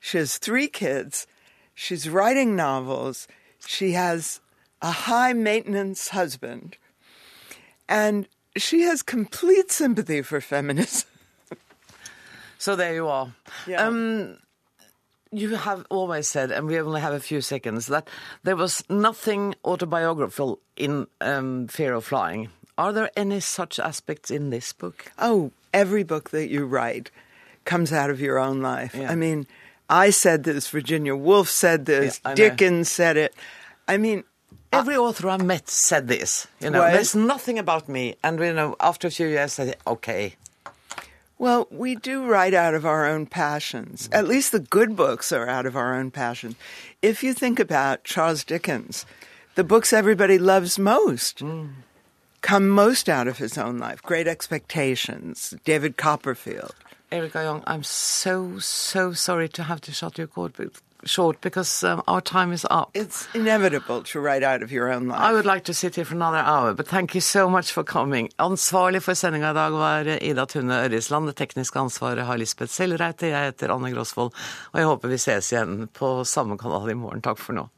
she 0.00 0.16
has 0.16 0.38
three 0.38 0.68
kids. 0.68 1.26
She's 1.74 2.08
writing 2.08 2.56
novels. 2.56 3.28
She 3.66 3.92
has 3.92 4.40
a 4.80 4.90
high 4.90 5.34
maintenance 5.34 6.08
husband. 6.08 6.78
And 7.86 8.28
she 8.56 8.80
has 8.84 9.02
complete 9.02 9.70
sympathy 9.70 10.22
for 10.22 10.40
feminism. 10.40 11.06
So 12.56 12.74
there 12.74 12.94
you 12.94 13.08
are. 13.08 13.34
Yeah. 13.66 13.86
Um, 13.86 14.38
you 15.32 15.56
have 15.56 15.86
always 15.90 16.28
said, 16.28 16.50
and 16.50 16.66
we 16.66 16.78
only 16.80 17.00
have 17.00 17.12
a 17.14 17.20
few 17.20 17.40
seconds, 17.40 17.86
that 17.86 18.08
there 18.44 18.56
was 18.56 18.82
nothing 18.88 19.54
autobiographical 19.64 20.60
in 20.76 21.06
um, 21.20 21.68
Fear 21.68 21.94
of 21.94 22.04
Flying. 22.04 22.48
Are 22.76 22.92
there 22.92 23.10
any 23.16 23.40
such 23.40 23.78
aspects 23.78 24.30
in 24.30 24.50
this 24.50 24.72
book? 24.72 25.10
Oh, 25.18 25.50
every 25.74 26.04
book 26.04 26.30
that 26.30 26.48
you 26.48 26.64
write 26.64 27.10
comes 27.64 27.92
out 27.92 28.10
of 28.10 28.20
your 28.20 28.38
own 28.38 28.60
life. 28.62 28.94
Yeah. 28.94 29.10
I 29.10 29.14
mean, 29.16 29.46
I 29.90 30.10
said 30.10 30.44
this, 30.44 30.68
Virginia 30.68 31.14
Woolf 31.16 31.48
said 31.50 31.86
this, 31.86 32.20
Yeah. 32.24 32.34
Dickens 32.34 32.88
said 32.90 33.16
it. 33.16 33.34
I 33.86 33.96
mean, 33.96 34.24
Every 34.70 34.96
author 34.98 35.30
I 35.30 35.38
met 35.38 35.68
said 35.70 36.08
this. 36.08 36.46
You 36.60 36.68
know, 36.68 36.80
What? 36.80 36.92
there's 36.92 37.14
nothing 37.14 37.58
about 37.58 37.88
me, 37.88 38.16
and 38.22 38.38
you 38.38 38.52
know, 38.52 38.76
after 38.80 39.08
a 39.08 39.10
few 39.10 39.26
years, 39.26 39.58
I 39.58 39.64
said, 39.64 39.76
okay. 39.86 40.34
Well, 41.38 41.68
we 41.70 41.94
do 41.94 42.26
write 42.26 42.52
out 42.52 42.74
of 42.74 42.84
our 42.84 43.06
own 43.06 43.26
passions. 43.26 44.08
At 44.10 44.26
least 44.26 44.50
the 44.50 44.58
good 44.58 44.96
books 44.96 45.30
are 45.30 45.48
out 45.48 45.66
of 45.66 45.76
our 45.76 45.94
own 45.94 46.10
passion. 46.10 46.56
If 47.00 47.22
you 47.22 47.32
think 47.32 47.60
about 47.60 48.02
Charles 48.02 48.42
Dickens, 48.42 49.06
the 49.54 49.62
books 49.62 49.92
everybody 49.92 50.36
loves 50.38 50.80
most 50.80 51.40
hmm. 51.40 51.66
come 52.40 52.68
most 52.68 53.08
out 53.08 53.28
of 53.28 53.38
his 53.38 53.56
own 53.56 53.78
life. 53.78 54.02
Great 54.02 54.26
Expectations, 54.26 55.54
David 55.64 55.96
Copperfield. 55.96 56.74
Erika 57.10 57.42
Young, 57.42 57.62
I'm 57.66 57.84
so 57.84 58.58
so 58.58 59.12
sorry 59.12 59.48
to 59.50 59.62
have 59.62 59.80
to 59.82 59.92
shut 59.92 60.18
your 60.18 60.26
you 60.26 60.32
short, 60.34 60.82
short 61.04 61.40
because 61.40 61.84
um, 61.84 62.02
our 62.08 62.20
time 62.20 62.52
is 62.52 62.66
up. 62.70 62.90
It's 62.94 63.28
inevitable 63.34 64.02
to 64.02 64.20
write 64.20 64.42
out 64.42 64.62
of 64.62 64.72
your 64.72 64.92
own 64.92 65.08
life. 65.08 65.20
I 65.20 65.32
would 65.32 65.46
like 65.46 65.64
to 65.64 65.74
sit 65.74 65.96
here 65.96 66.04
for 66.04 66.14
another 66.14 66.38
hour, 66.38 66.74
but 66.74 66.86
thank 66.88 67.14
you 67.14 67.20
so 67.20 67.48
much 67.48 67.72
for 67.72 67.84
coming. 67.84 68.28
Ansvarlig 68.38 69.02
for 69.02 69.14
sendinga 69.14 69.50
i 69.50 69.54
dag 69.54 69.72
var 69.72 70.06
Ida 70.22 70.46
Tune 70.46 70.74
Ørjesland. 70.74 71.26
Det 71.26 71.36
tekniske 71.36 71.78
ansvaret 71.78 72.26
har 72.26 72.38
Lisbeth 72.38 72.72
Sellreite. 72.72 73.26
Jeg 73.28 73.52
heter 73.52 73.74
Anne 73.74 73.92
Grosvold, 73.92 74.34
og 74.72 74.80
jeg 74.80 74.86
håper 74.86 75.08
vi 75.08 75.18
ses 75.18 75.52
igjen 75.52 75.88
på 75.92 76.24
samme 76.24 76.58
kanal 76.58 76.90
i 76.90 76.98
morgen. 76.98 77.22
Takk 77.22 77.38
for 77.38 77.52
nå. 77.58 77.68